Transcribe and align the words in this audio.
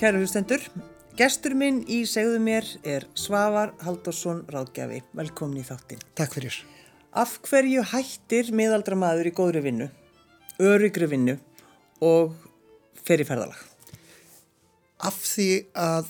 Kæru 0.00 0.22
hlustendur, 0.22 0.62
gestur 1.12 1.52
minn 1.60 1.82
í 1.84 1.98
segðu 2.08 2.38
mér 2.40 2.64
er 2.88 3.04
Svavar 3.20 3.74
Haldursson 3.84 4.38
Ráðgjafi. 4.48 5.02
Velkomin 5.12 5.60
í 5.60 5.64
þáttinn. 5.66 6.00
Takk 6.16 6.38
fyrir. 6.38 6.56
Af 7.12 7.34
hverju 7.44 7.84
hættir 7.90 8.48
miðaldra 8.56 8.96
maður 8.96 9.28
í 9.28 9.32
góðri 9.36 9.60
vinnu, 9.66 9.90
öryggri 10.56 11.10
vinnu 11.10 11.34
og 12.00 12.32
ferifærðalag? 13.04 13.60
Af 15.04 15.18
því 15.34 15.50
að 15.76 16.08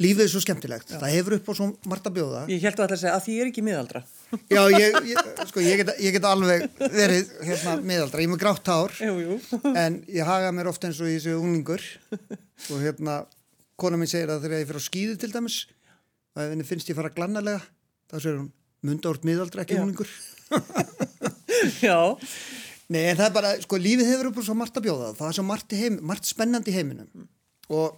lífið 0.00 0.24
er 0.24 0.32
svo 0.32 0.42
skemmtilegt. 0.46 0.96
Já. 0.96 1.02
Það 1.04 1.14
hefur 1.18 1.36
upp 1.36 1.52
á 1.52 1.54
svo 1.60 1.68
margt 1.92 2.08
að 2.08 2.16
bjóða. 2.16 2.42
Ég 2.54 2.64
held 2.64 2.80
að 2.80 2.82
það 2.86 2.96
að 2.96 3.04
segja 3.04 3.14
að 3.18 3.24
því 3.26 3.36
ég 3.36 3.44
er 3.44 3.52
ekki 3.52 3.66
miðaldra. 3.68 4.04
Já, 4.56 4.62
ég, 4.78 4.98
ég, 5.12 5.30
sko, 5.52 5.66
ég 5.66 5.84
geta 5.84 6.00
get 6.16 6.32
alveg 6.32 6.66
verið 6.80 7.36
hérna, 7.44 7.76
miðaldra. 7.84 8.24
Ég 8.24 8.32
er 8.32 8.34
með 8.38 8.42
grátt 8.46 8.72
hár, 8.72 8.96
jú, 8.96 9.20
jú. 9.20 9.38
en 9.76 10.00
ég 10.08 10.24
haga 10.24 10.56
mér 10.56 10.72
ofta 10.72 10.88
eins 10.88 11.04
og 11.04 11.12
ég 11.12 11.20
séu 11.20 11.36
unglingur 11.36 11.84
og 12.70 12.82
hérna, 12.82 13.18
kona 13.76 13.98
minn 14.00 14.10
segir 14.10 14.32
að 14.32 14.46
þegar 14.46 14.62
ég 14.62 14.70
fyrir 14.70 14.82
á 14.82 14.88
skýðu 14.88 15.16
til 15.20 15.32
dæmis 15.34 15.58
og 16.36 16.42
ef 16.44 16.52
henni 16.52 16.68
finnst 16.68 16.90
ég 16.90 16.98
fara 16.98 17.12
glannalega 17.12 17.60
þá 18.10 18.16
segir 18.18 18.38
hún, 18.40 18.50
mundárt 18.86 19.26
miðaldra 19.28 19.66
ekki 19.66 19.80
unglingur 19.80 20.10
Já. 21.82 21.98
Nei, 22.86 23.02
en 23.10 23.18
það 23.18 23.26
er 23.26 23.34
bara, 23.34 23.52
sko, 23.62 23.78
lífið 23.82 24.10
hefur 24.12 24.28
upp 24.30 24.42
svo 24.46 24.54
margt 24.54 24.76
að 24.78 24.86
bjóða. 24.86 25.12
Það 25.18 25.28
er 25.28 25.36
svo 25.38 25.44
margt, 25.46 25.74
heim, 25.74 25.96
margt 26.06 26.28
spennandi 26.28 26.70
í 26.70 26.76
heiminum. 26.76 27.24
Og 27.74 27.96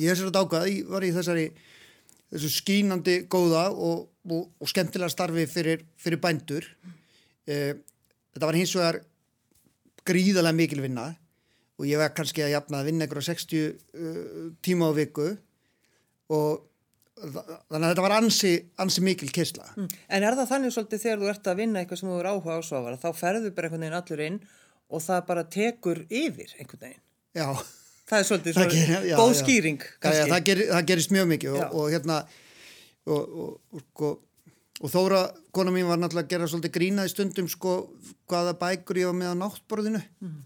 ég 0.00 0.12
er 0.12 0.18
sér 0.18 0.30
að 0.30 0.36
dáka 0.38 0.62
ég 0.70 0.88
var 0.88 1.04
í 1.04 1.12
þessari 1.12 1.50
þessu 2.32 2.52
skínandi 2.54 3.18
góða 3.32 3.66
og, 3.72 4.06
og, 4.28 4.48
og 4.60 4.70
skemmtilega 4.70 5.12
starfi 5.12 5.44
fyrir, 5.50 5.84
fyrir 6.00 6.20
bændur. 6.22 6.64
Eh, 7.46 7.76
þetta 8.34 8.48
var 8.48 8.58
hins 8.58 8.72
vegar 8.76 9.00
gríðarlega 10.06 10.60
mikil 10.62 10.82
vinna 10.86 11.10
og 11.76 11.88
ég 11.88 12.00
var 12.00 12.14
kannski 12.16 12.44
að 12.44 12.54
jafna 12.54 12.80
að 12.80 12.90
vinna 12.90 13.06
ykkur 13.06 13.20
á 13.20 13.28
60 13.28 13.66
uh, 13.66 14.48
tíma 14.64 14.88
á 14.88 14.92
viku 14.96 15.28
og 16.32 16.64
þannig 17.16 17.86
að 17.86 17.90
þetta 17.90 18.04
var 18.04 18.14
ansi, 18.18 18.52
ansi 18.82 19.02
mikil 19.04 19.30
kysla. 19.32 19.70
Mm. 19.76 19.88
En 20.12 20.26
er 20.26 20.36
það 20.36 20.50
þannig 20.50 20.74
svolítið 20.74 21.02
þegar 21.04 21.22
þú 21.22 21.30
ert 21.32 21.50
að 21.50 21.60
vinna 21.62 21.80
eitthvað 21.80 22.00
sem 22.02 22.10
þú 22.10 22.18
er 22.20 22.28
áhuga 22.32 22.56
á 22.56 22.60
svo 22.66 22.82
að 22.82 22.98
þá 23.00 23.08
ferður 23.16 23.54
bara 23.56 23.70
einhvern 23.70 23.84
veginn 23.86 23.98
allur 24.00 24.24
inn 24.26 24.38
og 24.86 25.02
það 25.02 25.22
bara 25.30 25.44
tekur 25.56 26.02
yfir 26.10 26.52
einhvern 26.58 26.82
veginn? 26.84 27.02
Já. 27.36 27.48
Það 28.06 28.18
er 28.18 28.28
svolítið 28.28 28.56
svo 28.56 28.66
ger, 28.70 28.90
já, 29.08 29.16
góð 29.18 29.32
já. 29.32 29.38
skýring 29.40 29.80
kannski. 29.82 30.20
Já, 30.20 30.28
það, 30.30 30.42
ger, 30.46 30.60
það 30.70 30.84
gerist 30.90 31.14
mjög 31.16 31.30
mikið 31.32 31.56
og, 31.56 31.64
og 31.80 31.88
hérna 31.94 32.18
og, 33.06 33.40
og, 33.46 33.80
sko, 33.80 34.10
og 34.82 34.92
Þóra, 34.92 35.22
kona 35.56 35.72
mín 35.74 35.88
var 35.88 35.98
náttúrulega 35.98 36.28
að 36.28 36.34
gera 36.34 36.50
svolítið 36.52 36.74
grína 36.76 37.06
í 37.08 37.10
stundum 37.10 37.48
sko 37.50 37.78
hvaða 38.30 38.54
bækur 38.60 39.00
ég 39.00 39.10
var 39.10 39.18
með 39.18 39.32
á 39.34 39.36
náttborðinu. 39.40 40.02
Mm. 40.22 40.36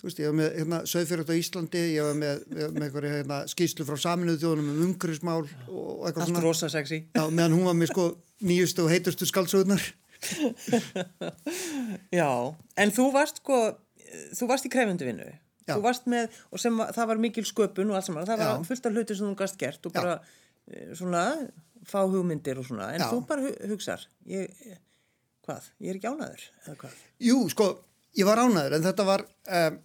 Þú 0.00 0.08
veist, 0.08 0.20
ég 0.22 0.30
var 0.30 0.36
með 0.38 0.54
hérna, 0.56 0.78
Söðfjörður 0.88 1.28
á 1.28 1.36
Íslandi, 1.36 1.80
ég 1.92 2.06
var 2.06 2.14
með, 2.16 2.38
með, 2.56 2.84
eitthvað 2.86 3.06
hérna, 3.10 3.40
skýslu 3.52 3.84
frá 3.84 3.98
saminuðu 4.00 4.40
þjóðunum 4.40 4.70
um 4.72 4.82
umhverfismál 4.86 5.42
og 5.42 6.06
eitthvað 6.08 6.24
svona. 6.24 6.40
Allt 6.40 6.46
rosa 6.46 6.70
sexy. 6.72 7.02
Já, 7.12 7.22
meðan 7.28 7.56
hún 7.58 7.68
var 7.68 7.76
með 7.76 7.92
sko 7.92 8.06
nýjustu 8.48 8.86
og 8.86 8.94
heitustu 8.94 9.28
skaldsögurnar. 9.28 9.84
Já, 12.20 12.30
en 12.80 12.94
þú 12.96 13.10
varst 13.12 13.42
sko, 13.42 13.60
þú 14.38 14.48
varst 14.48 14.68
í 14.68 14.72
krefendu 14.72 15.08
vinnu. 15.10 15.28
Já. 15.66 15.74
Þú 15.74 15.84
varst 15.84 16.08
með, 16.10 16.40
og 16.48 16.64
sem 16.64 16.80
það 16.96 17.10
var 17.12 17.20
mikil 17.26 17.44
sköpun 17.46 17.92
og 17.92 18.00
allt 18.00 18.08
saman, 18.08 18.28
það 18.28 18.40
var 18.40 18.54
Já. 18.54 18.68
fullt 18.70 18.88
af 18.88 18.96
hluti 18.96 19.18
sem 19.18 19.28
þú 19.28 19.36
gæst 19.42 19.60
gert 19.60 19.90
og 19.90 19.94
bara 20.00 20.16
Já. 20.16 20.38
Eh, 20.70 20.94
svona 20.94 21.24
fá 21.88 22.00
hugmyndir 22.04 22.58
og 22.60 22.66
svona, 22.68 22.92
en 22.94 23.04
þú 23.04 23.20
bara 23.28 23.52
hugsar, 23.70 24.02
ég, 24.28 24.50
hvað, 25.46 25.70
ég 25.82 25.92
er 25.92 25.98
ekki 25.98 26.10
ánaður, 26.10 26.44
eða 26.64 26.74
hvað? 26.82 26.98
Jú, 27.26 27.38
sko, 27.52 27.68
ég 28.18 28.28
var 28.28 28.42
ánaður, 28.44 28.76
en 28.76 28.84
þetta 28.84 29.06
var... 29.08 29.24
Um, 29.48 29.78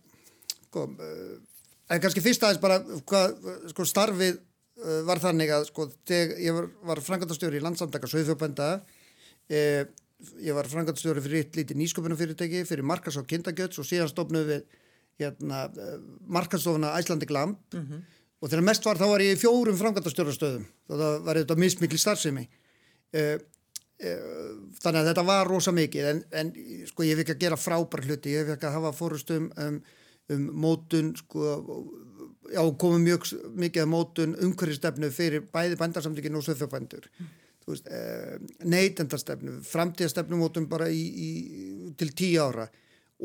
sko, 0.75 0.85
uh, 0.91 1.63
en 1.89 2.03
kannski 2.03 2.23
fyrst 2.25 2.43
aðeins 2.43 2.61
bara 2.63 2.81
hvað, 2.83 3.35
sko, 3.71 3.87
starfið 3.87 4.37
uh, 4.37 5.01
var 5.07 5.23
þannig 5.23 5.53
að 5.55 5.69
sko, 5.71 5.87
þegar 6.03 6.41
ég 6.43 6.57
var, 6.59 6.71
var 6.91 7.03
frangatastjóri 7.05 7.61
í 7.61 7.63
landsamtaka 7.63 8.09
Söðfjörbænda 8.11 8.69
eh, 9.49 9.85
ég 10.43 10.57
var 10.57 10.67
frangatastjóri 10.67 11.23
fyrir 11.23 11.45
eitt 11.45 11.57
lítið 11.57 11.79
nýsköpunumfyrirtæki 11.79 12.65
fyrir 12.67 12.87
markas 12.87 13.17
og 13.19 13.27
kindagjöts 13.29 13.79
og 13.79 13.87
síðan 13.87 14.11
stofnuð 14.11 14.51
við 14.51 14.63
hérna, 15.21 15.65
uh, 15.71 15.97
markastofuna 16.27 16.95
Æslandi 16.99 17.27
Glamp 17.29 17.59
mm 17.73 17.81
-hmm. 17.81 18.05
og 18.41 18.49
þegar 18.49 18.67
mest 18.67 18.85
var 18.85 18.97
þá 18.99 19.07
var 19.09 19.21
ég 19.23 19.35
í 19.35 19.39
fjórum 19.39 19.77
frangatastjórastöðum 19.79 20.65
það 20.87 21.19
var 21.25 21.39
þetta 21.39 21.57
mismikli 21.59 21.99
starfsemi. 21.99 22.47
Eh, 23.15 23.37
eh, 23.99 24.23
þannig 24.81 25.01
að 25.01 25.09
þetta 25.11 25.25
var 25.27 25.49
rosa 25.49 25.73
mikið. 25.75 26.09
En, 26.11 26.23
en 26.31 26.51
sko 26.89 27.05
ég 27.07 27.21
ekki 27.21 27.35
að 27.35 27.43
gera 27.45 27.59
frábær 27.59 28.05
hluti. 28.05 28.33
Ég 28.35 28.51
ekki 28.55 28.69
að 28.69 28.77
hafa 28.79 28.93
fórustum 28.95 29.49
um 29.55 29.79
um 30.33 30.45
mótun 30.65 31.13
sko, 31.19 31.57
já, 32.53 32.61
komum 32.81 33.03
mjög 33.05 33.27
mikið 33.53 33.83
að 33.83 33.91
mótun 33.91 34.37
umhverjastefnu 34.47 35.11
fyrir 35.13 35.45
bæði 35.53 35.77
bændarsamtökinu 35.81 36.39
og 36.39 36.47
söðfjörbændur 36.47 37.05
mm. 37.11 37.29
eh, 37.85 38.33
neytendastefnu 38.65 39.59
framtíðastefnu 39.69 40.39
mótun 40.39 40.69
bara 40.71 40.89
í, 40.89 41.03
í, 41.27 41.29
til 41.99 42.11
tíu 42.17 42.41
ára 42.41 42.67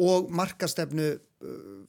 og 0.00 0.28
markastefnu 0.31 1.09
uh, 1.16 1.81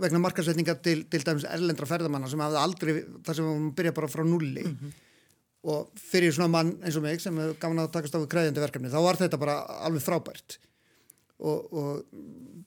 vegna 0.00 0.22
markasetninga 0.22 0.76
til, 0.84 1.04
til 1.10 1.26
dæmis 1.26 1.46
erlendra 1.48 1.88
ferðamanna 1.88 2.30
sem 2.30 2.40
hafði 2.42 2.60
aldrei 2.60 2.92
þar 3.26 3.38
sem 3.38 3.50
við 3.50 3.68
byrja 3.78 3.96
bara 3.96 4.10
frá 4.10 4.24
nulli 4.26 4.64
mm 4.64 4.76
-hmm. 4.80 4.96
og 5.74 5.90
fyrir 5.96 6.32
svona 6.32 6.48
mann 6.48 6.72
eins 6.82 6.96
og 6.96 7.02
mig 7.02 7.20
sem 7.20 7.36
gafin 7.60 7.78
að 7.78 7.92
takast 7.92 8.14
á 8.14 8.22
við 8.22 8.32
kræðjandi 8.34 8.60
verkefni 8.60 8.90
þá 8.90 9.00
var 9.02 9.16
þetta 9.16 9.38
bara 9.38 9.60
alveg 9.86 10.02
frábært 10.02 10.58
og, 11.38 11.72
og 11.72 12.04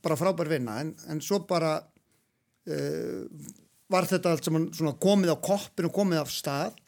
bara 0.03 0.19
frábær 0.19 0.51
vinna 0.51 0.79
en, 0.83 0.93
en 1.09 1.21
svo 1.23 1.41
bara 1.47 1.77
uh, 1.79 3.23
var 3.93 4.07
þetta 4.09 4.33
allt 4.33 4.47
sem 4.47 4.89
komið 5.01 5.33
á 5.35 5.37
koppin 5.43 5.87
og 5.87 5.95
komið 5.95 6.23
af 6.23 6.33
stað. 6.33 6.79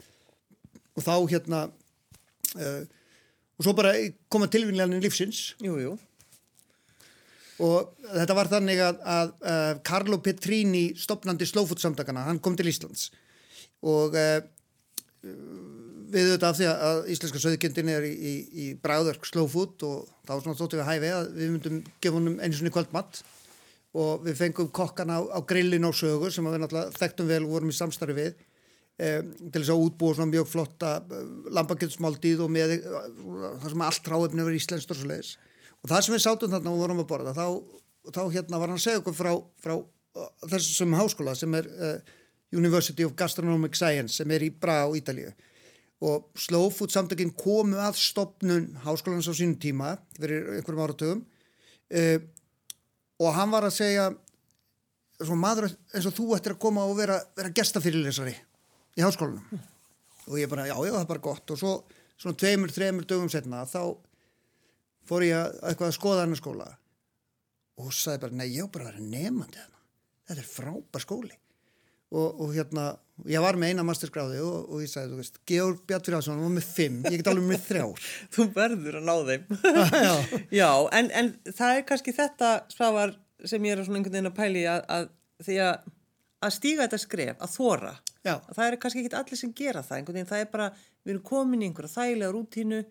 Og 0.96 1.04
þá 1.04 1.16
hérna 1.32 1.62
uh, 1.68 2.84
og 3.56 3.64
svo 3.64 3.76
bara 3.78 3.94
koma 4.32 4.50
tilvinnileginn 4.52 5.00
í 5.00 5.06
lífsins. 5.06 5.54
Jú, 5.64 5.78
jú. 5.80 5.94
og 7.64 7.94
þetta 8.12 8.36
var 8.36 8.50
þannig 8.52 8.82
að, 8.84 8.98
að, 9.08 9.30
að 9.48 9.78
Carlo 9.88 10.18
Petrini 10.24 10.90
stopnandi 11.00 11.48
slófútsamtakana, 11.48 12.26
hann 12.28 12.42
kom 12.44 12.58
til 12.60 12.68
Íslands. 12.68 13.08
Og 13.88 14.18
uh, 14.20 14.42
við 16.16 16.32
auðvitað 16.32 16.50
af 16.50 16.58
því 16.58 16.68
að 16.72 17.00
íslenska 17.14 17.42
söðkjöndin 17.44 17.92
er 17.92 18.06
í, 18.08 18.12
í, 18.16 18.34
í 18.64 18.66
bræðverk 18.82 19.28
food 19.52 19.86
og 19.88 20.10
þá 20.26 20.34
þóttum 20.48 20.80
við 20.80 20.88
hæfi 20.88 21.12
að 21.12 21.32
við 21.36 21.54
myndum 21.54 21.80
gefa 22.02 22.18
honum 22.18 22.38
einu 22.40 22.56
svonni 22.56 22.74
kvöldmatt 22.74 23.22
og 23.96 24.26
við 24.26 24.38
fengum 24.40 24.72
kokkana 24.76 25.20
á, 25.20 25.22
á 25.36 25.40
grillin 25.48 25.88
og 25.88 25.96
sögur 25.96 26.34
sem 26.34 26.46
við 26.48 26.62
náttúrulega 26.64 26.96
þekktum 27.00 27.32
vel 27.32 27.42
og 27.46 27.54
vorum 27.56 27.72
í 27.72 27.76
samstarfi 27.76 28.16
við 28.18 28.32
eh, 29.00 29.22
til 29.24 29.62
þess 29.62 29.74
að 29.76 29.84
útbúa 29.86 30.18
svona 30.18 30.32
mjög 30.34 30.50
flotta 30.52 30.92
eh, 31.04 31.32
lambakjöldsmáldíð 31.56 32.44
og 32.46 32.54
með 32.56 32.78
eh, 32.78 32.86
það 33.64 33.70
sem 33.72 33.86
allt 33.88 34.12
ráðefni 34.12 34.48
verið 34.48 34.62
íslenskt 34.62 34.92
og 34.92 35.00
svo 35.00 35.12
leiðis 35.12 35.34
og 35.82 35.92
það 35.92 36.06
sem 36.08 36.18
við 36.18 36.26
sátum 36.26 36.56
þarna 36.56 36.76
og 36.76 36.84
vorum 36.84 37.04
að 37.04 37.10
borða 37.12 37.36
þá, 37.38 37.48
þá 38.12 38.22
hérna 38.36 38.62
var 38.62 38.72
hann 38.72 38.80
að 38.82 38.86
segja 38.88 39.04
okkur 39.04 39.18
frá, 39.20 39.34
frá 39.64 39.76
þessum 40.52 40.96
háskóla 40.96 41.36
sem 41.36 41.56
er 41.60 41.68
uh, 41.76 41.98
University 42.56 43.04
of 43.04 43.16
Gastronomic 43.20 43.76
Science 43.76 44.20
sem 44.20 44.32
er 44.32 44.46
í 44.48 44.52
Bra 44.52 44.86
á 44.88 44.90
Ítalíu 44.96 45.32
og 46.04 46.30
Slow 46.40 46.68
Food 46.74 46.92
samtökinn 46.94 47.34
komu 47.38 47.80
að 47.80 48.00
stopnun 48.02 48.74
háskólanins 48.84 49.30
á 49.32 49.34
sínum 49.36 49.56
tíma 49.62 49.96
fyrir 50.18 50.50
einhverjum 50.58 50.84
áratögum 50.84 51.22
uh, 51.24 52.18
og 53.22 53.36
hann 53.38 53.54
var 53.54 53.68
að 53.68 53.78
segja 53.78 54.10
svona 55.22 55.42
maður 55.42 55.70
eins 55.72 56.08
og 56.10 56.16
þú 56.18 56.32
ættir 56.36 56.56
að 56.56 56.64
koma 56.66 56.84
og 56.90 56.98
vera, 57.00 57.22
vera 57.38 57.54
gestafyrirlesari 57.56 58.36
í 58.96 59.04
háskólanum. 59.04 59.46
Mm. 59.52 59.70
og 60.26 60.40
ég 60.42 60.50
bara, 60.50 60.66
já, 60.68 60.76
já, 60.76 60.92
það 60.92 61.04
er 61.04 61.12
bara 61.14 61.24
gott. 61.24 61.52
Og 61.54 61.60
svo 61.60 61.72
svona 62.18 62.40
tveimur, 62.42 62.74
þreimur 62.74 63.08
dögum 63.08 63.30
setna 63.32 63.64
þá 63.70 63.96
fór 65.06 65.24
ég 65.28 65.38
að 65.38 65.56
eitthvað 65.70 65.92
að 65.92 65.98
skoða 66.00 66.26
hann 66.26 66.36
að 66.36 66.42
skóla. 66.42 66.68
Og 67.80 67.92
sagði 67.94 68.24
bara, 68.24 68.38
nei, 68.40 68.48
ég 68.50 68.66
er 68.66 68.72
bara 68.74 68.90
að 68.90 68.94
vera 68.96 69.08
nefandi 69.14 69.64
þetta 70.26 70.42
er 70.42 70.50
frábær 70.50 71.04
skóli 71.04 71.36
og, 72.16 72.40
og 72.46 72.54
hérna 72.56 72.86
ég 73.32 73.44
var 73.44 73.58
með 73.60 73.74
eina 73.74 73.86
masterskráði 73.88 74.40
og, 74.44 74.70
og 74.70 74.84
ég 74.84 74.92
sagði, 74.92 75.14
þú 75.14 75.20
veist, 75.22 75.42
Georg 75.48 75.84
Bjartfjörðarsson 75.90 76.42
var 76.44 76.56
með 76.56 76.70
fimm, 76.70 77.02
ég 77.08 77.20
get 77.20 77.30
alveg 77.32 77.50
með 77.50 77.68
þrjár. 77.70 78.08
Þú 78.36 78.48
verður 78.56 79.00
að 79.00 79.06
ná 79.08 79.14
þeim. 79.30 79.46
Já, 80.06 80.16
Já. 80.62 80.72
En, 81.00 81.12
en 81.22 81.36
það 81.52 81.82
er 81.82 81.86
kannski 81.92 82.16
þetta 82.16 82.56
svavar 82.74 83.16
sem 83.46 83.68
ég 83.68 83.76
er 83.76 83.86
svona 83.86 84.02
einhvern 84.02 84.18
veginn 84.18 84.32
að 84.32 84.40
pæli 84.40 84.66
að, 84.72 84.82
að 84.96 85.08
því 85.46 85.62
að 85.68 85.94
að 86.46 86.54
stíga 86.54 86.86
þetta 86.86 87.00
skref, 87.02 87.38
að 87.42 87.54
þóra 87.56 87.94
að 88.26 88.52
það 88.58 88.66
er 88.66 88.78
kannski 88.82 89.02
ekki 89.04 89.18
allir 89.20 89.40
sem 89.40 89.54
gera 89.56 89.84
það 89.86 90.00
einhvern 90.00 90.18
veginn, 90.18 90.30
það 90.30 90.44
er 90.44 90.52
bara, 90.52 90.68
við 91.06 91.14
erum 91.14 91.26
komin 91.30 91.64
í 91.64 91.70
einhverja 91.70 91.94
þægilega 91.94 92.34
rútínu, 92.36 92.82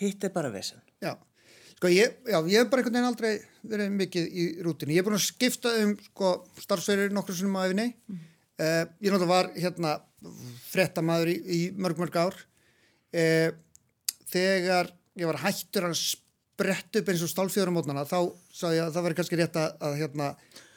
hitt 0.00 0.24
er 0.26 0.32
bara 0.34 0.52
vesen. 0.52 0.82
Já, 1.02 1.14
sko 1.74 1.92
ég, 1.92 2.18
já, 2.28 2.38
ég 2.38 2.56
hef 2.60 2.70
bara 2.72 2.82
einhvern 2.82 2.98
veginn 2.98 3.10
aldrei 3.10 3.32
verið 3.72 3.94
mikið 3.96 4.28
í 4.30 4.46
rútínu, 4.66 4.94
ég 4.94 5.02
hef 5.02 5.08
búin 5.08 5.18
að 5.18 5.26
skipta 5.26 5.72
um 5.82 5.94
sko, 6.10 6.34
starfsverðir 6.60 7.16
nokkur 7.16 7.38
sem 7.40 7.52
maður 7.52 7.74
efni 7.74 7.88
mm. 7.90 8.26
Uh, 8.60 8.84
ég 9.00 9.08
náttúrulega 9.08 9.30
var 9.30 9.46
hérna 9.56 9.96
frettamæður 10.68 11.30
í, 11.32 11.36
í 11.40 11.60
mörg 11.80 12.00
mörg 12.00 12.18
ár. 12.20 12.34
Uh, 13.10 13.54
þegar 14.28 14.90
ég 15.18 15.30
var 15.30 15.40
hættur 15.46 15.88
að 15.88 15.96
spretta 16.60 17.00
upp 17.00 17.10
eins 17.10 17.24
og 17.24 17.32
stálfjórum 17.32 17.78
mótnana 17.78 18.04
þá 18.08 18.18
sá 18.52 18.68
ég 18.74 18.84
að 18.84 18.94
það 18.94 19.06
var 19.06 19.16
kannski 19.18 19.40
rétt 19.40 19.58
að, 19.58 19.72
að 19.88 19.96
hérna, 20.02 20.28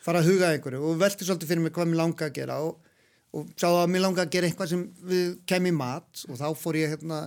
fara 0.04 0.24
að 0.24 0.32
huga 0.32 0.52
einhverju 0.54 0.82
og 0.88 1.00
velti 1.02 1.28
svolítið 1.28 1.52
fyrir 1.52 1.66
mig 1.66 1.76
hvað 1.76 1.92
mér 1.92 2.00
langa 2.00 2.28
að 2.28 2.36
gera 2.38 2.60
og, 2.64 2.92
og 3.36 3.52
sá 3.60 3.68
að 3.68 3.92
mér 3.92 4.06
langa 4.06 4.24
að 4.24 4.34
gera 4.36 4.50
eitthvað 4.50 4.72
sem 4.74 4.86
við 5.12 5.26
kemum 5.50 5.72
í 5.74 5.78
mat 5.78 6.24
og 6.30 6.40
þá 6.40 6.48
fór 6.60 6.80
ég 6.80 6.96
hérna 6.96 7.20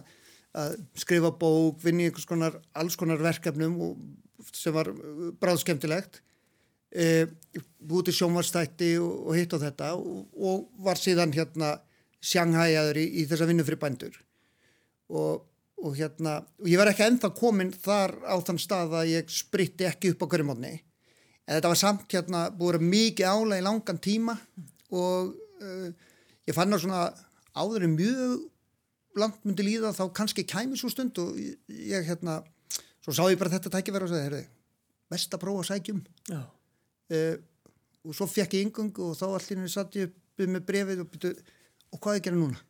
að 0.56 0.78
skrifa 0.96 1.32
bók, 1.36 1.82
vinni 1.84 2.08
einhvers 2.08 2.28
konar 2.28 2.56
alls 2.76 2.96
konar 2.96 3.20
verkefnum 3.20 3.76
og, 3.90 3.98
sem 4.56 4.72
var 4.72 4.88
bráðskemtilegt 5.42 6.22
e, 6.92 7.26
búið 7.80 8.08
til 8.08 8.16
sjónvarstætti 8.20 8.92
og, 9.02 9.12
og 9.26 9.38
hitt 9.38 9.54
á 9.54 9.58
þetta 9.66 9.92
og, 9.98 10.22
og 10.36 10.64
var 10.86 11.00
síðan 11.00 11.34
hérna 11.36 11.76
sjanghæjaður 12.26 13.02
í, 13.02 13.06
í 13.22 13.26
þessa 13.30 13.48
vinnu 13.48 13.66
fyrir 13.66 13.82
bændur. 13.82 14.16
Og, 15.06 15.44
og 15.82 15.94
hérna 15.98 16.40
og 16.42 16.68
ég 16.70 16.80
var 16.80 16.90
ekki 16.90 17.06
ennþá 17.06 17.30
komin 17.36 17.70
þar 17.74 18.16
á 18.26 18.34
þann 18.42 18.60
stað 18.60 18.98
að 19.02 19.12
ég 19.12 19.30
spritti 19.30 19.86
ekki 19.88 20.14
upp 20.14 20.24
á 20.24 20.30
hverju 20.32 20.48
mótni 20.48 20.74
en 21.46 21.54
þetta 21.54 21.70
var 21.70 21.80
samt 21.80 22.10
hérna 22.10 22.42
búið 22.54 22.82
mikið 22.82 23.28
álega 23.30 23.60
í 23.60 23.66
langan 23.66 24.00
tíma 24.02 24.34
og 24.90 25.32
uh, 25.62 25.88
ég 26.48 26.56
fann 26.56 26.74
á 26.74 26.78
svona 26.80 27.04
áður 27.56 27.86
en 27.86 27.96
mjög 27.96 29.20
langt 29.20 29.46
myndi 29.46 29.64
líða 29.64 29.94
þá 29.96 30.04
kannski 30.16 30.44
kæmi 30.48 30.78
svo 30.78 30.90
stund 30.92 31.18
og 31.22 31.38
ég 31.38 32.08
hérna 32.08 32.40
svo 33.04 33.14
sá 33.14 33.24
ég 33.30 33.38
bara 33.40 33.54
þetta 33.54 33.72
tækifæra 33.76 34.08
og 34.08 34.12
sagði, 34.12 34.26
herru, 34.26 34.42
mest 35.12 35.32
að 35.32 35.42
prófa 35.44 35.62
að 35.62 35.70
sækjum 35.70 36.02
uh, 37.14 37.34
og 38.06 38.16
svo 38.16 38.28
fekk 38.30 38.56
ég 38.58 38.68
yngung 38.68 38.92
og 39.02 39.16
þá 39.18 39.26
allir 39.28 39.68
satt 39.72 39.98
ég 39.98 40.10
upp 40.10 40.46
með 40.46 40.64
brefið 40.68 41.02
og 41.02 41.10
byrju, 41.12 41.34
og 41.94 42.00
hvað 42.00 42.14
er 42.14 42.20
að 42.20 42.26
gera 42.26 42.40
núna? 42.40 42.62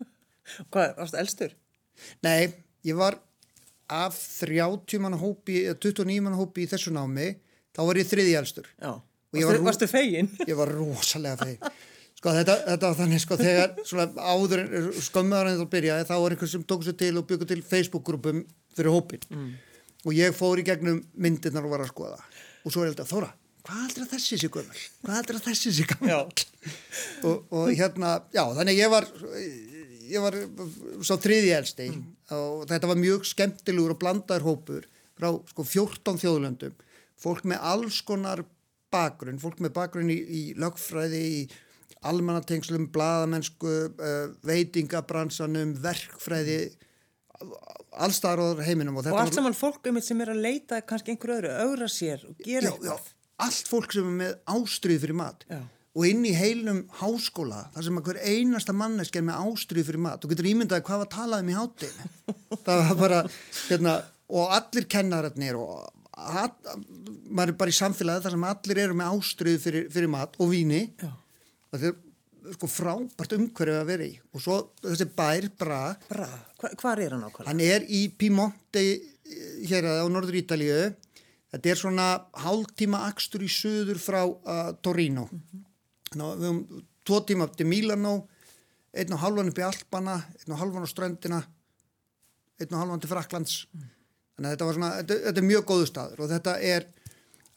Hvað, 0.72 0.96
varst 0.98 1.14
það 1.14 1.22
elstur? 1.24 1.54
Nei, 2.26 2.40
ég 2.86 2.98
var 2.98 3.18
af 3.90 4.16
30 4.16 5.02
mann 5.02 5.18
hópi, 5.18 5.62
29 5.72 6.20
mann 6.24 6.38
hópi 6.38 6.64
í 6.64 6.70
þessu 6.70 6.92
námi, 6.94 7.32
þá 7.76 7.80
var 7.88 8.00
ég 8.00 8.10
þriði 8.10 8.36
elstur 8.38 8.68
Já, 8.76 8.92
varstu, 9.34 9.64
varstu 9.66 9.88
fegin? 9.90 10.30
Ég 10.50 10.58
var 10.58 10.70
rosalega 10.74 11.40
fegin 11.44 11.78
Sko 12.20 12.34
þetta, 12.36 12.54
þetta 12.66 12.88
var 12.90 12.96
þannig 12.98 13.20
sko 13.22 13.36
þegar 13.40 13.70
svona 13.88 14.04
áður 14.20 14.62
skömmuðar 15.06 15.48
en 15.48 15.60
þá 15.62 15.68
byrjaði 15.72 16.06
þá 16.10 16.14
var 16.20 16.34
einhvers 16.34 16.52
sem 16.52 16.64
tók 16.68 16.82
sér 16.84 16.96
til 17.00 17.14
og 17.16 17.24
byggði 17.30 17.46
til 17.48 17.62
Facebook-grúpum 17.64 18.42
fyrir 18.76 18.92
hópin 18.92 19.22
mm. 19.32 19.46
og 20.04 20.18
ég 20.18 20.36
fór 20.36 20.60
í 20.60 20.66
gegnum 20.66 20.98
myndirnar 21.16 21.64
og 21.64 21.72
var 21.72 21.86
að 21.86 21.94
skoða 21.94 22.18
og 22.20 22.74
svo 22.74 22.84
er 22.84 22.90
alltaf 22.92 23.08
Þóra, 23.08 23.30
hvað 23.66 23.82
heldur 23.84 24.06
að 24.06 24.14
þessi 24.14 24.40
sé 24.40 24.52
gömul? 24.52 24.84
Hvað 25.04 25.18
heldur 25.18 25.40
að 25.40 25.48
þessi 25.48 25.74
sé 25.76 25.88
gömul? 25.90 26.14
og, 27.28 27.36
og 27.50 27.72
hérna, 27.72 28.14
já 28.34 28.44
þannig 28.58 28.80
ég 28.80 28.92
var 28.92 29.08
ég 30.10 30.24
var 30.24 30.36
svo 31.06 31.16
þriði 31.22 31.52
elsti 31.56 31.90
mm. 31.92 32.06
og 32.36 32.64
þetta 32.70 32.90
var 32.90 33.00
mjög 33.00 33.26
skemmtilegur 33.30 33.94
og 33.94 34.00
blandaður 34.00 34.48
hópur 34.48 34.88
frá 35.18 35.30
sko 35.52 35.66
14 35.66 36.22
þjóðlöndum 36.22 36.78
fólk 37.20 37.46
með 37.48 37.66
alls 37.72 38.00
konar 38.06 38.44
bakgrunn, 38.90 39.40
fólk 39.40 39.60
með 39.62 39.74
bakgrunn 39.76 40.12
í, 40.12 40.18
í 40.18 40.42
lögfræði, 40.58 41.20
í 41.20 42.00
almannatengslum, 42.10 42.88
bladamennsku, 42.94 43.74
uh, 43.92 44.20
veitingabransanum, 44.48 45.76
verkfræði, 45.84 46.58
allstarður 48.00 48.62
heiminum. 48.64 48.98
Og, 49.00 49.10
og 49.12 49.20
allt 49.20 49.36
saman 49.36 49.56
fólk 49.56 49.86
um 49.90 49.98
þetta 49.98 50.10
sem 50.10 50.24
er 50.24 50.32
að 50.34 50.44
leita 50.46 50.80
kannski 50.86 51.14
einhverju 51.14 51.36
öðru, 51.36 51.54
augra 51.66 51.90
sér 51.92 52.24
og 52.28 52.40
gera 52.44 52.72
eitthvað. 52.72 53.10
Allt 53.46 53.70
fólk 53.70 53.94
sem 53.94 54.08
er 54.08 54.16
með 54.20 54.34
ástrið 54.54 55.04
fyrir 55.04 55.18
mat. 55.20 55.46
Já. 55.50 55.60
Og 55.98 56.06
inn 56.06 56.22
í 56.28 56.32
heilum 56.36 56.84
háskóla, 57.00 57.64
þar 57.74 57.86
sem 57.86 58.02
hver 58.06 58.20
einasta 58.22 58.74
mannesk 58.76 59.16
er 59.18 59.24
með 59.26 59.40
ástrið 59.42 59.88
fyrir 59.88 60.04
mat. 60.04 60.20
Þú 60.22 60.30
getur 60.32 60.50
ímyndaði 60.52 60.86
hvað 60.86 61.00
var 61.02 61.10
talað 61.10 61.42
um 61.42 61.50
í 61.50 61.56
hátteginu. 61.58 62.36
það 62.66 62.84
var 62.84 63.00
bara, 63.00 63.22
hérna, 63.66 63.96
og 64.30 64.54
allir 64.54 64.86
kennararnir 64.92 65.58
og 65.58 65.80
að, 66.20 66.76
maður 67.26 67.54
er 67.54 67.58
bara 67.64 67.74
í 67.74 67.80
samfélagi 67.80 68.26
þar 68.26 68.36
sem 68.36 68.46
allir 68.52 68.82
eru 68.84 69.00
með 69.00 69.16
ástrið 69.16 69.58
fyrir, 69.64 69.90
fyrir 69.90 70.14
mat 70.14 70.38
og 70.38 70.52
víni. 70.52 70.84
Já 71.02 71.10
þetta 71.70 71.90
er 71.90 72.56
sko 72.56 72.70
frábært 72.70 73.34
umhverfið 73.36 73.78
að 73.78 73.90
vera 73.90 74.06
í 74.08 74.14
og 74.32 74.42
svo 74.42 74.56
þessi 74.82 75.06
bær 75.16 75.46
Bra 75.60 75.80
Bra, 76.08 76.28
Hva, 76.60 76.72
hvað 76.80 77.02
er 77.04 77.14
hann 77.14 77.26
ákvæmlega? 77.26 77.50
Hann 77.50 77.62
er 77.64 77.86
í 77.86 78.00
Piemonte 78.18 78.84
hér 79.68 79.86
á 79.86 80.06
Norður 80.10 80.40
Ítalíu 80.40 80.78
þetta 81.50 81.72
er 81.72 81.80
svona 81.80 82.06
hálftíma 82.44 83.04
axtur 83.08 83.44
í 83.44 83.50
söður 83.50 84.00
frá 84.02 84.22
uh, 84.24 84.72
Torino. 84.82 85.28
Mm 85.30 85.40
-hmm. 85.40 85.64
Ná, 86.18 86.24
við 86.34 86.46
höfum 86.48 86.84
tvo 87.06 87.20
tíma 87.26 87.46
til 87.54 87.66
Milano 87.66 88.28
einn 88.92 89.12
og 89.14 89.22
halvan 89.22 89.50
upp 89.50 89.58
í 89.58 89.66
Alpana 89.66 90.16
einn 90.40 90.54
og 90.54 90.58
halvan 90.58 90.86
á 90.86 90.88
ströndina 90.90 91.42
einn 92.60 92.74
og 92.74 92.80
halvan 92.80 93.00
til 93.00 93.10
Fraklands 93.10 93.66
mm. 93.70 93.84
þannig 94.36 94.48
að 94.48 94.56
þetta 94.56 94.72
svona, 94.74 94.90
þetta, 94.98 95.18
þetta 95.26 95.40
er 95.40 95.48
mjög 95.50 95.66
góðu 95.70 95.86
staður 95.86 96.24
og 96.24 96.32
þetta 96.32 96.56
er, 96.60 96.86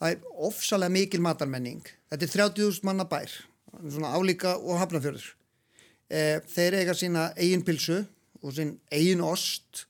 er 0.04 0.28
ofsalega 0.38 0.94
mikil 0.94 1.22
matarmenning. 1.22 1.82
Þetta 2.12 2.26
er 2.26 2.36
30.000 2.36 2.88
manna 2.88 3.08
bær 3.10 3.34
svona 3.82 4.14
álíka 4.14 4.56
og 4.62 4.78
hafnafjörður 4.78 5.26
e, 6.14 6.42
þeir 6.54 6.80
eiga 6.82 6.96
sína 6.98 7.32
eigin 7.34 7.66
pilsu 7.66 8.04
og 8.44 8.54
sín 8.56 8.76
eigin 8.94 9.24
ost. 9.26 9.88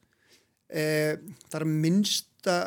E, 0.69 1.19
það 1.49 1.59
er 1.59 1.69
minnsta 1.69 2.57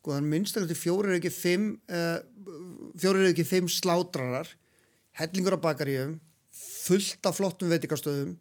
sko 0.00 0.14
það 0.14 0.20
er 0.20 0.28
minnsta 0.32 0.64
fjórir 0.80 1.18
ekki 1.18 1.32
fimm 1.34 1.74
e, 1.88 2.00
fjórir 3.00 3.30
ekki 3.30 3.44
fimm 3.48 3.68
slátrarar 3.68 4.48
hellingur 5.20 5.58
á 5.60 5.64
bakaríum 5.68 6.16
fullt 6.56 7.28
af 7.28 7.36
flottum 7.36 7.70
veitikastöðum 7.72 8.34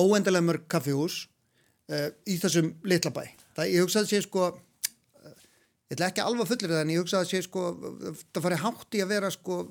óendalega 0.00 0.46
mörg 0.46 0.66
kaffihús 0.72 1.26
e, 1.92 2.10
í 2.24 2.40
þessum 2.40 2.72
litla 2.88 3.12
bæ 3.12 3.24
það 3.58 3.72
ég 3.74 3.84
hugsaði 3.84 4.14
sé 4.14 4.24
sko 4.24 4.50
ég 5.90 5.96
ætla 5.96 6.10
ekki 6.10 6.24
alveg 6.24 6.48
fullir 6.48 6.72
það 6.72 6.84
en 6.84 6.94
ég 6.94 7.04
hugsaði 7.04 7.30
sé 7.32 7.44
sko 7.44 7.66
það 8.32 8.44
fari 8.46 8.62
hátt 8.64 8.96
í 8.96 9.04
að 9.04 9.12
vera 9.12 9.32
sko 9.34 9.62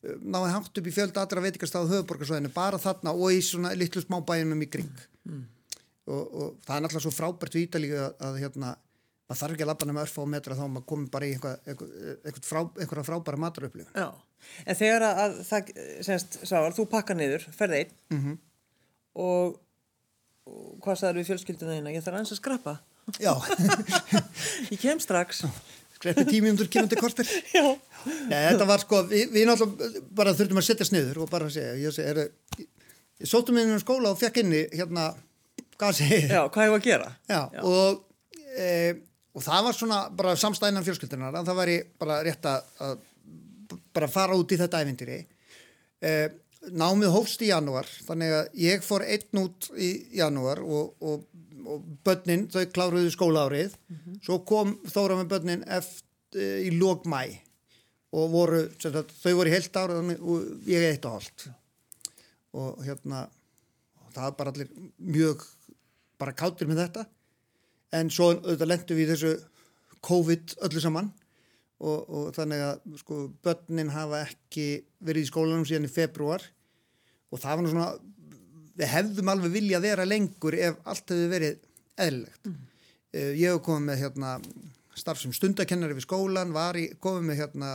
náði 0.00 0.52
hátt 0.54 0.78
upp 0.80 0.86
í 0.88 0.92
fjölda 0.94 1.24
allra 1.24 1.42
veitikastáðu 1.44 1.90
höfuborgarsvæðinu 1.94 2.52
bara 2.54 2.80
þarna 2.80 3.12
og 3.12 3.34
í 3.36 3.40
svona 3.44 3.74
litlu 3.76 4.00
smá 4.00 4.20
bæjunum 4.24 4.62
í 4.64 4.68
kring 4.72 5.02
mm. 5.28 5.42
og, 6.08 6.22
og 6.22 6.54
það 6.64 6.76
er 6.76 6.84
náttúrulega 6.84 7.04
svo 7.04 7.12
frábært 7.12 7.56
við 7.58 7.66
Ítalíu 7.66 7.98
að, 8.00 8.14
að 8.28 8.38
hérna, 8.40 8.70
maður 9.30 9.40
þarf 9.40 9.54
ekki 9.54 9.64
að 9.64 9.70
lappa 9.70 9.88
nema 9.88 10.02
örfa 10.02 10.26
á 10.26 10.32
metra 10.34 10.58
þá 10.58 10.64
maður 10.66 10.86
komir 10.90 11.10
bara 11.14 11.30
í 11.30 11.32
eitthvað, 11.38 12.42
frá, 12.50 12.60
frábæra 13.06 13.52
Já, 13.94 14.08
en 14.66 14.78
þegar 14.82 15.06
að 15.06 15.40
það 15.46 15.72
semst, 16.06 16.38
sáar, 16.42 16.74
þú 16.74 16.88
pakka 16.90 17.14
niður, 17.14 17.46
ferði 17.54 17.84
einn. 17.84 17.96
Mm 18.10 18.20
-hmm. 18.24 18.38
og, 19.22 19.58
og 20.50 20.78
hvað 20.82 21.02
sagður 21.02 21.20
við 21.20 21.30
fjölskylduna 21.30 21.78
þína, 21.78 21.94
ég 21.94 22.02
þarf 22.04 22.18
aðeins 22.18 22.34
að 22.34 22.42
skrappa 22.42 22.78
Já. 23.18 23.34
Ég 24.72 24.78
kem 24.80 25.00
strax. 25.00 25.44
Greppi 26.00 26.24
tímiundur 26.24 26.68
kemur 26.72 26.88
til 26.88 26.96
kortir 27.00 27.28
Nei, 28.30 28.38
þetta 28.48 28.66
var 28.68 28.80
sko, 28.80 29.02
við, 29.10 29.26
við 29.34 29.48
náttúrulega 29.50 30.04
bara 30.16 30.32
þurftum 30.36 30.60
að 30.62 30.66
setja 30.70 30.86
sniður 30.88 31.24
og 31.24 31.32
bara 31.32 31.50
segja 31.52 31.74
ég, 31.76 31.92
segi, 31.92 32.08
er, 32.08 32.68
ég 33.20 33.28
sóttum 33.28 33.58
inn 33.60 33.74
í 33.74 33.80
skóla 33.82 34.14
og 34.14 34.20
fekk 34.20 34.40
inni 34.40 34.62
hérna 34.72 35.10
gasi 35.80 36.08
Já, 36.08 36.46
hvað 36.46 36.64
hefur 36.64 36.78
að 36.78 36.86
gera? 36.86 37.10
Já, 37.28 37.40
Já. 37.52 37.60
Og, 37.68 38.00
e, 38.56 38.70
og 39.34 39.44
það 39.44 39.64
var 39.66 39.78
svona 39.78 39.98
bara 40.16 40.36
samstæðinan 40.36 40.86
fjölskyldunar 40.86 41.40
að 41.40 41.50
það 41.50 41.60
væri 41.62 41.78
bara 41.98 42.20
rétt 42.26 42.46
að 42.50 43.02
bara 43.94 44.08
fara 44.10 44.38
út 44.38 44.52
í 44.52 44.58
þetta 44.60 44.80
ævindiri 44.82 45.18
e, 46.02 46.14
Námið 46.76 47.14
hófst 47.14 47.40
í 47.40 47.48
janúar 47.48 47.86
þannig 48.04 48.34
að 48.36 48.48
ég 48.60 48.82
fór 48.84 49.06
einn 49.06 49.38
út 49.40 49.70
í 49.80 49.90
janúar 50.18 50.60
og, 50.60 50.90
og 51.00 51.22
og 51.68 51.84
börnin, 52.04 52.46
þau 52.50 52.64
kláruðu 52.74 53.12
skóla 53.12 53.46
árið 53.48 53.74
mm 53.76 53.96
-hmm. 53.96 54.18
svo 54.24 54.38
kom 54.46 54.78
Þóra 54.86 55.18
með 55.18 55.30
börnin 55.32 55.64
eftir, 55.66 56.66
í 56.66 56.70
lók 56.78 57.06
mæ 57.06 57.40
og 58.12 58.30
voru, 58.30 58.62
sagt, 58.78 59.12
þau 59.22 59.34
voru 59.34 59.50
í 59.50 59.52
heilt 59.52 59.76
ára 59.76 60.00
og 60.00 60.66
ég 60.66 60.82
eitt 60.90 61.04
og 61.04 61.12
hálft. 61.12 61.48
Og 62.52 62.84
hérna 62.84 63.28
og 64.04 64.12
það 64.12 64.22
var 64.22 64.36
bara 64.36 64.50
allir 64.50 64.68
mjög 64.98 65.44
bara 66.18 66.32
káttir 66.32 66.66
með 66.66 66.82
þetta 66.84 67.06
en 67.96 68.12
svo 68.12 68.32
auðvitað 68.34 68.70
lendum 68.70 69.00
við 69.00 69.12
þessu 69.14 69.32
COVID 70.06 70.54
öllu 70.66 70.82
saman 70.82 71.10
og, 71.80 71.98
og 72.06 72.30
þannig 72.36 72.62
að 72.66 72.96
sko 73.00 73.20
börnin 73.44 73.92
hafa 73.94 74.24
ekki 74.28 74.68
verið 75.04 75.26
í 75.26 75.30
skólanum 75.30 75.66
síðan 75.68 75.88
í 75.88 75.92
februar 75.92 76.44
og 77.30 77.40
það 77.42 77.56
var 77.56 77.64
nú 77.64 77.72
svona 77.72 77.90
við 78.80 78.90
hefðum 78.94 79.30
alveg 79.32 79.54
vilja 79.54 79.78
að 79.78 79.86
vera 79.88 80.08
lengur 80.08 80.56
ef 80.56 80.80
allt 80.88 81.12
hefði 81.12 81.30
verið 81.30 81.56
eðlilegt. 82.00 82.48
Mm. 82.48 82.58
Uh, 83.10 83.32
ég 83.34 83.46
hef 83.50 83.62
komið 83.66 83.86
með 83.88 84.02
hérna, 84.04 84.34
starf 84.98 85.22
sem 85.22 85.34
stundakennari 85.36 85.96
við 85.98 86.06
skólan, 86.06 86.54
var 86.54 86.78
í, 86.78 86.86
komið 87.02 87.26
með 87.28 87.42
hérna, 87.44 87.72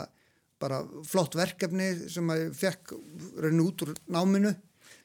bara 0.62 0.80
flott 1.06 1.36
verkefni 1.36 1.90
sem 2.12 2.30
að 2.32 2.46
ég 2.46 2.56
fekk 2.58 2.96
raun 3.44 3.66
út 3.66 3.86
úr 3.86 3.92
náminu. 4.08 4.54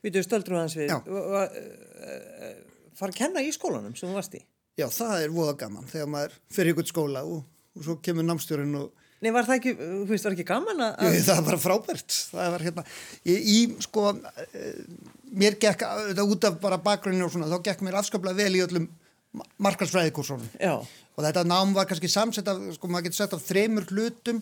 Við 0.05 0.21
stöldrum 0.25 0.62
hans 0.62 0.79
við. 0.79 0.93
Uh, 0.95 1.43
fara 2.97 3.12
að 3.12 3.19
kenna 3.19 3.45
í 3.45 3.50
skólanum 3.55 3.97
sem 3.99 4.09
þú 4.09 4.17
varst 4.17 4.38
í? 4.38 4.45
Já, 4.81 4.87
það 4.95 5.27
er 5.27 5.35
voða 5.35 5.57
gaman 5.61 5.89
þegar 5.91 6.11
maður 6.15 6.39
fyrir 6.55 6.75
ykkur 6.75 6.89
skóla 6.89 7.23
og, 7.29 7.45
og 7.77 7.85
svo 7.85 7.99
kemur 8.05 8.27
námstjórun 8.27 8.81
og 8.81 8.89
Nei, 9.21 9.29
var 9.37 9.45
það 9.45 9.59
ekki, 9.59 9.73
þú 9.77 10.07
veist, 10.09 10.25
var 10.25 10.33
ekki 10.33 10.45
gaman 10.49 10.79
að... 10.81 11.03
Jú, 11.05 11.25
það 11.27 11.41
var 11.45 11.59
frábært. 11.61 12.15
Það 12.31 12.55
var 12.55 12.63
hérna, 12.65 12.85
ég, 13.29 13.43
í, 13.53 13.57
sko, 13.85 14.05
mér 15.43 15.59
gekk 15.61 15.85
þetta 15.85 16.25
út 16.25 16.47
af 16.49 16.57
bara 16.63 16.79
bakgrunni 16.81 17.21
og 17.27 17.35
svona 17.35 17.51
þá 17.51 17.67
gekk 17.67 17.85
mér 17.85 17.99
afskaplega 18.01 18.39
vel 18.41 18.57
í 18.57 18.63
öllum 18.65 18.87
markarsfræðikursunum 19.61 20.49
og 20.65 21.21
þetta 21.21 21.45
nám 21.47 21.75
var 21.77 21.87
kannski 21.91 22.09
samsett 22.11 22.49
af 22.51 22.63
sko 22.75 22.89
maður 22.91 23.11
getur 23.11 23.21
sett 23.21 23.37
af 23.37 23.45
þremur 23.45 23.87
hlutum. 23.93 24.41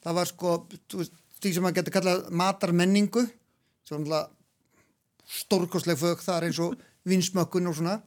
Það 0.00 0.16
var 0.16 0.30
sko 0.32 0.54
því 0.88 1.52
sem 1.52 1.62
maður 1.62 1.76
getur 1.82 1.96
kallað 1.98 2.24
matarmenningu 2.40 3.26
svona 3.84 4.24
stórkosleg 5.28 6.00
fög 6.00 6.24
þar 6.24 6.48
eins 6.48 6.60
og 6.64 6.80
vinsmökkun 7.08 7.68
og 7.68 7.76
svona 7.76 7.98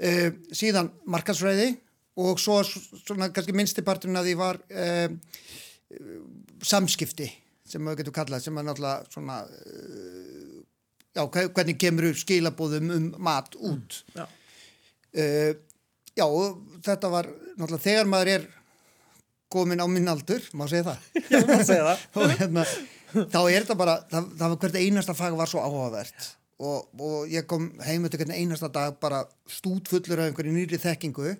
uh, 0.00 0.28
síðan 0.54 0.92
markansfræði 1.10 1.72
og 2.22 2.40
svo 2.40 2.60
svona 2.66 3.30
kannski 3.32 3.56
minnstiparturinn 3.56 4.20
að 4.20 4.30
því 4.30 4.36
var 4.40 4.60
uh, 4.68 5.08
samskipti 6.62 7.28
sem 7.68 7.82
maður 7.82 8.02
getur 8.02 8.16
kallað 8.20 8.44
sem 8.44 8.56
er 8.58 8.66
náttúrulega 8.68 9.12
svona 9.12 9.42
uh, 9.48 10.56
já, 11.16 11.22
hvernig 11.26 11.78
kemur 11.80 12.10
skilabóðum 12.16 12.96
um 12.96 13.12
mat 13.20 13.54
út. 13.60 14.02
Mm, 14.12 14.22
já. 14.22 14.26
já, 16.16 16.26
þetta 16.88 17.12
var 17.12 17.28
náttúrulega 17.56 17.84
þegar 17.86 18.12
maður 18.12 18.34
er 18.36 18.50
komin 19.52 19.84
á 19.84 19.86
minn 19.90 20.08
aldur, 20.08 20.44
má 20.56 20.64
segja 20.70 20.92
það? 20.92 21.08
Já, 21.32 21.40
má 21.44 21.58
segja 21.60 21.84
það. 21.90 22.04
Og 22.16 22.36
hérna, 22.40 22.64
þá 23.12 23.40
er 23.42 23.58
þetta 23.58 23.76
bara, 23.76 23.96
það, 24.08 24.30
það 24.38 24.54
var 24.54 24.60
hvert 24.62 24.78
einasta 24.80 25.16
fag 25.16 25.36
var 25.36 25.50
svo 25.50 25.64
áhugavert 25.64 26.30
og, 26.62 26.88
og 27.02 27.30
ég 27.30 27.46
kom 27.50 27.70
heim 27.82 28.06
eftir 28.06 28.24
einasta 28.30 28.70
dag 28.72 28.98
bara 29.02 29.22
stútfullur 29.50 30.22
af 30.22 30.30
einhverju 30.30 30.54
nýri 30.54 30.80
þekkingu. 30.80 31.36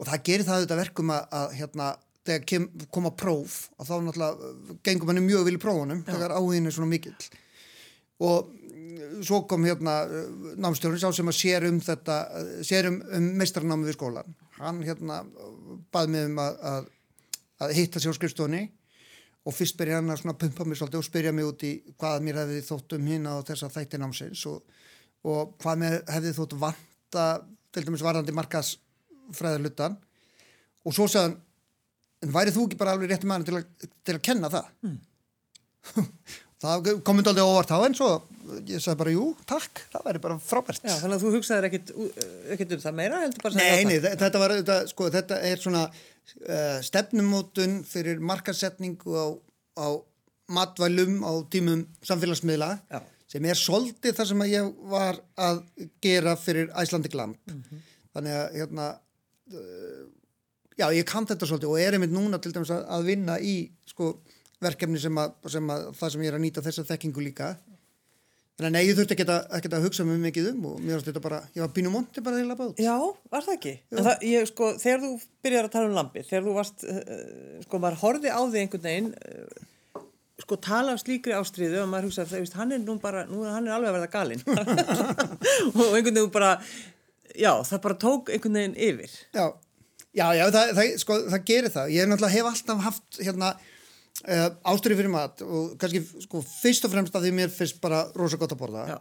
Og 0.00 0.08
það 0.08 0.24
gerir 0.26 0.46
það 0.46 0.60
auðvitað 0.60 0.82
verkum 0.82 1.12
að, 1.14 1.26
að 1.40 1.56
hérna, 1.58 1.90
þegar 2.26 2.46
kem, 2.52 2.70
koma 2.92 3.12
próf 3.16 3.58
og 3.76 3.88
þá 3.88 3.94
náttúrulega 4.06 4.78
gengum 4.86 5.12
hann 5.12 5.22
mjög 5.26 5.46
vilja 5.48 5.62
prófunum 5.62 6.02
Já. 6.04 6.12
þegar 6.14 6.36
áhugin 6.38 6.70
er 6.70 6.76
svona 6.76 6.92
mikill. 6.92 7.30
Og 8.20 8.56
svo 9.24 9.42
kom 9.48 9.64
hérna 9.64 9.94
námstjórnins 10.60 11.04
á 11.04 11.10
sem 11.14 11.30
að 11.30 11.38
sér 11.38 11.66
um 11.68 11.80
þetta 11.84 12.16
sér 12.66 12.88
um, 12.90 12.98
um 13.16 13.28
meistarnámi 13.40 13.88
við 13.88 13.96
skólan 13.96 14.36
hann 14.58 14.82
hérna 14.84 15.22
baði 15.92 16.14
mig 16.14 16.28
um 16.28 16.40
að, 16.42 16.58
að, 16.70 16.90
að 17.64 17.74
hitta 17.78 18.02
sér 18.02 18.14
á 18.14 18.18
skrifstóni 18.18 18.62
og 19.46 19.56
fyrst 19.56 19.78
byrja 19.78 20.00
hann 20.00 20.12
að 20.12 20.38
pumpa 20.42 20.66
mig 20.68 20.78
svolítið 20.78 21.00
og 21.00 21.06
spyrja 21.06 21.32
mig 21.32 21.48
út 21.48 21.64
í 21.64 21.72
hvað 21.96 22.24
mér 22.26 22.42
hefði 22.42 22.60
þótt 22.66 22.96
um 22.96 23.06
hinn 23.08 23.28
á 23.28 23.34
þessa 23.46 23.70
þætti 23.72 24.00
námsins 24.00 24.42
og, 24.50 24.60
og 25.24 25.54
hvað 25.62 25.80
mér 25.80 25.96
hefði 26.10 26.34
þótt 26.36 26.56
vanta 26.60 27.26
til 27.70 27.84
dæmis 27.86 28.04
varðandi 28.04 28.36
markasfræðarlutan 28.36 29.96
og 30.84 30.96
svo 30.96 31.08
sagðan 31.08 31.38
en 32.20 32.34
værið 32.34 32.58
þú 32.58 32.66
ekki 32.68 32.80
bara 32.80 32.94
alveg 32.96 33.14
rétti 33.14 33.28
maður 33.30 33.48
til, 33.48 33.88
til 34.04 34.16
að 34.18 34.24
kenna 34.28 34.52
það 34.52 34.70
mm. 34.84 34.98
það 36.60 36.90
komið 37.06 37.30
aldrei 37.30 37.46
óvart 37.46 37.72
á 37.72 37.78
en 37.86 37.96
svo 37.96 38.10
ég 38.68 38.82
sagði 38.82 38.98
bara 39.00 39.14
jú, 39.14 39.26
takk, 39.48 39.82
það 39.92 40.06
væri 40.08 40.22
bara 40.24 40.36
frábært 40.42 40.84
Já, 40.84 40.94
þannig 41.00 41.16
að 41.16 41.24
þú 41.24 41.32
hugsaður 41.36 41.66
ekkit, 41.68 41.92
ekkit 42.54 42.74
um 42.76 42.82
það 42.82 42.96
meira 42.98 43.20
Nei, 43.56 43.84
nei, 43.88 43.96
þetta 44.02 44.42
var 44.42 44.54
þetta, 44.58 44.78
sko, 44.90 45.08
þetta 45.14 45.38
er 45.46 45.62
svona 45.62 45.84
uh, 45.88 46.78
stefnumótun 46.86 47.80
fyrir 47.88 48.22
markasetningu 48.32 49.16
á, 49.16 49.26
á 49.80 49.86
matvælum 50.50 51.20
á 51.22 51.32
tímum 51.52 51.84
samfélagsmiðla 52.06 52.72
Já. 52.90 53.00
sem 53.30 53.46
er 53.46 53.58
soldið 53.58 54.16
það 54.18 54.30
sem 54.32 54.46
ég 54.50 54.72
var 54.90 55.20
að 55.38 55.62
gera 56.02 56.34
fyrir 56.40 56.72
Æslandi 56.80 57.12
Glamp 57.12 57.38
mm 57.46 57.62
-hmm. 57.62 57.84
þannig 58.16 58.40
að 58.40 58.58
hérna 58.58 58.88
uh, 59.54 60.02
já, 60.76 60.90
ég 60.96 61.06
kann 61.06 61.28
þetta 61.28 61.46
svolítið 61.46 61.72
og 61.72 61.80
er 61.80 61.96
einmitt 61.96 62.14
núna 62.14 62.40
til 62.42 62.52
dæmis 62.52 62.72
að, 62.74 62.84
að 62.88 63.08
vinna 63.12 63.38
í 63.38 63.70
sko, 63.86 64.14
verkefni 64.60 65.00
sem 65.00 65.20
að, 65.20 65.36
sem 65.52 65.74
að 65.74 65.86
það 65.98 66.14
sem 66.14 66.24
ég 66.24 66.32
er 66.32 66.38
að 66.38 66.44
nýta 66.44 66.64
þessa 66.64 66.86
þekkingu 66.90 67.24
líka 67.24 67.54
Þannig 68.60 68.68
að 68.68 68.74
nei, 68.76 68.88
ég 68.90 68.96
þurfti 68.98 69.14
ekki 69.16 69.24
að, 69.24 69.44
ekki 69.56 69.68
að 69.72 69.84
hugsa 69.86 70.04
mjög 70.04 70.18
mikið 70.20 70.48
um 70.50 70.64
og 70.68 70.80
mér 70.84 70.98
finnst 70.98 71.06
þetta 71.08 71.20
bara, 71.24 71.36
ég 71.54 71.62
var 71.64 71.70
bínu 71.72 71.92
monti 71.94 72.20
bara 72.20 72.36
þegar 72.36 72.44
ég 72.44 72.50
laði 72.50 72.66
út. 72.66 72.82
Já, 72.84 72.96
var 73.32 73.46
það 73.46 73.54
ekki? 73.54 73.72
Það, 73.96 74.10
ég, 74.28 74.48
sko, 74.50 74.68
þegar 74.82 75.00
þú 75.04 75.12
byrjar 75.46 75.68
að 75.68 75.72
tala 75.72 75.88
um 75.88 75.96
lampi, 75.96 76.24
þegar 76.28 76.44
þú 76.44 76.56
varst, 76.58 76.84
uh, 76.84 77.62
sko, 77.64 77.80
maður 77.80 77.96
horfi 78.02 78.34
á 78.36 78.40
því 78.42 78.60
einhvern 78.60 78.84
veginn, 78.84 79.08
uh, 79.16 80.02
sko, 80.44 80.60
tala 80.68 80.92
um 80.92 81.00
slíkri 81.00 81.36
ástriðu 81.38 81.80
og 81.80 81.88
maður 81.88 82.10
hugsa, 82.10 82.26
það, 82.28 82.52
hann 82.60 82.76
er 82.76 82.84
nú 82.84 82.98
bara, 83.00 83.24
nú 83.30 83.46
hann 83.48 83.70
er 83.70 83.78
alveg 83.78 83.94
að 83.94 83.96
verða 83.96 84.12
galinn. 84.12 84.44
og 85.80 85.96
einhvern 85.96 86.20
veginn 86.20 86.36
bara, 86.36 86.52
já, 87.32 87.54
það 87.64 87.84
bara 87.88 88.00
tók 88.04 88.28
einhvern 88.34 88.60
veginn 88.60 88.76
yfir. 88.90 89.16
Já, 89.32 89.46
já, 90.12 90.26
já, 90.36 90.44
það, 90.52 90.76
það 90.76 90.94
sko, 91.06 91.20
það 91.32 91.48
gerir 91.48 91.76
það. 91.78 91.96
Ég 91.96 92.04
hef 92.04 92.12
náttúrulega 92.12 92.36
hef 92.36 92.52
alltaf 92.52 92.88
haft, 92.90 93.22
hérna, 93.24 93.54
Uh, 94.20 94.34
eh, 94.34 94.46
ástöru 94.68 94.98
fyrir 94.98 95.12
mat 95.12 95.40
og 95.46 95.76
kannski 95.80 96.02
sko, 96.26 96.42
fyrst 96.44 96.84
og 96.84 96.92
fremst 96.92 97.14
að 97.16 97.26
því 97.26 97.32
mér 97.38 97.52
finnst 97.54 97.78
bara 97.80 98.02
rosa 98.18 98.36
gott 98.40 98.52
að 98.52 98.60
borða. 98.60 98.84
Já. 98.90 98.98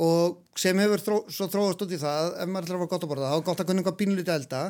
og 0.00 0.40
sem 0.56 0.78
hefur 0.80 1.02
þró, 1.04 1.16
svo 1.30 1.46
þróast 1.52 1.82
út 1.84 1.92
í 1.92 1.98
það 2.00 2.30
ef 2.40 2.48
maður 2.48 2.66
ætlar 2.66 2.76
að 2.76 2.80
vera 2.80 2.90
gott 2.94 3.04
að 3.04 3.12
borða 3.12 3.30
þá 3.30 3.44
gott 3.46 3.60
að 3.60 3.68
kunna 3.68 3.82
eitthvað 3.82 4.00
bínlítið 4.00 4.34
elda. 4.34 4.62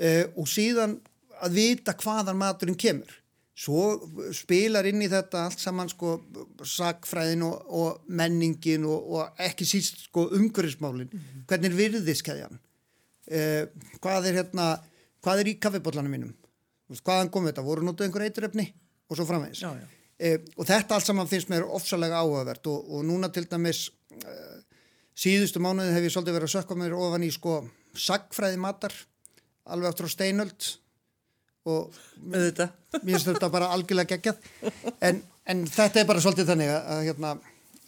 Uh, 0.00 0.24
og 0.36 0.48
síðan 0.48 0.96
að 1.40 1.56
vita 1.56 1.96
hvaðan 1.96 2.40
maturinn 2.40 2.80
kemur. 2.80 3.16
Svo 3.60 3.84
spilar 4.32 4.88
inn 4.88 5.04
í 5.04 5.08
þetta 5.12 5.46
allt 5.46 5.60
saman 5.60 5.88
sko 5.92 6.18
sagfræðin 6.64 7.44
og, 7.44 7.56
og 7.68 8.08
menningin 8.08 8.86
og, 8.88 9.12
og 9.12 9.44
ekki 9.48 9.68
síst 9.68 10.06
sko 10.08 10.28
umhverfismálin. 10.36 11.08
Mm 11.12 11.20
-hmm. 11.20 11.46
hvernig 11.48 11.70
er 11.70 11.80
virðiskeiðjan 11.80 12.60
uh, 13.30 13.64
hvað 14.02 14.30
er 14.30 14.40
hérna 14.40 14.68
hvað 15.24 15.42
er 15.42 15.52
í 15.52 15.58
kaffibóllanum 15.62 16.14
mínum 16.14 16.36
hvaðan 16.98 17.30
kom 17.30 17.46
þetta, 17.46 17.62
voru 17.62 17.86
nóttu 17.86 18.04
einhver 18.04 18.26
eituröfni 18.26 18.66
og 19.10 19.18
svo 19.18 19.26
framvegis. 19.28 19.62
Já, 19.62 19.70
já. 19.78 19.86
E, 20.20 20.34
og 20.58 20.66
þetta 20.68 20.96
allt 20.96 21.08
saman 21.08 21.28
finnst 21.30 21.48
mér 21.48 21.64
ofsalega 21.64 22.20
áhugavert 22.20 22.66
og, 22.68 22.88
og 22.92 23.04
núna 23.08 23.30
til 23.32 23.46
dæmis 23.48 23.86
e, 24.12 24.34
síðustu 25.16 25.62
mánuði 25.64 25.94
hef 25.94 26.06
ég 26.06 26.12
svolítið 26.12 26.36
verið 26.36 26.50
að 26.50 26.54
sökka 26.58 26.76
mér 26.76 26.96
ofan 26.98 27.24
í 27.24 27.30
sko 27.32 27.54
sagfræði 27.96 28.60
matar 28.60 28.94
alveg 29.70 29.94
áttur 29.94 30.10
á 30.10 30.14
steinöld. 30.14 30.68
Og 31.70 31.96
mér 32.30 32.52
finnst 33.00 33.30
þetta 33.30 33.52
bara 33.52 33.70
algjörlega 33.72 34.18
geggjað. 34.18 34.44
En, 35.00 35.22
en 35.48 35.64
þetta 35.70 36.02
er 36.02 36.10
bara 36.10 36.24
svolítið 36.24 36.52
þannig 36.52 36.74
að, 36.74 36.92
að 36.92 37.02
hérna, 37.08 37.34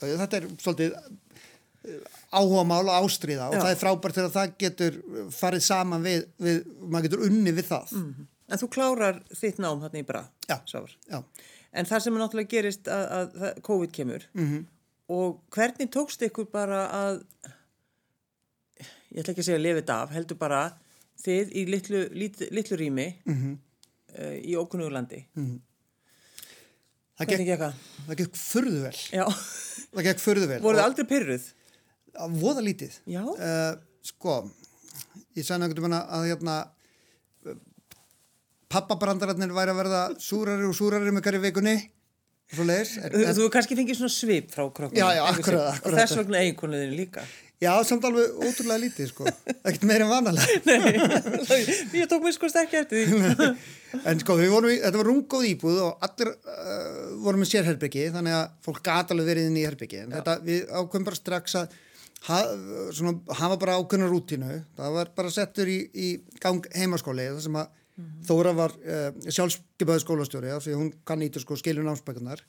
þetta 0.01 0.41
er 0.41 0.51
svolítið 0.65 0.97
e, 0.97 2.01
áhuga 2.33 2.67
mál 2.73 2.83
og 2.87 2.95
ástriða 2.97 3.51
og 3.51 3.59
Já. 3.59 3.65
það 3.67 3.73
er 3.75 3.81
frábært 3.85 4.19
þegar 4.19 4.37
það 4.39 4.59
getur 4.65 5.01
farið 5.37 5.67
saman 5.69 6.05
við, 6.07 6.29
við 6.41 6.63
maður 6.87 7.11
getur 7.11 7.27
unni 7.29 7.53
við 7.61 7.69
það. 7.75 7.97
Mm 7.99 8.07
-hmm. 8.09 8.32
En 8.53 8.61
þú 8.61 8.69
klárar 8.75 9.23
þitt 9.33 9.59
nám 9.63 9.81
hérna 9.81 10.03
í 10.03 10.07
bra. 10.07 10.23
Já, 10.49 10.61
já. 11.09 11.23
En 11.73 11.89
það 11.89 12.05
sem 12.05 12.17
náttúrulega 12.21 12.53
gerist 12.53 12.89
að, 12.93 13.05
að, 13.17 13.37
að 13.41 13.61
COVID 13.65 13.93
kemur 13.97 14.29
mm 14.35 14.47
-hmm. 14.49 14.65
og 15.09 15.41
hvernig 15.55 15.89
tókst 15.91 16.23
ykkur 16.27 16.51
bara 16.53 16.81
að, 16.93 17.23
ég 19.11 19.23
ætla 19.23 19.33
ekki 19.33 19.41
að 19.41 19.49
segja 19.49 19.61
að 19.61 19.67
lefið 19.67 19.93
af, 19.95 20.13
heldur 20.13 20.39
bara 20.39 20.63
þið 21.23 21.53
í 21.57 21.65
litlu, 21.71 22.03
lit, 22.13 22.41
litlu 22.51 22.77
rými 22.77 23.09
mm 23.25 23.35
-hmm. 23.35 23.57
uh, 24.19 24.37
í 24.45 24.57
ókunnugulandi. 24.57 25.25
Mm 25.35 25.47
-hmm. 25.47 25.61
Hvernig 27.23 27.47
gekk 27.47 27.61
það? 27.61 27.75
Það 28.07 28.17
gekk 28.21 28.37
förðu 28.37 28.83
vel. 28.83 28.99
Já. 29.13 29.27
Það 29.93 30.05
gekk 30.09 30.21
förðu 30.21 30.47
vel. 30.49 30.61
Voruð 30.63 30.81
það 30.81 30.89
aldrei 30.91 31.07
pyrruð? 31.07 31.45
Voða 32.43 32.61
lítið. 32.61 33.01
Já. 33.07 33.23
Uh, 33.23 33.73
sko, 34.03 34.51
ég 35.37 35.47
sagði 35.47 35.61
náttúrulega 35.63 36.01
að 36.09 36.27
hérna 36.29 36.57
pappabrandararnir 38.73 39.53
væri 39.55 39.75
að 39.75 39.83
verða 39.83 40.03
súrari 40.21 40.69
og 40.69 40.77
súrari 40.77 41.13
með 41.15 41.29
hverju 41.29 41.45
vikunni 41.47 41.77
Þú 42.53 42.67
hefur 42.69 43.49
kannski 43.53 43.77
fengið 43.79 43.97
svona 44.03 44.13
svip 44.13 44.51
frá 44.53 44.67
krokkum 44.67 44.99
Já, 44.99 45.07
já, 45.17 45.23
akkurat, 45.25 45.71
akkurat 45.73 45.87
Og 45.89 45.97
þess 45.97 46.19
vegna 46.21 46.43
eiginkonuðin 46.43 46.93
líka. 46.99 47.25
Já, 47.63 47.71
samt 47.87 48.03
alveg 48.05 48.33
ótrúlega 48.43 48.81
lítið, 48.83 49.07
sko. 49.13 49.29
Ekkert 49.69 49.85
meir 49.87 50.03
en 50.03 50.11
vanalega. 50.11 50.57
Nei, 50.67 51.61
ég 52.01 52.09
tók 52.11 52.25
mér 52.25 52.35
sko 52.35 52.51
stekki 52.51 52.81
eftir 52.81 53.07
því. 53.07 53.51
En 54.11 54.19
sko, 54.19 54.35
vorum, 54.41 54.73
þetta 54.73 54.99
var 54.99 55.09
rungóð 55.09 55.47
íbúð 55.53 55.79
og 55.85 56.03
allir 56.03 56.33
uh, 56.33 57.13
vorum 57.23 57.45
með 57.45 57.53
sérherbyggi 57.53 58.09
þannig 58.17 58.35
að 58.41 58.57
fólk 58.67 58.83
gata 58.89 59.15
alveg 59.15 59.31
verið 59.31 59.49
inn 59.49 59.61
í 59.61 59.65
herbyggi 59.69 60.03
en 60.03 60.17
þetta, 60.17 60.37
við 60.49 60.65
ákveðum 60.73 61.07
bara 61.07 61.21
strax 61.21 61.57
að 61.61 61.77
ha, 62.27 62.41
svona, 62.99 63.15
hafa 63.39 63.61
bara 63.63 63.79
ákveðna 63.79 64.11
rútinu 64.11 64.59
það 64.79 64.99
var 64.99 65.13
bara 65.21 65.33
settur 65.35 65.71
í, 65.71 65.79
í 65.95 66.09
gang 66.43 66.67
heimaskóli 66.75 67.29
það 67.31 67.45
sem 67.47 67.61
að 67.63 67.71
Mm 67.97 68.05
-hmm. 68.05 68.27
Þóra 68.29 68.53
var 68.57 68.73
uh, 68.73 69.11
sjálfskeipaði 69.29 70.01
skólastjóri 70.01 70.51
af 70.51 70.65
því 70.65 70.75
hún 70.75 70.93
kann 71.05 71.23
ítur 71.23 71.41
sko 71.41 71.57
skilju 71.57 71.83
námsbækunar 71.85 72.41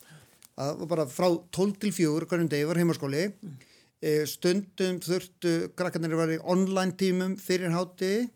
það 0.56 0.78
var 0.80 0.88
bara 0.88 1.06
frá 1.06 1.28
12 1.52 1.80
til 1.82 1.92
4 1.92 2.26
hverjum 2.26 2.50
degi 2.50 2.66
var 2.66 2.78
heimaskóli. 2.78 3.34
Mm. 3.42 3.58
uh, 4.04 4.26
stundum 4.26 5.00
þurftu 5.00 5.74
krakkarnir 5.76 6.16
var 6.16 6.30
í 6.30 6.40
online 6.44 6.94
tímum 6.96 7.38
fyrir 7.38 7.72
háti 7.72 8.30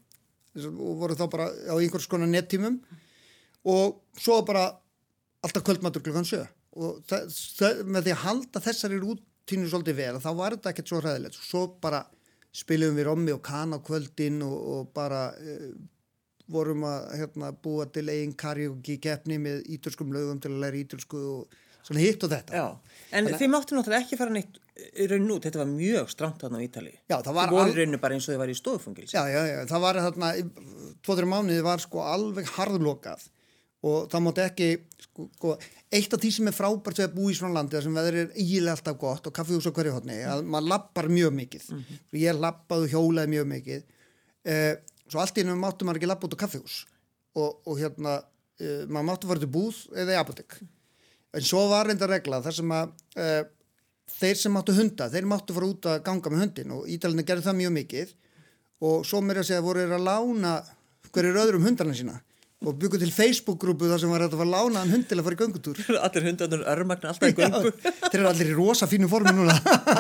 og 0.57 0.97
voru 0.97 1.13
þá 1.13 1.29
bara 1.29 1.47
á 1.69 1.75
einhvers 1.77 2.07
konar 2.07 2.27
nettímum. 2.27 2.81
Og 3.63 4.01
svo 4.17 4.41
bara 4.45 4.71
alltaf 5.43 5.63
kvöldmatur 5.63 6.01
klukkan 6.01 6.25
7 6.25 6.45
og 6.77 7.01
það, 7.09 7.27
það, 7.57 7.81
með 7.89 8.05
því 8.05 8.13
að 8.13 8.23
halda 8.23 8.61
þessari 8.67 8.99
rútínu 9.01 9.69
svolítið 9.69 9.99
vel 10.01 10.21
þá 10.21 10.29
var 10.37 10.55
þetta 10.55 10.73
ekkert 10.73 10.91
svo 10.91 11.01
ræðilegt 11.03 11.39
svo 11.39 11.63
bara 11.81 12.03
spilum 12.57 12.97
við 12.97 13.07
rommi 13.09 13.33
og 13.33 13.41
kan 13.45 13.73
á 13.73 13.79
kvöldin 13.81 14.41
og, 14.45 14.57
og 14.73 14.91
bara 14.95 15.29
uh, 15.33 15.71
vorum 16.51 16.85
að 16.87 17.07
hérna, 17.21 17.51
búa 17.63 17.87
til 17.91 18.07
eigin 18.09 18.35
karjóki 18.37 18.97
keppni 19.03 19.39
með 19.41 19.65
ítalskum 19.77 20.13
lögum 20.15 20.41
til 20.43 20.53
að 20.53 20.61
læra 20.63 20.81
ítalsku 20.81 21.23
og 21.33 21.57
svona 21.87 22.03
hitt 22.03 22.23
og 22.23 22.31
þetta. 22.33 22.55
Já, 22.57 22.65
en 23.11 23.27
Þannig... 23.27 23.39
þið 23.41 23.53
máttu 23.53 23.77
náttúrulega 23.77 24.05
ekki 24.05 24.19
fara 24.19 24.35
neitt 24.35 24.59
raun 25.09 25.31
út, 25.33 25.45
þetta 25.47 25.61
var 25.61 25.71
mjög 25.71 26.11
stramt 26.11 26.43
þarna 26.43 26.59
á 26.61 26.65
Ítali. 26.65 26.93
Já, 27.07 27.15
það 27.15 27.31
var... 27.31 27.47
Það 27.47 27.55
voru 27.55 27.71
al... 27.71 27.77
rauninu 27.79 28.01
bara 28.03 28.17
eins 28.17 28.27
og 28.27 28.33
þið 28.33 28.41
var 28.43 28.51
í 28.51 28.57
stofungils. 28.57 29.15
Já, 29.15 29.23
já, 29.31 29.39
já, 29.49 29.57
það 29.71 29.83
var 29.85 29.99
þarna, 30.05 30.29
tvoður 31.05 31.29
mánuði 31.31 31.65
var 31.65 31.83
sko 31.83 32.03
alveg 32.05 32.51
harðlokað 32.57 33.25
og 33.87 34.07
það 34.11 34.23
mátti 34.25 34.43
ekki 34.43 34.69
sko, 35.03 35.27
sko, 35.37 35.53
eitt 35.93 36.15
af 36.15 36.21
því 36.21 36.31
sem 36.33 36.49
er 36.49 36.55
frábært 36.55 37.01
að 37.03 37.13
bú 37.15 37.29
í 37.31 37.35
svona 37.37 37.59
landi 37.59 37.81
sem 37.83 37.97
veður 37.99 38.19
er 38.23 38.31
ílega 38.41 38.73
alltaf 38.73 38.97
gott 39.01 39.29
og 39.29 39.35
kaffihús 39.37 39.69
á 39.69 39.71
hverju 39.75 39.93
hodni, 39.93 40.17
að 40.25 40.43
maður 40.49 40.71
lappar 40.73 41.09
mjög 41.13 41.35
mikið 41.37 41.67
mm 41.69 41.83
-hmm. 41.83 41.99
ég 42.23 42.41
lappaði 42.41 42.87
og 42.87 42.95
hjólaði 42.95 43.33
mjög 43.35 43.47
mikið 43.53 43.83
eh, 44.45 44.73
svo 45.07 45.21
allt 45.23 45.37
í 45.37 45.43
ennum 45.43 45.59
máttu 45.63 45.87
maður 45.87 46.01
ekki 46.01 46.09
lappa 46.11 46.27
út 46.27 46.37
á 46.37 46.43
kaffihús. 46.43 46.79
Og, 47.37 47.59
og 47.67 47.79
hérna 47.79 48.17
eh, 48.59 48.85
maður 48.87 49.07
máttu 49.11 49.29
fara 49.29 49.43
til 49.43 49.51
búð 49.53 49.81
eða 49.95 50.15
í 50.15 50.19
apotek. 50.21 50.59
En 51.37 51.45
svo 51.45 51.65
var 51.71 51.89
reynda 51.89 52.09
regla 52.09 52.41
þar 52.45 52.57
sem 52.59 52.73
að 52.73 52.93
eh, 53.19 53.43
þeir 54.17 54.39
sem 54.41 54.55
máttu 54.55 54.75
hunda, 54.77 55.09
þeir 55.13 55.27
máttu 55.29 55.57
fara 55.57 55.69
út 55.69 55.89
að 55.91 55.99
ganga 56.07 56.33
með 56.33 56.43
hundin 56.45 56.73
og 56.77 56.87
Ídalinni 56.91 57.27
gerði 57.27 57.47
það 57.49 57.59
mjög 57.61 57.75
mikið. 57.81 58.15
Og 58.87 59.05
svo 59.09 59.21
mér 59.25 59.41
að 59.41 59.49
segja 59.49 59.65
voru 59.65 59.83
þeir 59.83 59.97
að 59.97 60.07
lána 60.07 60.55
hverjir 61.11 61.39
öðrum 61.43 61.65
hundarna 61.65 61.95
sína 61.97 62.19
og 62.65 62.73
byggur 62.81 62.97
til 62.97 63.11
Facebook-grúpu 63.13 63.85
þar 63.85 63.99
sem 64.01 64.09
var 64.09 64.23
að 64.25 64.33
fara 64.39 64.49
lánaðan 64.49 64.93
hund 64.95 65.05
til 65.05 65.17
að 65.19 65.27
fara 65.27 65.35
í 65.35 65.39
göngutúr. 65.43 65.81
Allir 66.07 66.23
hundarnir 66.25 66.63
örmagna 66.71 67.11
alltaf 67.11 67.29
í 67.29 67.35
göngu. 67.37 67.71
Þeir 67.83 68.17
eru 68.17 68.29
allir 68.31 68.49
í 68.49 68.55
rosa 68.57 68.87
fínu 68.89 69.09
formi 69.11 69.33
núna. 69.37 69.53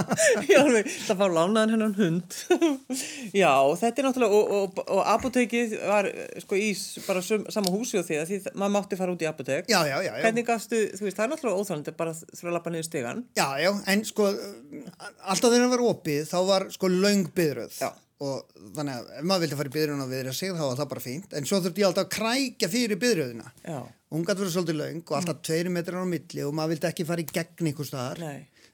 Já, 0.49 0.63
það 0.65 1.19
fá 1.19 1.25
lánaðan 1.27 1.75
hennan 1.75 1.93
hund. 1.99 2.37
Já, 3.43 3.51
þetta 3.83 4.01
er 4.01 4.07
náttúrulega 4.07 4.39
og, 4.39 4.55
og, 4.57 4.81
og 4.97 5.03
apotekið 5.13 5.77
var 5.83 6.09
sko 6.41 6.57
í 6.57 6.71
bara 7.05 7.21
sum, 7.25 7.45
sama 7.53 7.75
húsi 7.75 8.01
og 8.01 8.07
því 8.09 8.19
að 8.23 8.33
því 8.33 8.41
maður 8.55 8.75
mátti 8.79 8.99
fara 8.99 9.13
út 9.13 9.21
í 9.21 9.29
apotek 9.29 9.69
já, 9.69 9.77
já, 9.85 9.95
já. 10.07 10.11
Hvernig 10.23 10.47
gafstu, 10.47 10.81
þú 10.97 11.07
veist, 11.07 11.19
það 11.19 11.27
er 11.27 11.31
náttúrulega 11.35 11.61
óþálandi 11.61 11.95
bara 11.99 12.15
þurfa 12.17 12.49
að 12.49 12.57
lappa 12.57 12.73
niður 12.73 12.89
stegan 12.89 13.23
Já, 13.37 13.47
já, 13.61 13.69
en 13.93 14.03
sko 14.07 14.27
alltaf 14.31 15.47
þegar 15.51 15.63
það 15.67 15.73
var 15.75 15.87
opið 15.91 16.27
þá 16.31 16.37
var 16.49 16.67
sko 16.73 16.91
laung 16.91 17.31
byðröð 17.37 17.79
Já 17.85 17.89
og 18.23 18.59
þannig 18.75 18.93
að 18.97 19.09
ef 19.19 19.25
maður 19.29 19.43
vildi 19.43 19.57
fara 19.59 19.69
í 19.69 19.75
byrjun 19.75 20.03
og 20.03 20.11
viðra 20.11 20.33
sig 20.33 20.53
þá 20.57 20.63
var 20.63 20.77
það 20.79 20.91
bara 20.93 21.05
fínt. 21.05 21.33
En 21.37 21.47
svo 21.47 21.61
þurfti 21.61 21.83
ég 21.83 21.89
alltaf 21.89 22.07
að 22.07 22.13
krækja 22.17 22.69
fyrir 22.73 23.01
byrjunina 23.01 23.49
og 23.77 24.13
hún 24.15 24.27
gæti 24.27 24.41
verið 24.41 24.53
svolítið 24.55 24.79
laung 24.81 25.01
og 25.03 25.17
alltaf 25.19 25.41
tveiri 25.45 25.73
metrar 25.73 26.05
á 26.05 26.07
milli 26.09 26.45
og 26.47 26.55
maður 26.57 26.73
vildi 26.73 26.89
ekki 26.89 27.07
fara 27.07 27.23
í 27.23 27.27
gegn 27.29 27.71
einhver 27.71 27.89
staðar. 27.89 28.23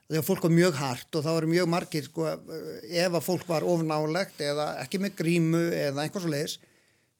Þegar 0.03 0.27
fólk 0.27 0.45
var 0.45 0.53
mjög 0.53 0.77
hart 0.77 1.17
og 1.17 1.25
það 1.25 1.38
var 1.39 1.50
mjög 1.50 1.69
margir 1.73 2.05
sko, 2.05 2.27
ef 2.27 3.17
að 3.17 3.25
fólk 3.25 3.47
var 3.50 3.65
ofnálegt 3.65 4.43
eða 4.45 4.67
ekki 4.83 5.00
með 5.01 5.15
grímu 5.19 5.63
eða 5.73 6.03
einhvers 6.05 6.27
og 6.27 6.33
leiðis 6.35 6.59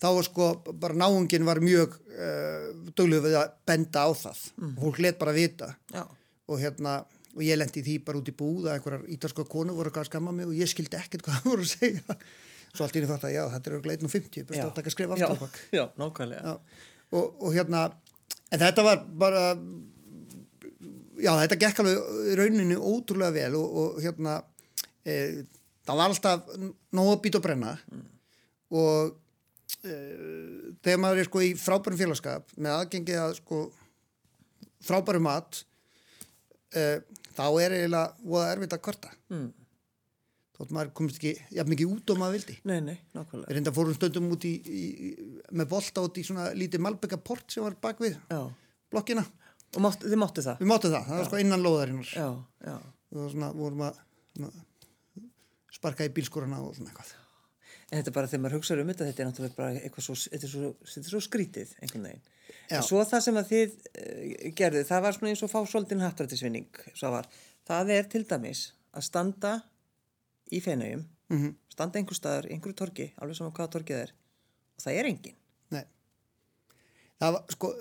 þá 0.04 0.10
var 0.18 0.28
sko 0.28 0.50
bara 0.82 0.98
náungin 1.00 1.48
var 1.48 1.62
mjög 1.64 1.96
uh, 1.96 2.24
eh, 2.28 2.68
dögluð 2.98 3.28
við 3.28 3.38
að 3.40 3.56
benda 3.68 4.04
á 4.04 4.10
það. 4.12 4.44
Mm. 4.60 4.74
og 4.76 4.86
fólk 4.88 5.02
let 5.06 5.20
bara 5.22 5.36
vita. 5.36 5.74
Já. 5.94 6.04
og 6.44 6.60
hérna 6.60 6.98
og 7.34 7.44
ég 7.46 7.58
lendi 7.58 7.84
því 7.86 8.00
bara 8.06 8.20
út 8.20 8.30
í 8.30 8.36
búð 8.38 8.68
að 8.68 8.78
einhverjar 8.78 9.06
ítalska 9.16 9.46
konu 9.50 9.76
voru 9.78 9.94
að 9.94 10.10
skamma 10.10 10.34
mig 10.36 10.50
og 10.50 10.58
ég 10.58 10.70
skildi 10.70 11.00
ekkert 11.00 11.26
hvað 11.26 11.40
það 11.40 11.50
voru 11.50 11.66
að 11.66 11.72
segja. 11.72 12.18
Svo 12.74 12.86
allt 12.86 12.98
í 12.98 13.02
því 13.02 13.10
þátt 13.10 13.26
að 13.30 13.34
já, 13.36 13.44
þetta 13.54 13.72
er 13.72 13.82
gleitin 13.86 14.10
og 14.10 14.14
50 14.14 14.46
best 14.50 14.62
að 14.64 14.76
taka 14.78 14.90
að 14.90 14.96
skrifa 14.96 15.18
aftur 15.18 15.58
Já, 15.74 15.74
já 15.80 15.84
nákvæmlega. 16.02 16.54
Og, 17.14 17.42
og 17.46 17.50
hérna, 17.54 17.82
en 18.50 18.64
þetta 18.64 18.86
var 18.86 19.04
bara 19.24 19.44
já, 21.22 21.34
þetta 21.44 21.60
gekk 21.62 21.82
alveg 21.84 22.32
rauninu 22.40 22.80
ótrúlega 22.80 23.36
vel 23.36 23.58
og, 23.60 23.78
og 23.82 24.00
hérna 24.04 24.38
e, 25.06 25.44
það 25.86 26.00
var 26.00 26.14
alltaf 26.14 26.56
nóg 26.96 27.12
að 27.12 27.22
býta 27.26 27.42
og 27.42 27.46
brenna. 27.46 27.76
Mm. 27.92 28.08
og 28.74 29.14
e, 29.86 29.98
þegar 30.86 31.02
maður 31.04 31.24
er 31.24 31.30
sko 31.30 31.44
í 31.46 31.54
frábærum 31.60 32.02
félagskap 32.02 32.56
með 32.58 32.78
aðgengið 32.80 33.22
að 33.22 33.36
sko 33.42 33.64
frábærum 34.84 35.28
mat 35.30 35.62
e, 36.74 37.02
þá 37.38 37.46
er 37.64 37.76
eiginlega 37.78 38.24
voða 38.24 38.50
erfitt 38.54 38.76
að 38.78 38.82
kvarta 38.88 39.12
mm. 39.34 39.46
þótt 40.58 40.74
maður 40.76 40.92
komist 41.00 41.20
ekki 41.20 41.34
jafn 41.58 41.74
mikið 41.74 41.94
út 41.96 42.14
og 42.14 42.20
maður 42.22 42.38
vildi 42.38 42.58
Nei, 42.70 42.80
nei, 42.86 42.98
nákvæmlega 43.16 43.58
reynda 43.58 43.76
fórum 43.76 43.98
stöndum 43.98 44.30
út 44.36 44.48
í, 44.50 44.54
í, 44.64 45.14
með 45.52 45.72
bolta 45.74 46.06
út 46.06 46.20
í 46.20 46.26
svona 46.28 46.52
lítið 46.58 46.86
Malbeka 46.86 47.22
port 47.22 47.48
sem 47.54 47.66
var 47.66 47.78
bak 47.82 48.04
við 48.04 48.18
já. 48.18 48.42
blokkina 48.94 49.26
Og 49.74 49.82
mátt, 49.82 50.04
þið 50.06 50.20
máttu 50.22 50.44
það? 50.46 50.60
Við 50.62 50.70
máttu 50.70 50.90
það, 50.94 51.08
það 51.08 51.18
já. 51.18 51.22
var 51.24 51.30
sko 51.32 51.42
innan 51.42 51.66
lóðarinnar 51.66 52.14
Já, 52.14 52.30
já 52.68 52.78
Og 53.14 53.34
svona 53.34 53.50
vorum 53.58 53.84
að 53.88 54.00
svona, 54.36 54.54
sparka 55.74 56.06
í 56.06 56.14
bílskorana 56.14 56.62
og 56.62 56.76
svona 56.78 56.94
eitthvað 56.94 57.20
En 57.94 58.00
þetta 58.00 58.10
er 58.10 58.16
bara 58.16 58.30
þegar 58.30 58.42
maður 58.42 58.58
hugsaður 58.58 58.80
um 58.82 58.90
þetta, 58.90 59.08
þetta 59.10 59.22
er 59.22 59.28
náttúrulega 59.30 59.58
bara 59.58 59.74
eitthvað 59.78 60.06
svo, 60.08 60.16
svo, 60.18 60.70
er 60.98 61.06
svo 61.06 61.20
skrítið 61.22 61.74
einhvern 61.78 62.08
veginn. 62.08 62.24
En 62.74 62.86
svo 62.86 63.04
það 63.06 63.26
sem 63.26 63.40
að 63.40 63.52
þið 63.52 63.74
uh, 63.74 64.48
gerðu, 64.58 64.86
það 64.88 65.04
var 65.06 65.18
svona 65.18 65.34
eins 65.34 65.44
og 65.46 65.52
fá 65.52 65.60
svolítinn 65.70 66.04
hattrættisvinning, 66.04 66.82
svo 66.98 67.12
var, 67.14 67.30
það 67.68 67.94
er 67.98 68.10
til 68.12 68.24
dæmis 68.30 68.64
að 68.94 69.08
standa 69.10 69.54
í 70.54 70.62
fenauðum, 70.64 71.06
mm 71.30 71.40
-hmm. 71.40 71.54
standa 71.74 72.00
einhver 72.00 72.18
staðar, 72.18 72.50
einhverju 72.50 72.78
torki, 72.80 73.12
alveg 73.18 73.38
saman 73.38 73.54
hvaða 73.54 73.74
torkið 73.76 74.02
er, 74.04 74.14
og 74.78 74.86
það 74.86 75.00
er 75.00 75.10
engin. 75.12 75.38
Nei. 75.74 75.86
Það 77.20 77.38
var, 77.38 77.44
sko, 77.56 77.74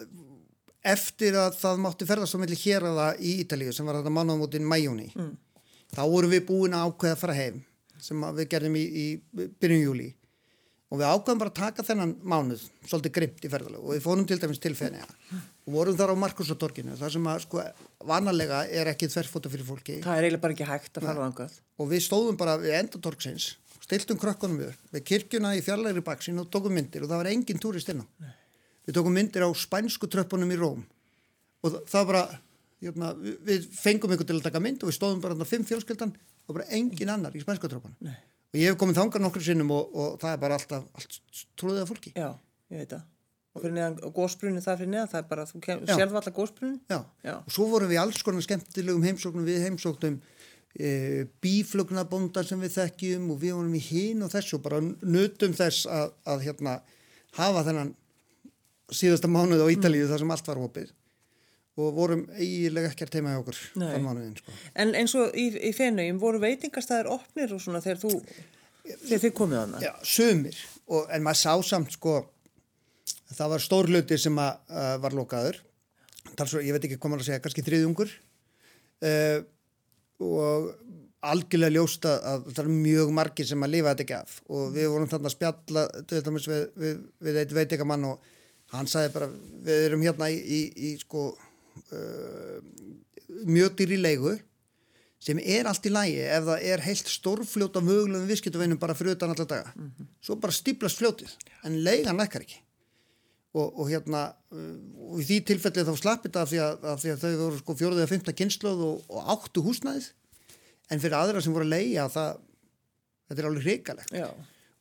eftir 0.95 1.39
að 1.39 1.59
það 1.61 1.83
mátti 1.85 2.09
ferðast 2.09 2.37
á 2.37 2.43
melli 2.43 2.59
hér 2.59 2.89
að 2.89 2.99
það 3.01 3.21
í 3.21 3.35
Ítalíu 3.45 3.73
sem 3.73 3.87
var 3.87 4.01
þetta 4.01 4.17
mannamótin 4.17 4.67
mæjúni, 4.67 5.13
mm. 5.15 5.37
þá 5.95 6.03
vorum 6.11 6.33
við 6.33 6.47
búin 6.49 6.75
að 6.75 6.89
ákveða 6.89 7.17
að 7.17 7.23
fara 7.23 7.39
heim 7.39 7.63
sem 8.03 8.25
við 8.35 8.49
gerðum 8.51 8.77
í, 8.77 8.83
í 8.83 9.07
byrjun 9.63 9.85
júli 9.87 10.09
og 10.93 11.01
við 11.01 11.09
ákvæðum 11.09 11.41
bara 11.41 11.53
að 11.53 11.57
taka 11.57 11.85
þennan 11.87 12.11
mánuð 12.21 12.67
svolítið 12.85 13.15
grimt 13.17 13.47
í 13.47 13.51
ferðalög. 13.53 13.81
Og 13.81 13.95
við 13.95 14.03
fórum 14.05 14.27
til 14.29 14.37
dæmis 14.43 14.61
til 14.61 14.75
fenni 14.77 15.01
og 15.01 15.73
vorum 15.73 15.97
þar 15.97 16.13
á 16.13 16.17
Markusatorkinu 16.21 16.97
þar 17.01 17.15
sem 17.15 17.29
að 17.33 17.41
sko 17.47 17.65
vanalega 18.11 18.61
er 18.69 18.91
ekki 18.93 19.09
þverfóta 19.09 19.53
fyrir 19.53 19.69
fólki. 19.69 19.99
Það 20.05 20.19
er 20.19 20.27
eiginlega 20.27 20.45
bara 20.45 20.57
ekki 20.57 20.69
hægt 20.69 21.01
að 21.01 21.09
fara 21.09 21.25
vangað 21.25 21.57
og 21.81 21.91
við 21.95 22.05
stóðum 22.05 22.39
bara 22.41 22.59
við 22.61 22.77
endatorksins 22.83 23.49
stiltum 23.83 24.21
krökkunum 24.21 24.61
við, 24.61 24.77
við 24.93 25.05
kirkjuna 25.09 25.55
í 25.57 25.65
fjarlæri 25.65 26.05
baksin 26.05 26.39
og 26.43 26.51
tókum 26.53 26.77
myndir. 26.77 27.07
Og 27.07 27.11
það 27.11 27.23
var 27.23 27.31
engin 27.33 27.63
túrist 27.63 27.89
inná 27.93 28.05
við 28.85 28.99
tókum 28.99 29.17
myndir 29.17 29.47
á 29.47 29.51
spænsku 29.57 30.11
tröppunum 30.13 30.53
í 30.53 30.61
Róm. 30.61 30.85
Og 31.63 31.81
það 31.89 32.09
bara 32.11 32.27
jöfna, 32.83 33.15
við 33.47 33.71
fengum 33.79 34.13
einhvern 34.13 34.29
til 34.29 34.39
að 34.41 34.47
taka 34.49 34.63
mynd 34.63 34.83
og 34.83 34.91
við 34.91 34.99
stóðum 34.99 35.25
bara 35.25 35.49
fimm 35.49 35.65
fjölskyldan 35.67 36.13
og 36.49 36.57
bara 36.57 36.69
engin 36.75 37.13
annar 37.15 37.35
í 37.37 37.43
spænska 37.43 37.71
trópan 37.71 37.95
og 38.53 38.61
ég 38.61 38.69
hef 38.69 38.79
komið 38.81 39.01
þangar 39.01 39.25
nokkur 39.25 39.45
sinnum 39.47 39.73
og, 39.73 39.97
og 39.97 40.21
það 40.21 40.35
er 40.35 40.43
bara 40.43 40.59
alltaf 40.61 40.85
allt 40.99 41.19
trúðið 41.61 41.83
af 41.85 41.93
fólki. 41.93 42.13
Já, 42.17 42.29
ég 42.73 42.83
veit 42.83 42.93
það. 42.93 43.09
Og 43.53 43.61
fyrir 43.61 43.75
neðan 43.77 44.13
gósbrunni 44.17 44.63
það 44.65 44.79
fyrir 44.81 44.93
neðan 44.93 45.11
það 45.13 45.23
er 45.23 45.27
bara, 45.29 45.47
þú 45.49 45.59
gósbrunni 46.37 46.79
Já. 46.89 46.99
Já, 47.25 47.35
og 47.37 47.53
svo 47.53 47.67
vorum 47.69 47.91
við 47.91 48.01
alls 48.01 48.23
konar 48.25 48.45
skemmtilegum 48.47 49.05
heimsóknum 49.05 49.45
við 49.45 49.67
heimsóknum 49.67 50.17
e, 50.73 50.93
bíflugnabóndar 51.45 52.49
sem 52.49 52.61
við 52.65 52.79
þekkjum 52.79 53.29
og 53.35 53.43
við 53.43 53.59
vorum 53.59 53.77
í 53.77 53.83
hín 53.85 54.25
og 54.25 54.33
þessu 54.33 54.57
og 54.57 54.65
bara 54.65 54.81
nutum 54.81 55.53
þess 55.57 55.85
að, 55.85 56.17
að 56.33 56.47
hérna 56.47 56.79
hafa 57.37 57.67
þennan 57.69 57.93
síðasta 58.93 59.29
mánuð 59.29 59.65
á 59.65 59.73
Ítalíu 59.73 60.07
mm. 60.07 60.13
þar 60.13 60.25
sem 60.25 60.35
allt 60.37 60.49
var 60.49 60.65
opið 60.65 60.93
og 61.81 61.95
vorum 61.97 62.27
eiginlega 62.37 62.91
ekki 62.93 63.07
að 63.07 63.15
teima 63.15 63.33
hjá 63.33 63.41
okkur 63.41 63.61
þann 63.77 64.05
mánuðin 64.05 64.35
sko. 64.37 64.57
En 64.77 64.93
eins 64.99 65.15
og 65.17 65.33
í, 65.39 65.47
í 65.57 65.73
fennugjum 65.77 66.21
voru 66.21 66.43
veitingastæðir 66.43 67.09
opnir 67.15 67.55
og 67.57 67.63
svona 67.65 67.81
þegar 67.85 68.03
þú 68.03 68.13
þegar 68.83 69.23
þið 69.25 69.35
komið 69.39 69.57
á 69.57 69.63
hana? 69.63 69.83
Já, 69.85 69.93
sömur 70.05 70.59
og, 70.87 71.07
en 71.09 71.25
maður 71.25 71.41
sá 71.41 71.71
samt 71.73 71.97
sko 71.97 72.19
það 73.33 73.55
var 73.55 73.65
stór 73.65 73.91
hluti 73.91 74.19
sem 74.21 74.41
að, 74.41 74.59
uh, 74.73 74.97
var 75.03 75.17
lokaður. 75.17 75.61
Svo, 76.43 76.61
ég 76.63 76.75
veit 76.75 76.85
ekki 76.87 76.99
hvað 76.99 77.13
maður 77.13 77.25
að 77.25 77.31
segja, 77.31 77.43
kannski 77.45 77.65
þriðjungur. 77.67 78.13
Uh, 79.03 79.39
og 80.23 80.69
algjörlega 81.23 81.77
ljósta 81.77 82.17
að 82.27 82.49
það 82.51 82.65
er 82.65 82.71
mjög 82.75 83.13
margir 83.15 83.47
sem 83.47 83.65
að 83.65 83.73
lifa 83.77 83.93
þetta 83.93 84.05
ekki 84.07 84.19
af. 84.19 84.37
Og 84.51 84.75
við 84.75 84.91
vorum 84.91 85.11
þarna 85.11 85.31
að 85.31 85.37
spjalla 85.37 85.87
við, 86.11 86.69
við, 86.83 87.01
við 87.23 87.41
eitt 87.43 87.57
veitikamann 87.57 88.09
og 88.11 88.31
hann 88.73 88.91
sagði 88.91 89.13
bara 89.15 89.29
við 89.67 89.87
erum 89.87 90.05
hérna 90.07 90.31
í, 90.33 90.39
í, 90.41 90.61
í 90.91 90.93
sko 91.03 91.31
mjög 93.47 93.77
dýri 93.79 93.99
leigu 94.01 94.37
sem 95.23 95.39
er 95.39 95.69
allt 95.71 95.87
í 95.87 95.93
lægi 95.93 96.19
ef 96.25 96.49
það 96.49 96.67
er 96.73 96.83
heilt 96.83 97.11
stórfljót 97.11 97.79
af 97.79 97.87
mögulegum 97.87 98.29
visskiptuveinum 98.31 98.81
bara 98.83 98.97
fyrir 98.99 99.15
utan 99.17 99.31
alltaf 99.31 99.49
daga. 99.49 99.73
Mm 99.77 99.91
-hmm. 99.91 100.07
svo 100.21 100.37
bara 100.37 100.53
stíplast 100.53 100.99
fljótið 100.99 101.31
en 101.65 101.83
leigan 101.85 102.17
lekkar 102.17 102.43
ekki. 102.43 102.59
Og, 103.53 103.79
og 103.79 103.91
hérna 103.91 104.35
uh, 104.51 105.13
og 105.13 105.21
í 105.21 105.25
því 105.29 105.39
tilfellið 105.45 105.89
þá 105.89 105.97
slappið 105.97 106.33
það 106.33 106.43
af 106.43 106.51
því 106.51 106.59
að, 106.67 106.85
að, 106.91 106.97
því 107.03 107.11
að 107.13 107.21
þau 107.23 107.37
voru 107.37 107.59
sko 107.59 107.75
fjóruðið 107.75 108.03
að 108.03 108.13
fymta 108.15 108.33
kynnslóð 108.33 108.81
og, 108.89 109.05
og 109.09 109.29
áttu 109.35 109.61
húsnæðið. 109.63 110.07
En 110.91 111.01
fyrir 111.01 111.17
aðra 111.17 111.41
sem 111.41 111.53
voru 111.53 111.65
að 111.65 111.75
leia 111.77 112.09
það 112.09 112.41
þetta 113.29 113.43
er 113.43 113.49
alveg 113.49 113.63
hrikalegt. 113.67 114.13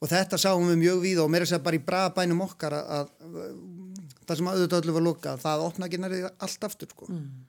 Og 0.01 0.09
þetta 0.09 0.37
sáum 0.37 0.69
við 0.71 0.79
mjög 0.81 1.01
við 1.03 1.19
og 1.21 1.29
mér 1.29 1.43
er 1.43 1.45
að 1.45 1.51
segja 1.51 1.63
bara 1.63 1.77
í 1.77 1.85
brabænum 1.85 2.41
okkar 2.47 2.73
að, 2.73 2.87
að 2.97 3.59
það 4.27 4.37
sem 4.39 4.49
auðvitað 4.51 4.81
öllu 4.83 4.95
var 4.97 5.05
lukka 5.07 5.33
það 5.41 5.63
opna 5.67 5.87
ekki 5.89 5.99
nærið 6.03 6.27
allt 6.29 6.67
aftur 6.69 6.91
sko. 6.93 7.07
mm. 7.09 7.47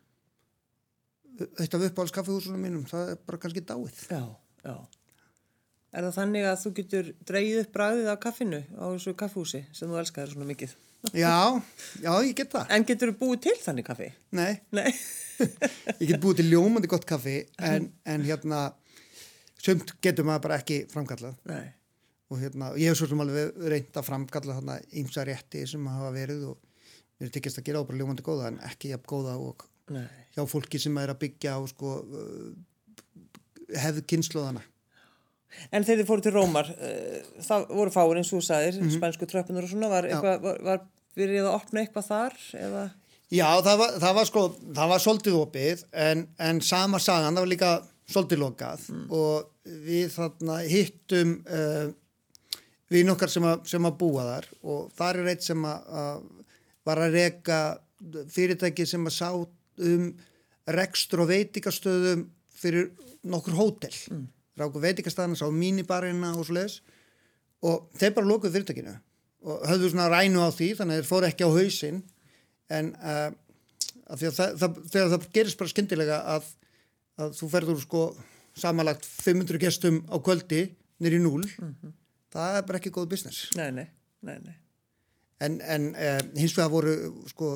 Eitt 1.62 1.74
af 1.74 1.84
uppáhaldskaffihúsunum 1.88 2.60
mínum 2.60 2.82
það 2.90 3.14
er 3.14 3.20
bara 3.26 3.40
kannski 3.42 3.62
dáið 3.66 4.02
Já, 4.12 4.22
já 4.66 4.74
Er 5.92 6.06
það 6.06 6.14
þannig 6.16 6.46
að 6.48 6.60
þú 6.62 6.70
getur 6.78 7.08
dreyið 7.28 7.58
upp 7.62 7.72
bræðið 7.74 8.06
á 8.08 8.16
kaffinu 8.20 8.60
á 8.80 8.84
þessu 8.94 9.12
kaffhúsi 9.20 9.58
sem 9.76 9.90
þú 9.92 9.98
elskar 10.00 10.30
svona 10.30 10.46
mikið? 10.48 10.70
Já, 11.18 11.32
já, 12.00 12.12
ég 12.24 12.32
get 12.38 12.52
það 12.54 12.70
En 12.76 12.86
getur 12.88 13.10
þú 13.12 13.16
búið 13.24 13.42
til 13.48 13.56
þannig 13.64 13.86
kaffi? 13.88 14.08
Nei, 14.38 14.52
Nei. 14.72 14.88
ég 16.00 16.06
get 16.12 16.22
búið 16.22 16.38
til 16.40 16.48
ljómandi 16.52 16.88
gott 16.92 17.04
kaffi 17.08 17.36
en, 17.58 17.90
en 18.12 18.24
hérna 18.28 18.62
sumt 19.62 19.92
getur 20.04 20.28
maður 20.28 20.46
bara 20.48 20.60
ekki 20.62 20.82
framkallað 20.92 21.36
Nei 21.50 21.64
og 22.32 22.40
hérna, 22.40 22.72
ég 22.80 22.90
hef 22.92 22.98
svo 22.98 23.08
sem 23.10 23.22
alveg 23.22 23.52
reynd 23.72 23.98
að 23.98 24.08
framkalla 24.08 24.56
þarna 24.58 24.78
ímsa 25.02 25.26
rétti 25.28 25.66
sem 25.68 25.86
hafa 25.92 26.10
verið 26.14 26.48
og 26.52 26.58
mér 27.20 27.28
er 27.28 27.34
tekist 27.36 27.60
að 27.60 27.68
gera 27.68 27.84
á 27.84 27.88
bara 27.88 28.00
ljómandi 28.00 28.24
góða 28.26 28.50
en 28.50 28.60
ekki 28.68 28.92
jafn 28.92 29.08
góða 29.12 29.36
og 29.38 29.66
Nei. 29.92 30.06
hjá 30.34 30.44
fólki 30.48 30.80
sem 30.80 30.96
er 31.02 31.12
að 31.12 31.20
byggja 31.26 31.58
á 31.58 31.60
sko, 31.68 31.96
uh, 32.02 33.76
hefðu 33.82 34.06
kynnslóðana 34.12 34.64
En 35.68 35.84
þegar 35.84 35.98
þið 36.00 36.08
fóru 36.08 36.24
til 36.24 36.32
Rómar 36.32 36.72
uh, 36.72 37.30
það 37.44 37.68
voru 37.76 37.92
fáir 37.92 38.18
eins 38.20 38.32
og 38.32 38.40
þú 38.40 38.46
sagðir 38.46 38.78
mm 38.78 38.86
-hmm. 38.86 38.96
spænsku 38.96 39.28
tröppunar 39.28 39.66
og 39.66 39.70
svona 39.70 39.92
var, 39.92 40.08
eitthvað, 40.08 40.42
var, 40.46 40.60
var 40.64 40.84
verið 41.18 41.44
að 41.44 41.54
opna 41.58 41.82
eitthvað 41.82 42.08
þar 42.08 42.36
eða? 42.56 42.84
Já, 43.32 43.48
það 43.64 43.78
var, 43.80 43.94
það 44.00 44.14
var 44.18 44.28
sko 44.28 44.42
það 44.76 44.92
var 44.92 45.00
svolítið 45.00 45.38
opið 45.40 45.84
en, 45.92 46.28
en 46.38 46.60
sama 46.60 46.98
sagan, 46.98 47.34
það 47.34 47.44
var 47.44 47.52
líka 47.52 47.72
svolítið 48.12 48.42
lokað 48.42 48.86
mm. 48.92 49.04
og 49.10 49.74
við 49.86 50.08
þarna 50.16 50.58
hittum 50.68 51.34
uh, 51.46 51.92
við 52.92 53.06
nokkar 53.08 53.32
sem, 53.32 53.46
sem 53.68 53.88
að 53.88 53.98
búa 54.00 54.26
þar. 54.28 54.50
Og 54.62 54.92
það 54.96 55.14
er 55.14 55.26
reitt 55.28 55.46
sem 55.46 55.64
að, 55.68 55.88
að 56.02 56.22
var 56.88 57.02
að 57.04 57.16
reyka 57.18 57.58
fyrirtæki 58.34 58.86
sem 58.88 59.06
að 59.06 59.16
sá 59.16 59.28
um 59.32 60.08
rekstur 60.76 61.24
og 61.24 61.30
veitikastöðum 61.30 62.26
fyrir 62.62 62.90
nokkur 63.22 63.58
hótel. 63.58 63.94
Mm. 64.10 64.26
ráku 64.58 64.82
veitikastæðan, 64.82 65.36
sá 65.38 65.48
mínibarina 65.48 66.34
og 66.36 66.44
svo 66.46 66.56
leiðis 66.58 66.82
og 67.64 67.86
þeir 67.96 68.16
bara 68.16 68.28
lókuð 68.28 68.56
fyrirtækinu 68.56 68.92
og 69.48 69.62
höfðu 69.70 69.92
svona 69.92 70.10
rænu 70.12 70.42
á 70.44 70.50
því 70.52 70.68
þannig 70.78 70.98
að 70.98 71.00
þeir 71.00 71.08
fóru 71.08 71.28
ekki 71.28 71.46
á 71.48 71.56
hausin 71.56 72.02
en 72.72 72.90
uh, 72.98 73.30
að 74.12 74.26
að 74.28 74.36
það, 74.36 74.52
það, 74.60 74.76
þegar 74.92 75.10
það 75.14 75.26
gerist 75.38 75.60
bara 75.62 75.72
skindilega 75.72 76.20
að, 76.34 76.52
að 77.22 77.34
þú 77.38 77.48
ferður 77.54 77.82
sko 77.82 78.04
samanlagt 78.58 79.08
500 79.08 79.62
gestum 79.62 80.02
á 80.12 80.16
kvöldi 80.20 80.62
nýri 81.02 81.20
núl 81.22 81.42
mm 81.42 81.72
-hmm. 81.72 81.92
Það 82.32 82.58
er 82.58 82.66
bara 82.68 82.80
ekki 82.80 82.94
góð 82.94 83.10
business. 83.12 83.44
Nei, 83.58 83.68
nei, 83.74 83.86
nei, 84.26 84.38
nei. 84.46 84.56
En, 85.42 85.58
en 85.60 85.90
eh, 85.98 86.18
hins 86.38 86.54
vegar 86.54 86.70
voru 86.70 86.96
sko, 87.30 87.52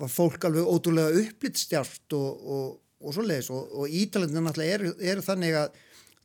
var 0.00 0.12
fólk 0.12 0.44
alveg 0.48 0.68
ótrúlega 0.68 1.22
upplýttstjárt 1.22 2.16
og, 2.16 2.46
og, 2.56 2.78
og 3.00 3.16
svo 3.16 3.24
leiðis 3.24 3.50
og, 3.54 3.74
og 3.80 3.96
Ítalandina 4.00 4.44
náttúrulega 4.46 4.78
eru, 4.78 4.94
eru 5.12 5.24
þannig 5.24 5.56
að 5.60 5.78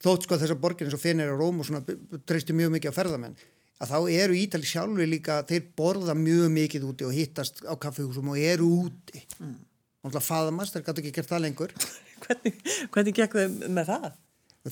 þótt 0.06 0.28
sko 0.28 0.40
þessar 0.40 0.60
borgir 0.62 0.88
eins 0.88 0.98
og 0.98 1.04
Fenir 1.04 1.32
og 1.34 1.40
Róm 1.40 1.62
og 1.64 1.68
svona 1.68 1.84
treystir 2.28 2.58
mjög 2.58 2.76
mikið 2.76 2.92
á 2.92 2.98
ferðamenn 3.00 3.38
að 3.82 3.92
þá 3.92 3.98
eru 4.24 4.38
Ítali 4.40 4.68
sjálfur 4.70 5.10
líka 5.10 5.40
þeir 5.48 5.70
borða 5.78 6.16
mjög 6.18 6.52
mikið 6.56 6.88
úti 6.90 7.08
og 7.08 7.16
hittast 7.16 7.64
á 7.68 7.74
kaffehúsum 7.76 8.32
og 8.32 8.40
eru 8.40 8.70
úti. 8.86 9.24
Mm. 9.40 9.58
náttúrulega 10.06 10.28
faðamast, 10.28 10.76
þeir 10.76 10.86
gætu 10.86 11.02
ekki 11.04 11.16
gert 11.18 11.32
það 11.32 11.44
lengur. 11.48 11.74
Hvernig, 12.26 12.56
hvernig 12.94 13.16
gekk 13.18 13.36
þau 13.36 13.72
með 13.76 13.90
það? 13.92 14.06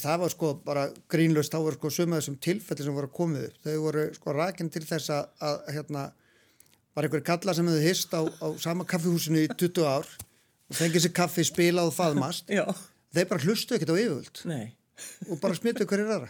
Það 0.02 0.20
var 0.24 0.34
sko 0.34 0.52
bara 0.66 0.84
grínlust, 1.12 1.54
þá 1.54 1.66
voru 1.68 1.78
sko 1.78 1.92
suma 1.94 2.20
þessum 2.20 2.38
tilfelli 2.42 2.86
sem 2.86 2.96
voru 2.98 3.10
komið 3.14 3.48
upp, 3.50 3.58
þau 3.66 3.74
voru 3.86 4.06
sko 4.16 4.36
rækinn 4.38 4.72
til 4.74 4.84
þess 4.90 5.14
að, 5.14 5.28
að 5.46 5.58
hérna 5.76 6.06
var 6.94 7.08
einhverju 7.08 7.28
kalla 7.28 7.58
sem 7.58 7.70
hefði 7.70 7.90
hist 7.90 8.16
á, 8.18 8.22
á 8.26 8.48
sama 8.62 8.86
kaffihúsinu 8.90 9.44
í 9.44 9.50
20 9.54 9.90
ár 9.90 10.08
og 10.70 10.78
fengið 10.78 11.06
sér 11.06 11.16
kaffi 11.18 11.46
spilað 11.46 11.92
og 11.92 11.98
faðmast. 11.98 12.50
Þeir 13.14 13.30
bara 13.30 13.46
hlustu 13.46 13.78
ekkert 13.78 13.94
á 13.94 13.98
yfirvöld. 13.98 14.42
Nei. 14.50 14.74
og 15.30 15.40
bara 15.42 15.58
smitu 15.58 15.86
hverju 15.90 16.08
rara 16.08 16.30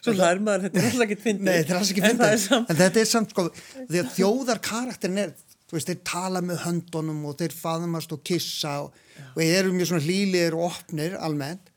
Svo 0.00 0.12
hlær 0.12 0.40
maður, 0.44 0.66
þetta 0.66 0.80
er 0.80 0.86
alltaf 0.90 1.02
ekki 1.06 1.16
fyndið. 1.22 1.46
Nei, 1.46 1.54
þetta 1.54 1.72
er 1.72 1.78
alltaf 1.78 1.92
ekki 1.94 2.02
fyndið, 2.04 2.42
en, 2.52 2.64
en 2.68 2.78
þetta 2.80 3.00
er 3.00 3.06
samt 3.08 3.30
sko, 3.32 3.44
því 3.78 4.00
að 4.02 4.10
þjóðar 4.12 4.60
karakterin 4.66 5.20
er 5.22 5.30
þú 5.70 5.76
veist, 5.76 5.88
þeir 5.88 6.00
tala 6.10 6.42
með 6.44 6.60
höndunum 6.66 7.22
og 7.30 7.38
þeir 7.40 7.54
faðmast 7.56 8.12
og 8.12 8.20
kissa 8.26 8.74
og, 8.84 8.98
og 9.30 9.38
þeir 9.38 9.54
eru 9.62 9.72
mjög 9.76 9.88
svona 9.92 10.04
hlýlir 10.04 10.56
og 10.58 10.66
opnir 10.66 11.16
almennt 11.16 11.69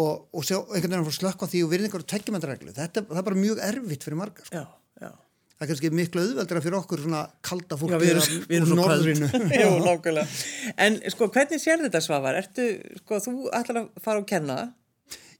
og, 0.00 0.28
og 0.32 0.46
sjá 0.46 0.56
einhvern 0.58 0.94
veginn 0.94 1.10
að 1.10 1.16
slökka 1.18 1.48
því 1.50 1.64
og 1.66 1.72
virðingar 1.72 2.04
og 2.04 2.08
tekjumendreglu, 2.08 2.72
þetta 2.76 3.02
er 3.02 3.26
bara 3.26 3.38
mjög 3.38 3.60
erfitt 3.66 4.06
fyrir 4.06 4.18
margar 4.20 4.46
sko. 4.48 4.62
já, 4.62 5.02
já. 5.02 5.10
það 5.56 5.66
er 5.66 5.70
kannski 5.72 5.90
miklu 5.98 6.22
auðveldra 6.24 6.62
fyrir 6.64 6.78
okkur 6.78 7.02
svona 7.04 7.24
kalda 7.44 7.78
fólk 7.80 7.96
úr 7.98 8.70
norðrinu. 8.72 9.28
En 10.86 10.96
sko 11.12 11.28
hvernig 11.34 11.60
sér 11.60 11.84
þetta 11.84 12.00
Svavar? 12.04 12.40
Ertu, 12.40 12.70
sko 13.02 13.20
þú 13.26 13.36
ætlar 13.52 13.82
að 13.82 13.92
fara 14.04 14.24
og 14.24 14.26
kenna? 14.32 14.58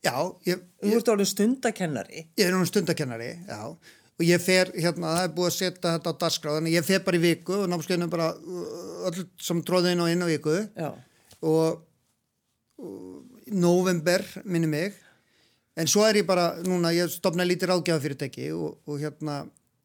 Já 0.03 0.15
ég, 0.49 0.62
þú 0.83 0.95
ert 0.99 1.11
orðin 1.15 1.31
stundakennari 1.31 2.25
ég 2.27 2.47
er 2.47 2.53
orðin 2.53 2.73
stundakennari, 2.75 3.33
já. 3.49 3.61
Og 4.21 4.27
ég 4.29 4.43
fer, 4.45 4.69
hérna, 4.77 5.15
það 5.17 5.25
er 5.25 5.31
búið 5.33 5.49
að 5.49 5.55
setja 5.57 5.93
þetta 5.97 6.12
á 6.12 6.21
darskráð, 6.21 6.57
þannig 6.59 6.75
ég 6.77 6.85
fer 6.85 7.01
bara 7.07 7.17
í 7.17 7.23
viku 7.23 7.55
og 7.62 7.71
námskeiðinu 7.73 8.11
bara 8.12 8.27
öll 9.09 9.25
sem 9.41 9.62
tróði 9.65 9.95
inn 9.97 10.05
á 10.05 10.29
viku. 10.29 10.59
Já. 10.77 10.91
og, 11.49 11.81
og 12.77 13.32
november 13.50 14.24
minni 14.44 14.70
mig 14.70 14.98
en 15.78 15.88
svo 15.88 16.05
er 16.07 16.20
ég 16.20 16.28
bara 16.28 16.52
núna, 16.66 16.92
ég 16.94 17.11
stopna 17.12 17.46
lítið 17.46 17.72
ráðgjafafyrirtæki 17.72 18.50
og, 18.55 18.78
og 18.87 19.00
hérna 19.00 19.42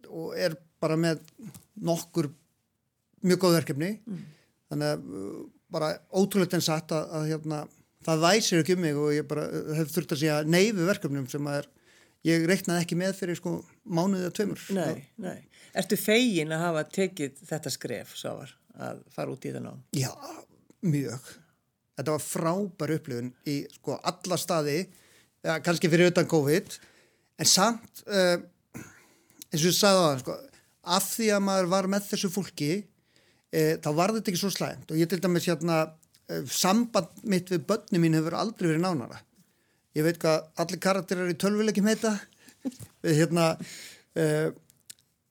og 0.08 0.36
er 0.38 0.58
bara 0.82 0.98
með 1.00 1.24
nokkur 1.88 2.30
mjög 3.26 3.42
góð 3.44 3.58
verkefni 3.60 3.96
mm. 3.98 4.26
þannig 4.72 4.94
að 4.94 5.08
uh, 5.08 5.40
bara 5.74 5.96
ótrúleitt 6.16 6.56
en 6.56 6.64
satt 6.64 6.94
að, 6.96 7.10
að 7.18 7.32
hérna 7.32 7.64
það 8.08 8.24
væsir 8.24 8.62
ekki 8.62 8.78
um 8.78 8.86
mig 8.86 9.00
og 9.00 9.16
ég 9.16 9.28
bara 9.30 9.48
uh, 9.50 9.74
hef 9.80 9.92
þurft 9.96 10.16
að 10.16 10.24
segja 10.24 10.38
neyfi 10.48 10.88
verkefnum 10.92 11.28
sem 11.32 11.50
að 11.50 11.64
er 11.64 11.74
ég 12.28 12.46
reiknaði 12.50 12.84
ekki 12.84 12.98
með 13.00 13.18
fyrir 13.20 13.40
sko 13.40 13.58
mánuðið 13.88 14.30
að 14.30 14.38
tömur 14.42 14.64
Nei, 14.76 15.04
nei. 15.22 15.40
Ertu 15.78 16.00
fegin 16.00 16.54
að 16.56 16.64
hafa 16.66 16.86
tekið 16.90 17.44
þetta 17.48 17.74
skref 17.74 18.16
sávar 18.20 18.54
að 18.78 19.04
fara 19.14 19.34
út 19.34 19.46
í 19.46 19.54
það 19.54 19.68
ná? 19.68 19.74
Já, 19.98 20.12
mjög 20.86 21.30
þetta 21.98 22.14
var 22.14 22.24
frábær 22.24 22.94
upplifun 22.98 23.32
í 23.50 23.58
sko 23.74 23.98
alla 23.98 24.38
staði 24.40 24.78
ja, 24.82 25.58
kannski 25.66 25.90
fyrir 25.92 26.12
utan 26.12 26.30
COVID. 26.30 26.78
En 27.42 27.50
samt 27.50 28.04
uh, 28.06 28.38
eins 29.50 29.64
og 29.64 29.70
ég 29.70 29.78
sagði 29.78 30.04
það 30.04 30.22
sko, 30.24 30.38
af 30.98 31.08
því 31.14 31.32
að 31.36 31.46
maður 31.48 31.72
var 31.74 31.90
með 31.94 32.10
þessu 32.12 32.32
fólki 32.34 32.72
uh, 32.82 33.74
þá 33.82 33.90
var 33.98 34.16
þetta 34.16 34.34
ekki 34.34 34.44
svo 34.44 34.54
slæmt. 34.54 34.92
Og 34.92 35.02
ég 35.02 35.10
til 35.10 35.22
dæmis 35.24 35.50
hérna 35.50 35.82
uh, 35.88 36.44
samband 36.52 37.26
mitt 37.26 37.50
við 37.54 37.66
börni 37.70 38.04
mín 38.04 38.18
hefur 38.18 38.38
aldrei 38.38 38.72
verið 38.72 38.86
nánara. 38.86 39.22
Ég 39.98 40.06
veit 40.06 40.22
hvað 40.22 40.46
allir 40.62 40.82
karakterar 40.84 41.34
í 41.34 41.38
tölvuleikim 41.42 41.88
heita. 41.90 42.14
Við 43.06 43.24
hérna 43.24 43.56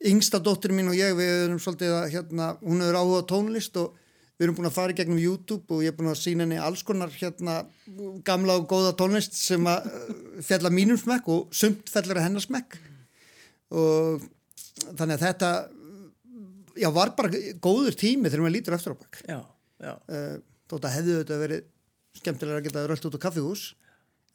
yngsta 0.07 0.40
dóttir 0.42 0.74
mín 0.74 0.90
og 0.90 0.96
ég 0.98 1.14
við 1.18 1.31
erum 1.44 1.61
svolítið 1.62 1.94
að 1.96 2.09
hérna 2.12 2.48
hún 2.61 2.83
hefur 2.83 2.98
áhuga 3.00 3.22
tónlist 3.31 3.79
og 3.81 3.94
við 4.37 4.46
erum 4.46 4.57
búin 4.59 4.68
að 4.68 4.77
fara 4.77 4.92
í 4.92 4.96
gegnum 4.96 5.20
YouTube 5.20 5.72
og 5.72 5.85
ég 5.85 5.92
er 5.92 5.96
búin 5.96 6.11
að 6.12 6.18
sína 6.20 6.44
henni 6.44 6.59
alls 6.61 6.83
konar 6.87 7.12
hérna 7.16 7.62
gamla 8.27 8.59
og 8.61 8.66
góða 8.68 8.92
tónlist 8.99 9.37
sem 9.38 9.64
að 9.70 9.88
uh, 9.88 10.11
fjalla 10.44 10.72
mínum 10.72 10.99
smekk 11.01 11.31
og 11.33 11.57
sumt 11.57 11.88
fellir 11.92 12.20
að 12.20 12.29
hennar 12.29 12.44
smekk. 12.44 12.77
Og 13.77 14.27
þannig 14.92 15.16
að 15.16 15.25
þetta 15.25 15.51
já 16.77 16.90
var 16.92 17.14
bara 17.16 17.40
góður 17.64 17.96
tími 17.96 18.29
þegar 18.29 18.44
maður 18.44 18.57
lítur 18.59 18.77
eftir 18.77 18.92
á 18.92 19.01
bakk 19.01 19.22
uh, 19.33 20.37
þótt 20.68 20.85
að 20.85 20.96
hefðu 20.99 21.18
þetta 21.22 21.40
verið 21.40 21.66
skemmtilega 22.20 22.61
að 22.61 22.68
geta 22.68 22.87
rölt 22.90 23.09
út 23.09 23.16
á 23.16 23.25
kaffihús. 23.25 23.66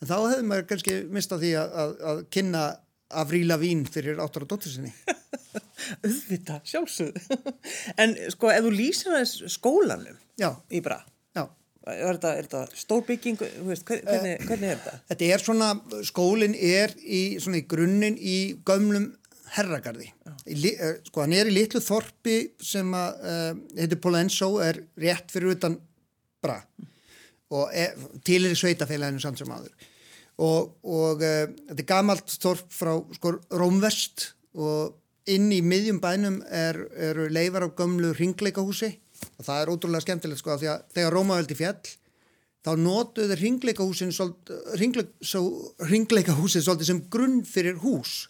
En 0.02 0.10
þá 0.10 0.16
hefðu 0.18 0.48
maður 0.50 0.70
kannski 0.72 0.96
mistað 1.14 1.46
því 1.46 1.52
að, 1.62 1.76
að, 1.84 1.94
að 2.12 2.24
kynna 2.34 2.64
að 3.12 3.34
fríla 3.34 3.58
vín 3.62 3.86
fyrir 3.92 4.22
áttur 4.24 4.46
og 4.46 4.54
dóttur 4.54 4.72
sinni 4.74 4.94
auðvita, 6.02 6.60
sjálfsögðu 6.68 7.40
en 8.02 8.16
sko, 8.34 8.52
ef 8.54 8.66
þú 8.66 8.74
lýsir 8.76 9.16
aðeins 9.16 9.56
skólanum 9.56 10.20
já. 10.40 10.50
í 10.72 10.82
bra 10.84 11.00
já. 11.38 11.46
er 11.94 12.20
þetta, 12.22 12.66
stórbygging 12.78 13.40
hvernig, 13.42 13.82
uh, 14.06 14.46
hvernig 14.48 14.74
er 14.74 14.82
þetta? 14.82 15.00
Þetta 15.12 15.32
er 15.36 15.46
svona, 15.46 15.72
skólinn 16.08 16.56
er 16.56 16.96
í, 17.02 17.24
svona 17.42 17.62
í 17.62 17.66
grunninn 17.70 18.18
í 18.18 18.38
gömlum 18.68 19.12
herragarði 19.56 20.10
í, 20.48 20.58
uh, 20.74 20.98
sko, 21.08 21.26
hann 21.26 21.38
er 21.38 21.52
í 21.52 21.56
litlu 21.56 21.84
þorpi 21.84 22.40
sem 22.64 22.92
að 22.98 23.24
uh, 23.26 23.54
heitir 23.80 24.02
Polensó 24.04 24.54
er 24.64 24.84
rétt 25.02 25.34
fyrir 25.34 25.58
utan 25.58 25.80
bra 26.42 26.60
og 27.52 27.72
er, 27.76 27.98
til 28.24 28.46
er 28.46 28.54
í 28.56 28.60
sveitafélaginu 28.60 29.22
samt 29.22 29.42
sem 29.42 29.52
aður 29.52 29.90
og, 30.42 30.72
og 30.88 31.20
þetta 31.22 31.78
er 31.78 31.88
gamalt 31.90 32.32
þorp 32.42 32.72
frá 32.74 32.94
sko, 33.18 33.36
Rómvest 33.60 34.32
og 34.58 35.01
inn 35.30 35.52
í 35.54 35.62
miðjum 35.62 36.00
bænum 36.02 36.42
eru 36.50 36.88
er 36.98 37.20
leifar 37.34 37.68
á 37.68 37.70
gömlu 37.70 38.14
ringleikahúsi 38.18 38.90
og 39.38 39.46
það 39.46 39.60
er 39.62 39.72
ótrúlega 39.74 40.06
skemmtilegt 40.06 40.42
sko 40.42 40.58
því 40.58 40.70
að 40.72 40.86
þegar 40.96 41.16
Rómaveldi 41.16 41.58
fjall 41.60 41.92
þá 42.62 42.72
notuður 42.78 43.42
ringleikahúsin 43.42 44.14
ringleikahúsin 45.90 46.66
svolítið 46.66 46.90
sem 46.90 47.04
grunn 47.14 47.42
fyrir 47.46 47.80
hús. 47.82 48.30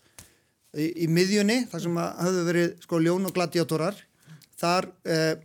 Í, 0.72 1.04
í 1.04 1.08
miðjunni 1.12 1.66
þar 1.72 1.84
sem 1.84 1.98
hafðu 2.00 2.44
verið 2.48 2.70
sko 2.86 3.00
ljón 3.04 3.28
og 3.28 3.36
gladiátorar 3.36 3.98
þar 4.60 4.88
eh, 5.04 5.36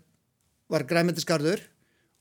var 0.71 0.87
græmyndisgarður 0.87 1.65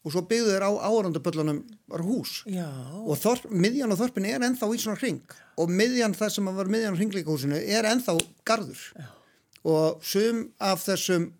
og 0.05 0.13
svo 0.13 0.21
byggðu 0.29 0.53
þeir 0.53 0.65
á 0.69 0.71
árandaböllunum 0.85 1.61
var 1.91 2.03
hús. 2.05 2.43
Já. 2.45 2.69
og 3.01 3.17
þorp, 3.19 3.49
miðjan 3.49 3.95
og 3.95 3.99
þorpin 3.99 4.29
er 4.29 4.45
ennþá 4.45 4.69
í 4.69 4.81
svona 4.81 5.01
ring 5.01 5.37
og 5.57 5.71
miðjan 5.71 6.15
það 6.17 6.33
sem 6.35 6.51
var 6.59 6.69
miðjan 6.71 6.93
og 6.93 7.01
ringleikahúsinu 7.01 7.59
er 7.59 7.89
ennþá 7.89 8.17
garður. 8.45 8.83
Já. 8.93 9.07
og 9.65 10.05
sum 10.05 10.45
af 10.61 10.85
þessum 10.85 11.31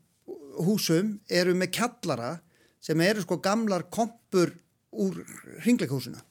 húsum 0.65 1.19
eru 1.29 1.53
með 1.57 1.75
kjallara 1.77 2.37
sem 2.81 3.01
eru 3.01 3.25
sko 3.25 3.37
gamlar 3.43 3.85
kompur 3.93 4.53
úr 4.95 5.21
ringleikahúsinu 5.65 6.21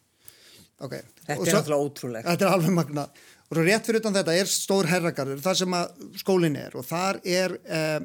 okay. 0.82 1.04
Þetta 1.24 1.48
er 1.48 1.56
alltaf 1.58 1.80
ótrúlegt. 1.80 2.26
Þetta 2.26 2.46
er 2.46 2.56
alveg 2.58 2.74
magna 2.74 3.06
og 3.54 3.60
rétt 3.60 3.86
fyrir 3.86 4.02
utan 4.02 4.16
þetta 4.16 4.34
er 4.34 4.50
stór 4.50 4.88
herragarður 4.90 5.42
þar 5.44 5.58
sem 5.60 5.76
að 5.76 6.04
skólinn 6.18 6.58
er. 6.58 6.74
Og 6.78 6.86
þar 6.88 7.20
er 7.22 7.54
eh, 7.64 7.98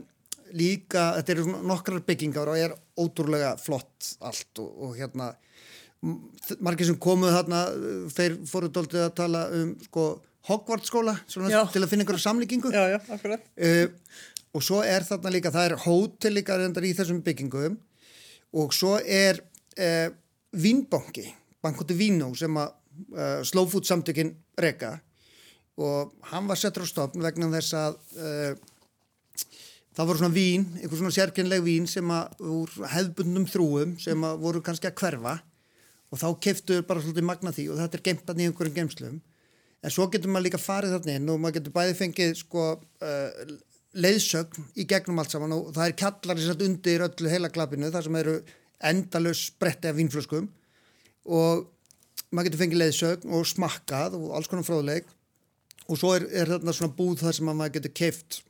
líka, 0.57 1.13
þetta 1.19 1.35
eru 1.35 1.45
nokkrar 1.67 2.03
byggingar 2.05 2.51
og 2.51 2.59
er 2.59 2.75
ótrúlega 2.99 3.53
flott 3.61 4.13
allt 4.25 4.61
og, 4.63 4.69
og 4.85 4.97
hérna 4.97 5.33
margir 6.63 6.87
sem 6.87 6.97
komuð 7.01 7.35
þarna 7.35 7.61
þeir 8.15 8.37
fóruð 8.47 8.75
doldið 8.77 9.05
að 9.05 9.15
tala 9.19 9.45
um 9.55 9.75
sko 9.83 10.09
Hogwarts 10.49 10.87
skóla 10.89 11.13
til 11.27 11.43
að 11.43 11.89
finna 11.91 12.05
einhverja 12.05 12.23
samlíkingu 12.23 12.71
já, 12.71 12.95
já, 12.95 12.99
uh, 13.03 13.89
og 14.55 14.63
svo 14.65 14.79
er 14.87 15.03
þarna 15.05 15.33
líka 15.35 15.51
það 15.53 15.67
er 15.67 15.83
hótel 15.83 16.37
líka 16.37 16.55
reyndar 16.57 16.87
í 16.87 16.93
þessum 16.97 17.19
byggingum 17.25 17.75
og 18.57 18.73
svo 18.73 18.95
er 19.03 19.41
uh, 19.43 20.07
Vínbanki 20.55 21.27
Bankotu 21.61 21.97
Vínó 21.99 22.31
sem 22.39 22.55
að 22.57 22.71
uh, 22.71 23.43
Slowfood 23.45 23.85
samtökin 23.89 24.31
reyka 24.57 24.95
og 25.79 26.15
hann 26.31 26.47
var 26.47 26.59
settur 26.59 26.87
á 26.87 26.91
stofn 26.91 27.23
vegna 27.23 27.51
þess 27.53 27.75
að 27.77 27.99
það 29.99 30.07
voru 30.07 30.19
svona 30.21 30.35
vín, 30.35 30.61
einhver 30.79 30.95
svona 30.95 31.11
sérkynleg 31.11 31.63
vín 31.65 31.87
sem 31.91 32.11
að 32.15 32.43
úr 32.47 32.75
hefðbundnum 32.87 33.47
þrúum 33.51 33.97
sem 33.99 34.21
að 34.23 34.37
voru 34.45 34.61
kannski 34.63 34.87
að 34.87 34.95
hverfa 35.01 35.33
og 36.09 36.21
þá 36.21 36.29
keftuður 36.45 36.85
bara 36.87 37.03
svolítið 37.03 37.27
magna 37.27 37.51
því 37.51 37.65
og 37.73 37.81
þetta 37.81 37.99
er 37.99 38.05
geimt 38.05 38.31
í 38.31 38.45
einhverjum 38.45 38.77
geimslum 38.77 39.17
en 39.19 39.93
svo 39.93 40.07
getur 40.13 40.31
maður 40.31 40.47
líka 40.47 40.61
farið 40.63 40.95
þarna 40.95 41.17
inn 41.19 41.33
og 41.33 41.41
maður 41.43 41.57
getur 41.59 41.75
bæði 41.75 41.97
fengið 41.99 42.31
sko 42.39 42.63
uh, 42.79 43.51
leiðsögn 43.99 44.71
í 44.79 44.87
gegnum 44.87 45.19
allt 45.19 45.35
saman 45.35 45.57
og 45.57 45.69
það 45.75 45.85
er 45.89 45.99
kjallar 45.99 46.41
sem 46.45 46.65
undir 46.69 47.05
öllu 47.09 47.35
heila 47.35 47.51
klapinu 47.51 47.91
þar 47.91 48.07
sem 48.07 48.19
eru 48.21 48.39
endalus 48.79 49.45
bretti 49.59 49.91
af 49.91 49.99
vínflöskum 49.99 50.47
og 51.27 51.67
maður 52.31 52.49
getur 52.49 52.63
fengið 52.63 52.83
leiðsögn 52.85 53.33
og 53.35 53.47
smakkað 53.51 54.15
og 54.19 54.31
alls 54.37 54.47
konar 54.47 54.67
fróðleik. 54.67 55.09
Og 55.89 55.97
svo 55.97 56.13
er, 56.13 56.27
er 56.29 56.51
þarna 56.53 56.73
svona 56.75 56.93
búð 56.93 57.23
þar 57.23 57.35
sem 57.35 57.49
maður 57.49 57.79
getur 57.79 57.95
keift 57.97 58.43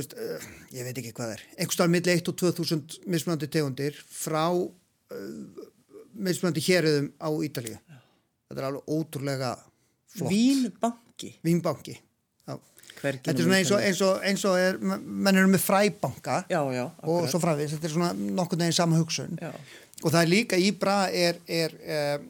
veist, 0.00 0.14
uh, 0.16 0.46
ég 0.72 0.86
veit 0.86 1.02
ekki 1.02 1.14
hvað 1.16 1.34
er. 1.36 1.42
Einhverstað 1.56 1.92
millir 1.92 2.20
1 2.20 2.30
og 2.32 2.38
2000 2.40 3.02
mismunandi 3.12 3.50
tegundir 3.52 3.98
frá 4.08 4.46
uh, 4.52 5.66
mismunandi 6.12 6.64
héröðum 6.64 7.12
á 7.20 7.28
Ítalíu. 7.48 7.76
Þetta 8.48 8.60
er 8.60 8.70
alveg 8.70 8.96
ótrúlega 8.96 9.52
flott. 10.12 10.32
Vínbanki? 10.32 11.36
Vínbanki 11.44 11.98
Þetta 13.02 13.32
er 13.32 13.40
svona 13.40 13.58
eins 13.58 13.70
og, 13.72 13.80
eins 13.82 14.00
og, 14.04 14.18
eins 14.26 14.42
og 14.46 14.58
er, 14.60 14.76
menn 14.82 15.38
eru 15.38 15.50
með 15.50 15.64
fræbanka 15.64 16.42
já, 16.50 16.60
já, 16.74 16.84
og 17.10 17.24
svo 17.30 17.40
fræðis, 17.42 17.74
þetta 17.74 17.88
er 17.88 17.94
svona 17.96 18.10
nokkur 18.38 18.60
neginn 18.60 18.76
sama 18.76 18.98
hugsun. 19.00 19.38
Já. 19.42 19.50
og 20.02 20.12
það 20.12 20.20
er 20.20 20.30
líka 20.30 20.58
í 20.60 20.68
bra 20.78 20.96
er 21.10 21.40
er, 21.50 21.74
er, 21.82 22.22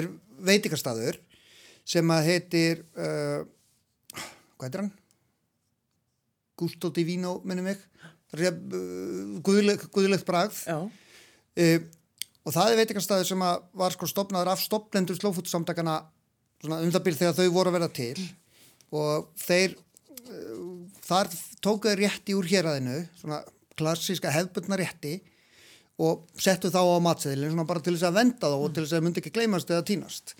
er 0.00 0.10
veitikastæður 0.48 1.20
sem 1.86 2.10
að 2.10 2.30
heitir 2.32 2.82
uh, 2.98 3.46
hvað 4.56 4.66
heitir 4.66 4.82
hann? 4.82 4.92
Gusto 6.58 6.90
Divino 6.94 7.38
minnum 7.46 7.70
er 7.72 7.78
uh, 7.78 8.54
guðlegt, 9.44 9.88
guðlegt 9.94 10.26
bragð. 10.28 10.60
Uh, 10.68 11.78
og 12.44 12.52
það 12.54 12.70
er 12.70 12.80
veitikastæður 12.82 13.28
sem 13.30 13.44
var 13.80 13.94
sko 13.94 14.08
stopnaður 14.10 14.52
af 14.52 14.62
stoplendur 14.62 15.18
slófútsamtakana 15.18 16.00
um 16.64 16.92
það 16.92 17.04
byrð 17.06 17.20
þegar 17.22 17.38
þau 17.38 17.54
voru 17.54 17.72
að 17.72 17.78
vera 17.78 17.90
til. 17.98 18.26
Og 18.94 19.28
þeir 19.40 19.76
uh, 19.76 20.64
þar 21.06 21.30
tókuði 21.64 22.00
rétti 22.04 22.36
úr 22.38 22.48
héræðinu 22.50 23.04
svona 23.20 23.42
klassíska 23.74 24.30
hefbundna 24.30 24.78
rétti 24.78 25.18
og 26.02 26.26
settu 26.42 26.70
þá 26.74 26.80
á 26.82 26.98
matseðilin 27.02 27.52
svona 27.52 27.66
bara 27.68 27.82
til 27.82 27.94
þess 27.94 28.08
að 28.08 28.18
venda 28.18 28.50
þá 28.50 28.56
og 28.56 28.70
til 28.70 28.82
þess 28.82 28.92
að 28.92 28.96
það 28.98 29.04
myndi 29.06 29.22
ekki 29.22 29.32
gleymast 29.34 29.70
eða 29.70 29.86
tínast 29.86 30.34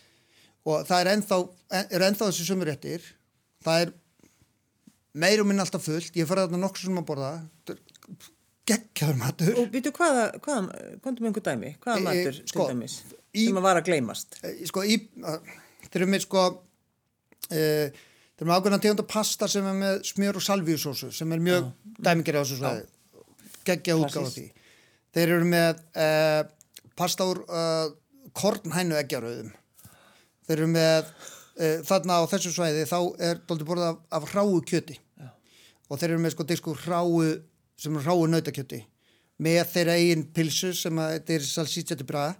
og 0.64 0.86
það 0.88 1.00
er 1.00 1.10
ennþá, 1.12 1.38
er 1.84 2.04
ennþá 2.08 2.30
þessi 2.30 2.46
sömur 2.48 2.70
réttir. 2.70 3.04
Það 3.64 3.82
er 3.82 3.92
meirum 5.14 5.50
minn 5.50 5.62
alltaf 5.62 5.84
fullt, 5.86 6.14
ég 6.18 6.28
farið 6.28 6.48
þarna 6.48 6.62
nokkur 6.64 6.86
sem 6.88 7.00
að 7.00 7.06
borða. 7.10 7.32
Geggjaður 8.64 9.20
matur. 9.20 9.58
Og 9.60 9.68
býtu 9.72 9.92
hvaða, 9.94 10.24
hvaða, 10.44 10.80
komdu 11.04 11.24
með 11.24 11.30
einhver 11.30 11.44
dæmi? 11.50 11.72
Hvaða 11.84 12.04
matur 12.06 12.38
e, 12.40 12.46
sko, 12.48 12.64
til 12.64 12.68
dæmis 12.72 12.94
í, 13.12 13.44
sem 13.44 13.60
að 13.60 13.66
vara 13.66 13.82
að 13.82 13.90
gleymast? 13.90 14.38
E, 14.40 14.52
sko 14.70 14.84
í 14.88 14.96
þeir 15.84 15.98
eru 16.00 16.08
með 16.14 16.24
sko 16.24 16.44
e, 17.50 17.60
þeir 17.60 18.40
eru 18.40 18.48
með 18.48 18.56
ákveðna 18.56 18.80
tegunda 18.86 19.06
pasta 19.10 19.50
sem 19.52 19.68
er 19.68 19.76
með 19.82 20.00
smjör 20.08 20.40
og 20.40 20.46
salvíusósu 20.46 21.10
sem 21.14 21.36
er 21.36 21.44
mjög 21.44 21.68
dæmingir 21.98 22.40
á 22.40 22.42
þessu 22.42 22.60
svæði. 22.62 22.88
Geggja 23.68 23.98
útgáð 24.00 24.28
á 24.28 24.32
því. 24.38 24.46
Þeir 25.14 25.36
eru 25.36 25.50
með 25.52 25.84
pasta 26.96 27.28
úr 27.28 27.44
kornhænu 28.34 28.96
eggjaröðum 28.98 29.52
þeir 30.48 30.58
eru 30.58 30.72
með 30.72 31.12
þarna 31.86 32.18
á 32.18 32.22
þessu 32.32 32.52
svæði 32.54 32.88
þá 32.88 32.98
er 33.22 33.40
doldið 33.46 33.68
borðað 33.68 33.92
af, 33.92 34.00
af 34.18 34.30
hráu 34.32 34.60
kjöti. 34.66 34.98
Og 35.88 36.00
þeir 36.00 36.14
eru 36.14 36.24
með 36.24 36.34
sko, 36.34 36.48
sko 36.60 36.74
hráu 36.84 37.22
sem 37.80 37.96
er 37.98 38.06
hráu 38.06 38.26
nautakjöti. 38.30 38.82
Með 39.42 39.62
þeirra 39.72 39.96
eigin 39.98 40.26
pilsu 40.34 40.72
sem 40.78 40.98
að 41.02 41.16
þetta 41.16 41.36
er 41.36 41.48
salsítsætti 41.48 42.06
braða 42.06 42.36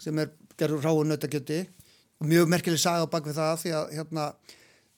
sem 0.00 0.22
er 0.22 0.30
gerður 0.58 0.86
hráu 0.86 1.02
nautakjöti. 1.06 1.66
Mjög 2.24 2.48
merkileg 2.50 2.80
saga 2.82 3.06
á 3.06 3.12
bakvið 3.12 3.36
það 3.38 3.60
því 3.62 3.74
að 3.78 3.92
hérna, 3.98 4.30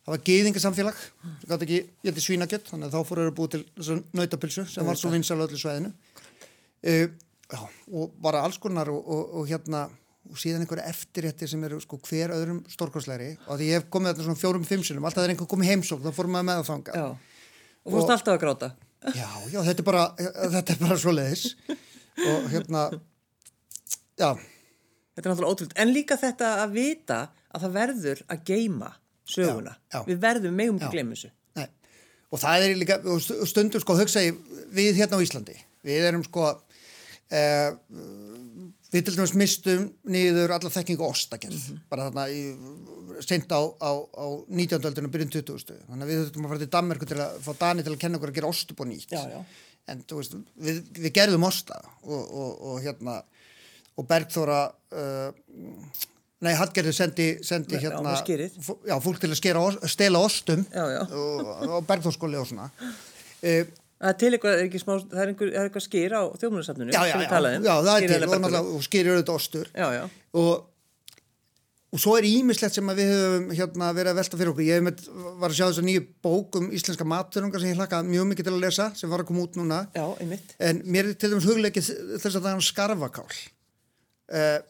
það 0.05 0.15
var 0.15 0.23
geyðingasamfélag 0.27 1.01
það 1.47 1.51
gæti 1.53 1.67
ekki, 1.67 1.81
ég 1.81 2.11
heiti 2.11 2.25
svínakjött 2.25 2.71
þannig 2.71 2.89
að 2.89 2.95
þá 2.97 3.09
fór 3.09 3.23
að 3.23 3.33
búið 3.37 3.55
til 3.55 3.99
nautapilsu 4.17 4.67
sem 4.71 4.87
var 4.89 4.99
svo 4.99 5.13
vinsal 5.13 5.39
öllu 5.45 5.61
sveðinu 5.61 5.91
uh, 5.93 7.07
já, 7.53 7.61
og 7.93 8.15
bara 8.25 8.45
alls 8.47 8.59
konar 8.63 8.91
og, 8.93 9.01
og, 9.01 9.35
og 9.41 9.51
hérna 9.51 9.87
og 10.31 10.39
síðan 10.41 10.65
einhverja 10.65 10.89
eftirréttir 10.93 11.51
sem 11.51 11.63
eru 11.67 11.81
sko 11.83 11.99
hver 12.07 12.33
öðrum 12.35 12.63
stórkostleiri 12.71 13.35
og 13.47 13.61
því 13.61 13.69
ég 13.71 13.81
hef 13.81 13.91
komið 13.93 14.15
þetta 14.15 14.27
svona 14.29 14.41
fjórum 14.41 14.67
fimmsunum, 14.69 15.07
alltaf 15.09 15.27
er 15.27 15.35
einhver 15.35 15.51
komið 15.51 15.75
heimsók 15.75 16.03
þá 16.05 16.11
fórum 16.17 16.39
við 16.39 16.49
með 16.49 16.63
að 16.63 16.69
fanga 16.71 17.05
og 17.91 17.99
fórst 17.99 18.15
alltaf 18.17 18.37
að 18.37 18.41
gráta 18.45 18.71
já, 19.17 19.29
já, 19.51 19.61
þetta 19.69 19.83
er 19.83 19.87
bara, 19.91 20.07
þetta 20.57 20.75
er 20.75 20.81
bara 20.87 20.99
svo 21.03 21.15
leiðis 21.17 21.45
og 22.21 22.49
hérna 22.55 22.87
já 24.21 24.31
Þetta 25.21 25.29
er 25.29 25.35
náttúrulega 25.35 25.53
ótrúld. 25.53 25.73
En 25.77 25.91
líka 25.93 26.17
þetta 26.17 26.51
að 26.63 26.77
vita 26.79 27.17
að 27.51 27.65
það 27.65 27.73
verður 27.75 28.21
að 28.31 28.45
geima 28.49 28.91
söguna. 29.29 29.75
Já, 29.77 29.99
já. 29.99 30.05
Við 30.07 30.21
verðum 30.23 30.55
megum 30.57 30.79
að 30.81 30.95
gleyma 30.95 31.17
þessu. 31.17 31.31
Nei. 31.59 31.67
Og 32.31 32.41
það 32.41 32.65
er 32.65 32.79
líka, 32.81 32.97
stundur 33.51 33.85
sko, 33.85 33.97
hugsa 33.99 34.23
ég, 34.25 34.39
við 34.73 35.01
hérna 35.03 35.19
á 35.21 35.25
Íslandi, 35.25 35.57
við 35.85 36.07
erum 36.09 36.25
sko, 36.25 36.47
eh, 37.29 37.69
við 38.91 39.07
til 39.07 39.15
dæmis 39.17 39.35
mistum 39.39 39.87
niður 40.11 40.55
alla 40.57 40.71
þekkingu 40.73 41.07
ostakerð, 41.07 41.57
mm 41.57 41.67
-hmm. 41.67 41.81
bara 41.91 42.09
þarna 42.09 42.27
í, 42.29 42.43
sent 43.27 43.53
á, 43.55 43.61
á, 43.63 43.91
á 44.03 44.27
19. 44.49 44.87
öldunum 44.91 45.13
byrjun 45.15 45.33
20. 45.35 45.81
Þannig 45.89 46.05
að 46.05 46.11
við 46.11 46.23
þurftum 46.23 46.45
að 46.45 46.53
fara 46.53 46.63
til 46.63 46.71
Danmarku 46.77 47.07
til 47.07 47.19
að 47.21 47.41
fá 47.47 47.53
Dani 47.59 47.83
til 47.83 47.93
að 47.93 48.01
kenna 48.05 48.19
okkur 48.19 48.33
að 48.33 48.39
gera 48.39 48.53
nýtt. 48.91 49.11
Já, 49.11 49.23
já. 49.31 49.45
En 49.91 50.05
veist, 50.11 50.37
við, 50.55 50.83
við 50.99 51.13
gerðum 51.13 51.45
osta 51.49 51.81
og, 52.03 52.23
og, 52.31 52.51
og 52.71 52.83
hérna, 52.83 53.23
og 53.97 54.07
Bergþóra 54.07 54.61
uh, 54.71 55.31
nei, 56.45 56.55
Hallgerður 56.55 56.95
sendi, 56.97 57.29
sendi 57.45 57.77
Nei, 57.77 57.85
hérna 57.85 58.15
já, 58.15 58.97
fólk 59.03 59.21
til 59.21 59.31
að 59.31 59.39
skera, 59.41 59.65
stela 59.91 60.23
ostum 60.25 60.65
já, 60.71 60.85
já. 60.95 61.03
og, 61.11 61.51
og 61.69 61.87
Bergþórskóli 61.89 62.39
og 62.41 62.49
svona 62.49 62.71
uh, 62.71 63.65
Það 64.01 64.11
er 64.11 64.19
til 64.23 64.33
eitthvað, 64.33 64.63
er 64.65 64.81
smá, 64.81 64.93
það 65.05 65.23
er 65.23 65.31
einhver, 65.31 65.53
er 65.53 65.67
eitthvað 65.69 65.85
skýr 65.85 66.17
á 66.17 66.23
þjóðmjörnarsafninu 66.41 66.95
Já, 66.95 67.03
já, 67.05 67.17
já, 67.21 67.39
um. 67.39 67.65
já, 67.69 67.75
það 67.85 67.95
er 67.95 68.13
til 68.15 68.29
og, 68.31 68.75
og 68.75 68.85
skýr 68.87 69.11
eru 69.11 69.21
þetta 69.21 69.37
ostur 69.37 69.73
Já, 69.77 69.89
já 69.99 70.05
og 70.41 70.53
Og 71.91 71.99
svo 71.99 72.13
er 72.15 72.27
ímislegt 72.29 72.77
sem 72.77 72.87
við 72.95 73.09
höfum 73.11 73.49
hérna, 73.51 73.89
verið 73.91 74.13
að 74.13 74.19
velta 74.21 74.39
fyrir 74.39 74.51
okkur. 74.53 74.63
Ég 74.63 74.83
með, 74.87 75.01
var 75.41 75.51
að 75.51 75.57
sjá 75.59 75.65
þess 75.65 75.81
að 75.81 75.87
nýju 75.89 76.03
bók 76.23 76.59
um 76.61 76.69
íslenska 76.79 77.07
maturungar 77.11 77.63
sem 77.63 77.73
ég 77.73 77.81
hlaka 77.81 77.99
mjög 78.07 78.29
mikið 78.31 78.47
til 78.47 78.53
að 78.53 78.63
lesa, 78.63 78.87
sem 78.95 79.11
var 79.11 79.25
að 79.25 79.31
koma 79.33 79.43
út 79.43 79.59
núna. 79.59 79.81
Já, 79.97 80.05
einmitt. 80.23 80.53
En 80.63 80.85
mér 80.87 81.09
er 81.11 81.17
til 81.19 81.33
dæmis 81.33 81.49
hugleikið 81.51 81.89
þess 82.23 82.37
að 82.39 82.45
það 82.47 82.53
er 82.53 82.63
skarvakál 82.69 83.27
uh, 83.27 84.61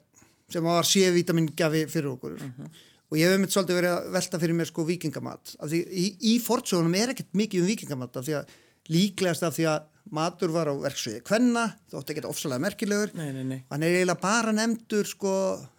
sem 0.50 0.70
var 0.70 0.88
C-vitamin 0.88 1.50
gafi 1.60 1.84
fyrir 1.92 2.08
okkur 2.14 2.38
uh. 2.38 2.46
-huh. 2.56 2.80
og 3.12 3.18
ég 3.20 3.28
hef 3.28 3.36
myndið 3.36 3.54
svolítið 3.58 3.80
verið 3.82 3.92
að 3.98 4.10
velta 4.16 4.40
fyrir 4.40 4.56
mér 4.56 4.70
sko 4.72 4.86
vikingamat 4.88 5.44
af 5.60 5.68
því 5.68 5.78
í, 5.92 6.06
í 6.24 6.34
að 8.90 8.96
líklegast 8.96 9.46
af 9.46 9.56
því 9.56 9.66
að 9.70 9.86
matur 10.10 10.50
var 10.54 10.70
á 10.70 10.74
verksviði 10.74 11.22
hvenna, 11.28 11.66
þótt 11.92 12.10
ekki 12.12 12.24
ofsalega 12.26 12.64
merkilegur. 12.64 13.12
Nei, 13.14 13.30
nei, 13.34 13.44
nei. 13.46 13.58
hann 13.70 13.84
er 13.86 14.00
eiginlega 14.00 14.22
bara 14.22 14.54
nefndur 14.56 15.06
sko, 15.06 15.34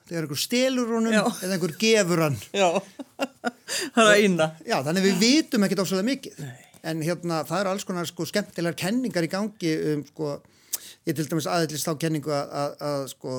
þegar 0.07 0.27
einhver 0.27 0.39
stelur 0.39 0.93
honum 0.95 1.15
Já. 1.15 1.23
eða 1.43 1.57
einhver 1.57 1.75
gefur 1.81 2.23
hann. 2.23 2.37
Það 2.55 4.05
er 4.05 4.13
eina 4.21 4.47
Já, 4.63 4.77
þannig 4.87 5.07
við 5.09 5.19
vitum 5.25 5.67
ekkert 5.67 5.83
ofsalega 5.83 6.09
mikið. 6.11 6.45
En 6.87 7.03
hérna 7.05 7.43
það 7.45 7.59
eru 7.59 7.73
alls 7.75 7.85
konar 7.85 8.07
sko 8.09 8.25
skemmtilegar 8.29 8.79
kenningar 8.79 9.27
í 9.27 9.31
gangi 9.31 9.75
um 9.91 10.05
sko 10.07 10.39
ég 11.07 11.17
til 11.17 11.27
dæmis 11.27 11.49
aðeins 11.49 11.85
þá 11.85 11.93
kenningu 12.01 12.33
að, 12.33 12.51
að, 12.61 12.73
að 12.87 13.05
sko, 13.11 13.37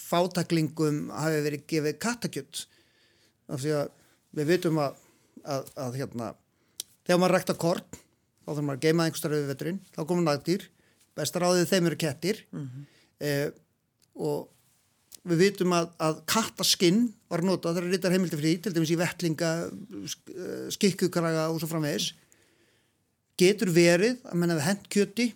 fátaklingum 0.00 1.02
hafi 1.12 1.42
verið 1.44 1.66
gefið 1.70 1.98
kattakjött 2.00 2.64
af 3.52 3.60
því 3.60 3.74
að 3.78 3.90
við 4.34 4.50
vitum 4.54 4.80
að, 4.82 4.96
að 5.44 5.98
hérna, 6.00 6.30
þegar 7.04 7.20
maður 7.20 7.36
rækta 7.36 7.56
korn 7.60 8.00
þá 8.44 8.50
þarf 8.52 8.64
maður 8.64 8.78
að 8.78 8.86
geima 8.86 9.06
einhverstað 9.08 9.36
við 9.36 9.52
veturinn. 9.52 9.78
Þá 9.94 10.00
komur 10.04 10.26
nættýr, 10.28 10.66
bestar 11.16 11.46
áðið 11.48 11.70
þeim 11.72 11.90
eru 11.90 12.00
kettir. 12.04 12.42
Mm 12.52 12.64
-hmm. 12.64 12.90
eh, 13.20 13.48
og 14.14 14.50
við 15.24 15.40
vitum 15.40 15.72
að 15.74 16.20
kattaskinn 16.28 17.06
var 17.32 17.42
notað 17.42 17.78
það 17.78 17.88
rítar 17.88 18.12
heimildi 18.12 18.38
frí 18.38 18.52
til 18.60 18.74
dæmis 18.74 18.92
í 18.92 18.98
vettlinga 19.00 19.52
skikkukraga 20.74 21.48
og 21.48 21.62
svo 21.62 21.70
framvegis. 21.70 22.12
Getur 23.40 23.72
verið 23.72 24.20
að 24.28 24.38
menna 24.38 24.58
við 24.58 24.68
hend 24.68 24.84
kjöti 24.92 25.32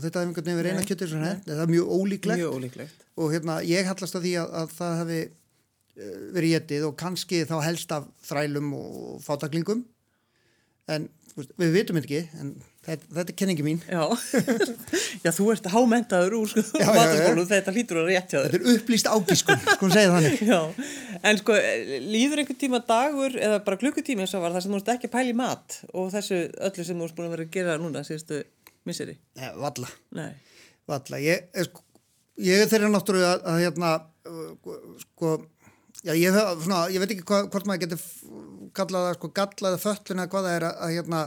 og 0.00 0.04
þetta 0.04 0.22
hefur 0.22 0.30
einhvern 0.30 0.46
veginn 0.46 0.60
verið 0.60 0.76
eina 0.76 0.86
kjöti 0.86 1.08
það 1.10 1.62
er 1.64 1.72
mjög 1.74 1.92
ólíklegt, 1.96 2.40
mjög 2.40 2.56
ólíklegt. 2.56 3.04
og 3.18 3.32
hérna 3.34 3.56
ég 3.66 3.88
hallast 3.90 4.16
að 4.16 4.26
því 4.26 4.34
að, 4.40 4.52
að 4.60 4.74
það 4.76 4.98
hefði 5.00 5.20
uh, 5.26 6.20
verið 6.36 6.54
getið 6.54 6.86
og 6.88 6.94
kannski 7.02 7.42
þá 7.50 7.56
helst 7.66 7.94
af 7.96 8.06
þrælum 8.28 8.70
og 8.78 9.18
fátaklingum 9.26 9.82
en 10.90 11.08
við 11.36 11.72
vitum 11.74 11.98
ekki 12.00 12.20
en 12.40 12.52
þetta, 12.86 13.08
þetta 13.16 13.32
er 13.32 13.36
kenningi 13.38 13.64
mín. 13.66 13.80
Já, 13.86 14.02
já 15.24 15.30
þú 15.36 15.46
ert 15.54 15.68
hámentaður 15.72 16.36
úr 16.40 16.50
sko, 16.52 16.64
maturskólu, 16.98 17.44
þetta 17.50 17.74
hlýtur 17.74 18.00
að 18.02 18.10
réttja 18.10 18.42
þér. 18.42 18.54
Þetta 18.54 18.70
er 18.72 18.78
upplýst 18.80 19.10
ágískun, 19.10 19.62
sko 19.66 19.90
segja 19.92 20.14
þannig. 20.14 20.42
Já, 20.50 20.60
en 21.30 21.40
sko 21.42 21.58
líður 22.06 22.42
einhvern 22.44 22.60
tíma 22.64 22.82
dagur 22.88 23.36
eða 23.38 23.60
bara 23.66 23.80
klukkutími 23.80 24.26
eins 24.26 24.34
og 24.38 24.44
var 24.44 24.56
það 24.56 24.66
sem 24.66 24.74
þú 24.74 24.80
ert 24.82 24.92
ekki 24.96 25.12
pæli 25.12 25.36
mat 25.36 25.80
og 25.92 26.10
þessu 26.14 26.40
öllu 26.70 26.88
sem 26.88 27.02
þú 27.02 27.08
ert 27.08 27.18
búin 27.18 27.30
að 27.30 27.36
vera 27.36 27.48
að 27.48 27.54
gera 27.58 27.78
núna 27.80 28.04
síðustu 28.06 28.42
misseri? 28.88 29.16
Nei, 29.38 29.48
valla 29.60 29.92
Nei. 30.16 30.30
Valla, 30.90 31.20
ég, 31.22 31.50
sko, 31.68 31.84
ég 32.42 32.64
er 32.64 32.70
þeirra 32.70 32.90
náttúrulega 32.90 33.36
að, 33.36 33.44
að 33.52 33.64
hérna 33.66 33.92
sko 35.04 35.36
Já, 36.00 36.14
ég, 36.16 36.36
svona, 36.64 36.84
ég 36.92 37.02
veit 37.02 37.14
ekki 37.14 37.26
hva, 37.28 37.42
hvort 37.52 37.68
maður 37.68 37.84
getur 37.84 38.04
kallaða 38.76 39.14
sko 39.16 39.30
gallaða 39.36 39.80
föllun 39.82 40.22
eða 40.22 40.32
hvað 40.32 40.46
það 40.46 40.56
er 40.56 40.66
að, 40.68 40.76
að 40.86 40.94
hérna 40.96 41.22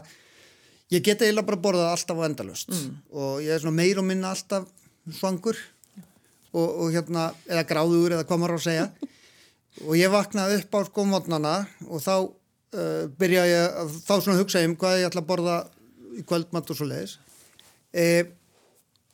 ég 0.94 1.06
geti 1.06 1.28
eiginlega 1.28 1.50
bara 1.50 1.64
borðað 1.66 1.92
alltaf 1.92 2.22
á 2.22 2.28
endalust 2.28 2.74
mm. 2.74 2.94
og 3.14 3.44
ég 3.44 3.58
er 3.58 3.76
meir 3.76 4.02
og 4.02 4.08
minna 4.08 4.32
alltaf 4.34 4.70
svangur 5.14 5.60
og, 6.54 6.68
og 6.68 6.94
hérna, 6.94 7.32
eða 7.50 7.66
gráður 7.70 8.18
eða 8.18 8.28
hvað 8.30 8.42
maður 8.42 8.56
á 8.56 8.60
að 8.60 8.66
segja. 8.68 8.88
Og 9.90 9.96
ég 9.98 10.12
vaknaði 10.14 10.60
upp 10.60 10.76
á 10.78 10.80
sko 10.86 11.04
mótnana 11.10 11.54
og 11.90 12.02
þá 12.04 12.14
uh, 12.22 13.06
byrja 13.18 13.46
ég 13.50 13.78
að 13.82 13.96
þá 14.06 14.12
svona 14.14 14.38
hugsa 14.38 14.62
um 14.62 14.76
hvað 14.78 15.00
ég 15.00 15.08
ætla 15.08 15.24
að 15.24 15.30
borða 15.32 15.56
í 16.14 16.22
kvöldmatt 16.30 16.70
og 16.70 16.78
svo 16.78 16.86
leiðis 16.86 17.16
e, 17.90 18.06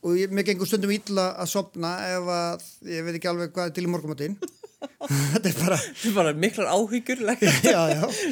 og 0.04 0.18
ég, 0.20 0.32
mér 0.36 0.44
gengur 0.50 0.68
stundum 0.68 0.92
ítla 0.92 1.30
að 1.40 1.48
sopna 1.54 1.94
ef 2.10 2.28
að 2.34 2.66
ég 2.92 3.06
veit 3.06 3.16
ekki 3.16 3.30
alveg 3.30 3.54
hvað 3.56 3.70
er 3.70 3.76
til 3.78 3.86
í 3.86 3.92
morgumatinn 3.92 4.36
þetta 4.80 5.50
er 5.50 5.56
bara, 5.58 5.78
bara 6.16 6.32
miklar 6.36 6.68
áhyggjur 6.72 7.22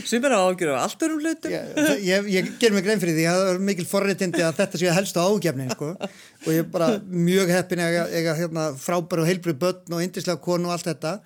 sem 0.08 0.24
er 0.28 0.34
áhyggjur 0.36 0.72
af 0.72 0.84
allt 0.86 1.04
örum 1.04 1.22
hlutum. 1.22 1.52
Já, 1.52 1.62
ég, 2.00 2.28
ég 2.32 2.50
ger 2.60 2.72
mig 2.72 2.86
grein 2.86 3.02
fyrir 3.02 3.16
því 3.18 3.26
að 3.28 3.40
það 3.40 3.50
er 3.52 3.60
mikil 3.68 3.88
forréttindi 3.88 4.44
að 4.46 4.60
þetta 4.62 4.80
séu 4.80 4.94
helst 4.96 5.20
á 5.20 5.22
ágjafni 5.28 5.68
sko. 5.74 5.90
og 5.98 6.48
ég 6.54 6.62
er 6.62 6.70
bara 6.72 6.90
mjög 7.04 7.52
heppin 7.52 7.84
að 7.84 7.98
eiga 8.16 8.36
hérna, 8.38 8.68
frábæru 8.80 9.24
og 9.24 9.30
heilbrið 9.30 9.60
börn 9.64 9.98
og 9.98 10.04
indislega 10.04 10.40
konu 10.44 10.70
og 10.70 10.76
allt 10.76 10.88
þetta. 10.88 11.18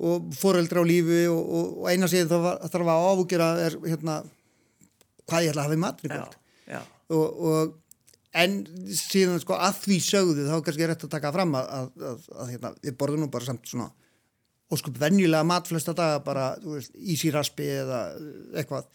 Og 0.00 0.30
foreldra 0.36 0.80
á 0.80 0.84
lífi 0.88 1.22
og, 1.28 1.40
og, 1.40 1.72
og 1.82 1.90
eina 1.92 2.08
það 2.08 2.48
þarf 2.72 2.92
að 2.92 3.08
áhugjura 3.10 3.50
er 3.66 3.76
hérna, 3.84 4.20
hvað 5.28 5.46
ég 5.46 5.54
ætla 5.54 5.64
að 5.64 5.70
hafa 5.70 5.78
í 5.78 5.84
matri 5.84 6.12
og, 7.10 7.40
og 7.50 7.78
en 8.40 8.60
síðan 8.94 9.40
sko, 9.42 9.56
að 9.58 9.80
því 9.84 9.96
sögðu 10.06 10.44
þá 10.46 10.56
kannski 10.66 10.84
er 10.86 10.92
rétt 10.92 11.06
að 11.06 11.14
taka 11.16 11.32
fram 11.34 11.56
að, 11.58 11.72
að, 11.74 11.88
að, 12.10 12.28
að 12.36 12.52
hérna, 12.54 12.70
við 12.84 12.96
borðum 13.00 13.24
nú 13.24 13.30
bara 13.32 13.48
samt 13.48 13.66
svona 13.66 13.88
og 14.70 14.78
sko 14.78 14.92
venjulega 14.94 15.46
matflesta 15.46 15.94
daga 15.96 16.20
bara 16.24 16.52
veist, 16.62 16.94
ísýraspi 16.94 17.66
eða 17.80 18.00
eitthvað. 18.60 18.86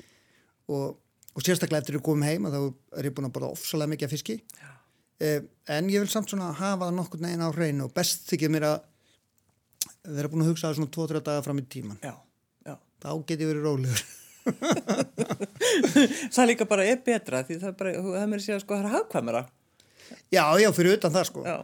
Og, 0.71 0.95
og 1.35 1.43
sérstaklega 1.45 1.83
eftir 1.83 1.99
að 1.99 2.05
koma 2.07 2.29
heim 2.29 2.47
þá 2.47 2.59
er 2.99 3.09
ég 3.09 3.15
búin 3.15 3.27
að 3.27 3.35
borða 3.35 3.53
ofsalega 3.57 3.91
mikið 3.93 4.13
fiski. 4.15 4.39
Eh, 5.23 5.41
en 5.71 5.91
ég 5.91 6.03
vil 6.03 6.11
samt 6.11 6.31
svona 6.31 6.51
hafa 6.55 6.87
það 6.87 6.97
nokkur 6.97 7.23
neginn 7.23 7.43
á 7.43 7.49
hreinu 7.55 7.87
og 7.87 7.95
best 7.95 8.27
þykir 8.31 8.51
mér 8.51 8.67
að 8.73 8.77
vera 10.17 10.31
búin 10.31 10.43
að 10.43 10.51
hugsa 10.51 10.69
það 10.69 10.79
svona 10.79 10.95
2-3 10.97 11.23
daga 11.29 11.43
fram 11.45 11.61
í 11.61 11.65
tíman 11.71 11.99
já, 12.03 12.13
já. 12.67 12.75
þá 13.03 13.09
get 13.27 13.43
ég 13.43 13.51
verið 13.51 13.67
rólegur. 13.69 14.05
Það 16.35 16.49
líka 16.51 16.67
bara 16.69 16.83
er 16.85 16.99
betra 17.01 17.39
því 17.47 17.55
það 17.61 17.69
er 17.71 17.77
bara, 17.79 17.93
það 17.95 18.17
er 18.19 18.27
mér 18.29 18.41
að 18.41 18.45
segja 18.45 18.59
sko 18.61 18.75
það 18.75 18.83
er 18.83 18.93
hafkvæmera 18.93 19.41
Já, 20.33 20.43
já, 20.59 20.69
fyrir 20.75 20.97
utan 20.97 21.13
það 21.13 21.29
sko. 21.29 21.45
Já. 21.45 21.57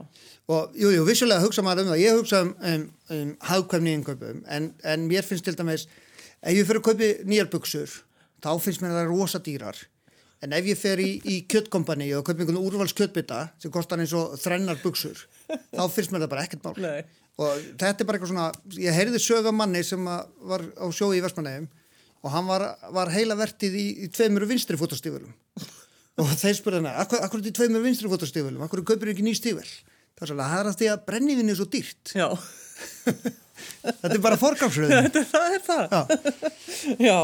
og 0.52 0.78
jú, 0.78 0.92
jú, 0.96 1.04
vissulega 1.08 1.44
hugsa 1.44 1.64
maður 1.66 1.86
um 1.88 1.92
það. 1.94 2.02
Ég 2.04 2.18
hugsa 2.20 2.42
um, 2.46 2.54
um, 2.68 2.86
um 3.16 3.34
hafkvæmni 3.50 3.94
innkaupum. 3.98 4.42
En, 4.52 4.72
en 4.84 5.06
mér 5.10 5.28
finnst 5.28 5.46
til 5.48 5.58
dæmis 5.58 5.88
ef 6.42 6.58
ég 6.58 6.68
fyrir 6.68 6.82
að 6.82 6.88
kaupi 6.90 7.10
nýjar 7.30 7.50
buksur 7.54 7.98
þá 8.42 8.52
finnst 8.62 8.82
mér 8.82 8.96
það 8.96 9.12
rosa 9.12 9.42
dýrar 9.44 9.78
en 10.42 10.56
ef 10.58 10.70
ég 10.72 10.80
fer 10.80 11.02
í, 11.02 11.10
í 11.22 11.36
kjöttkompani 11.50 12.10
og 12.18 12.26
kaupi 12.26 12.42
einhvern 12.42 12.62
úrvals 12.62 12.96
kjöttbytta 12.98 13.44
sem 13.62 13.74
kostar 13.74 14.02
eins 14.02 14.14
og 14.18 14.34
þrennar 14.42 14.82
buksur 14.82 15.20
þá 15.78 15.84
finnst 15.94 16.14
mér 16.14 16.26
það 16.26 16.32
bara 16.34 16.48
ekkert 16.48 16.66
mál. 16.66 16.74
Nei. 16.82 17.04
og 17.38 17.62
þetta 17.78 17.94
er 17.94 18.10
bara 18.10 18.18
eitthvað 18.18 18.34
svona 18.34 18.82
ég 18.82 18.98
heyrði 18.98 19.22
söga 19.22 19.54
manni 19.54 19.84
sem 19.86 20.10
var 20.50 20.66
á 20.66 20.86
sjói 20.90 21.20
í 21.20 21.24
Vestmanægum 21.24 21.70
og 22.22 22.34
hann 22.34 22.50
var, 22.50 22.66
var 22.94 23.14
heila 23.14 23.38
vertið 23.38 23.78
í, 23.78 23.86
í 24.06 24.10
tveimur 24.14 24.48
vinstri 24.50 24.80
fótastífurum 24.82 25.34
og 26.20 26.36
þeir 26.36 26.58
spurði 26.58 26.82
hann, 26.82 26.92
akkur, 27.06 27.22
akkur 27.24 27.40
er 27.40 27.48
þetta 27.48 27.62
tveimur 27.62 27.86
vinstri 27.86 28.12
fótastífulum, 28.12 28.66
akkur 28.66 28.84
kaupir 28.88 29.14
ekki 29.14 29.26
ný 29.26 29.36
stífel 29.38 29.68
það 30.22 30.30
er 30.30 30.36
svolítið 30.36 30.50
að 30.52 30.72
er 30.72 30.76
því 30.80 30.90
að 30.92 31.06
brenniðin 31.08 31.52
er 31.52 31.58
svo 31.58 31.68
dýrt. 31.72 32.12
Já. 32.14 32.28
Þetta 33.82 34.10
er 34.16 34.22
bara 34.22 34.38
forgámsröð 34.42 34.92
það 35.32 35.56
er 35.56 35.64
það. 35.66 35.94
Já. 35.94 36.02
já, 37.10 37.18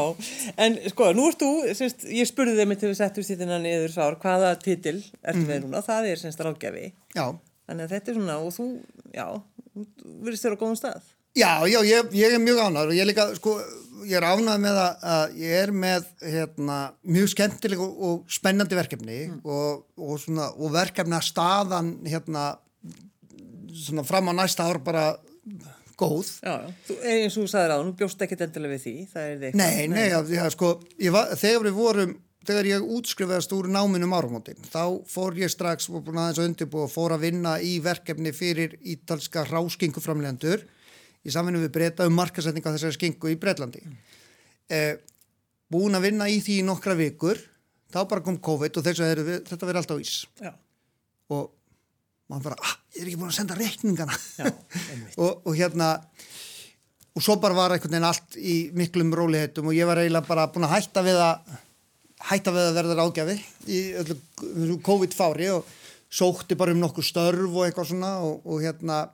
en 0.66 0.78
sko, 0.94 1.10
nú 1.18 1.28
erst 1.30 1.42
þú 1.42 1.50
semst, 1.78 2.06
ég 2.14 2.30
spurði 2.30 2.56
þeim 2.58 2.74
til 2.78 2.90
við 2.92 2.98
settum 3.00 3.26
sýtina 3.26 3.60
niður 3.62 3.94
sár, 3.94 4.18
hvaða 4.22 4.56
titil 4.62 4.98
ertu 4.98 5.44
mm. 5.44 5.48
með 5.50 5.64
núna, 5.66 5.84
það 5.86 6.10
er 6.12 6.22
semst 6.22 6.42
ráðgjafi. 6.46 6.92
Þannig 7.14 7.84
að 7.86 7.94
þetta 7.96 8.14
er 8.14 8.20
svona, 8.20 8.38
og 8.42 8.54
þú 8.54 8.68
já, 9.18 9.26
verðist 10.26 10.48
þér 10.48 10.58
á 10.58 10.62
góðum 10.62 10.80
stað. 10.80 11.14
Já, 11.38 11.52
já, 11.70 11.80
ég, 11.86 12.14
ég 12.18 12.34
er 12.34 12.42
mjög 12.42 12.64
ánæður 12.66 12.94
og 12.94 12.98
ég 12.98 13.10
líka, 13.10 13.28
sko 13.38 13.58
ég 14.06 14.18
er 14.20 14.26
ánægð 14.28 14.60
með 14.64 14.80
að, 14.82 15.08
að 15.14 15.38
ég 15.42 15.56
er 15.62 15.74
með 15.74 16.10
hérna, 16.22 16.78
mjög 17.08 17.32
skemmtileg 17.34 17.82
og, 17.84 18.04
og 18.10 18.36
spennandi 18.38 18.78
verkefni 18.78 19.18
mm. 19.30 19.40
og, 19.46 19.88
og, 19.98 20.14
svona, 20.22 20.52
og 20.56 20.76
verkefni 20.76 21.18
að 21.18 21.26
staðan 21.30 21.92
hérna, 22.08 22.46
fram 24.08 24.32
á 24.32 24.34
næsta 24.38 24.68
ár 24.68 24.82
bara 24.86 25.08
góð. 25.98 26.30
Já, 26.46 26.70
þú, 26.86 27.00
eins 27.02 27.36
og 27.36 27.44
þú 27.44 27.50
sagði 27.52 27.72
ráð, 27.72 27.84
nú 27.88 27.98
bjóst 27.98 28.24
ekki 28.24 28.38
endilega 28.46 28.76
við 28.76 28.86
því. 28.86 29.52
Nei, 29.58 29.88
nei, 29.90 30.06
já, 30.12 30.20
já, 30.30 30.46
sko, 30.54 30.72
var, 31.14 31.34
þegar 31.42 31.68
við 31.68 31.78
vorum, 31.78 32.16
þegar 32.48 32.70
ég 32.70 32.90
útskrifaðast 32.98 33.56
úr 33.58 33.70
náminum 33.74 34.14
árumótin, 34.16 34.60
þá 34.70 35.02
fór 35.10 35.38
ég 35.42 35.52
strax 35.52 35.90
og 35.90 36.06
búin 36.06 36.22
aðeins 36.22 36.42
að 36.44 36.50
undirbúa 36.52 36.86
og 36.86 36.94
fór 36.94 37.18
að 37.18 37.26
vinna 37.26 37.58
í 37.60 37.78
verkefni 37.84 38.34
fyrir 38.36 38.78
ítalska 38.86 39.48
ráskinguframlendur 39.50 40.68
í 41.28 41.34
samfunnu 41.34 41.62
við 41.66 41.74
breyta 41.76 42.08
um 42.08 42.16
markasetning 42.18 42.66
á 42.66 42.72
þessari 42.72 42.96
skingu 42.96 43.32
í 43.34 43.38
Breitlandi 43.40 43.84
eh, 44.72 44.96
búin 45.72 45.98
að 45.98 46.08
vinna 46.08 46.30
í 46.32 46.40
því 46.44 46.62
í 46.62 46.66
nokkra 46.68 46.96
vikur 46.98 47.40
þá 47.92 48.02
bara 48.08 48.24
kom 48.24 48.40
COVID 48.44 48.80
og 48.80 48.88
þess 48.88 49.04
að 49.04 49.22
þetta 49.48 49.68
verði 49.68 49.82
alltaf 49.82 50.02
ís. 50.04 50.16
Já. 50.42 50.52
og 51.32 51.54
maður 52.28 52.50
bara, 52.50 52.58
ah, 52.60 52.74
ég 52.96 53.04
er 53.04 53.10
ekki 53.10 53.20
búin 53.22 53.32
að 53.32 53.38
senda 53.38 53.56
reikningana. 53.56 54.18
Já, 54.36 54.50
og, 55.24 55.48
og 55.48 55.54
hérna 55.56 55.94
og 57.18 57.24
svo 57.24 57.38
bara 57.42 57.58
var 57.58 57.74
einhvern 57.74 57.96
veginn 57.96 58.10
allt 58.10 58.38
í 58.38 58.58
miklum 58.78 59.14
róliheitum 59.16 59.72
og 59.72 59.78
ég 59.78 59.88
var 59.90 60.02
eiginlega 60.02 60.28
bara 60.28 60.50
búin 60.54 60.68
að 60.68 60.76
hætta 60.76 61.04
við 61.06 61.22
að 61.24 61.56
hætta 62.28 62.54
við 62.54 62.66
að 62.66 62.78
verða 62.80 62.98
ráðgjafi 62.98 63.38
í 63.74 63.82
öllu 64.02 64.78
COVID-fári 64.86 65.52
og 65.54 65.68
sótti 66.08 66.58
bara 66.60 66.74
um 66.74 66.82
nokkuð 66.82 67.08
störf 67.08 67.48
og 67.48 67.66
eitthvað 67.66 67.92
svona 67.92 68.12
og, 68.26 68.46
og 68.48 68.62
hérna 68.64 69.06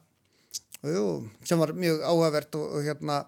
jú, 0.91 1.05
sem 1.47 1.59
var 1.59 1.73
mjög 1.77 2.03
áhugavert 2.03 2.57
og, 2.59 2.77
og 2.77 2.87
hérna 2.87 3.21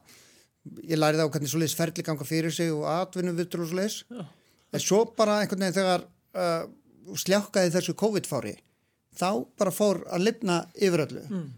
ég 0.84 1.00
lærið 1.00 1.24
á 1.24 1.32
hvernig 1.32 1.52
svo 1.52 1.62
leiðis 1.62 1.78
ferli 1.78 2.04
ganga 2.06 2.28
fyrir 2.28 2.54
sig 2.54 2.72
og 2.74 2.88
atvinnum 2.90 3.38
vittur 3.38 3.64
og 3.64 3.70
svo 3.70 3.80
leiðis 3.80 4.02
en 4.10 4.84
svo 4.84 5.04
bara 5.18 5.40
einhvern 5.42 5.64
veginn 5.64 5.78
þegar 5.78 6.06
uh, 6.36 6.66
sljákaði 7.22 7.74
þessu 7.76 7.96
COVID-fári 8.02 8.56
þá 9.16 9.30
bara 9.60 9.72
fór 9.72 10.02
að 10.12 10.26
lifna 10.26 10.58
yfir 10.76 11.06
öllu. 11.06 11.26
Mm. 11.30 11.50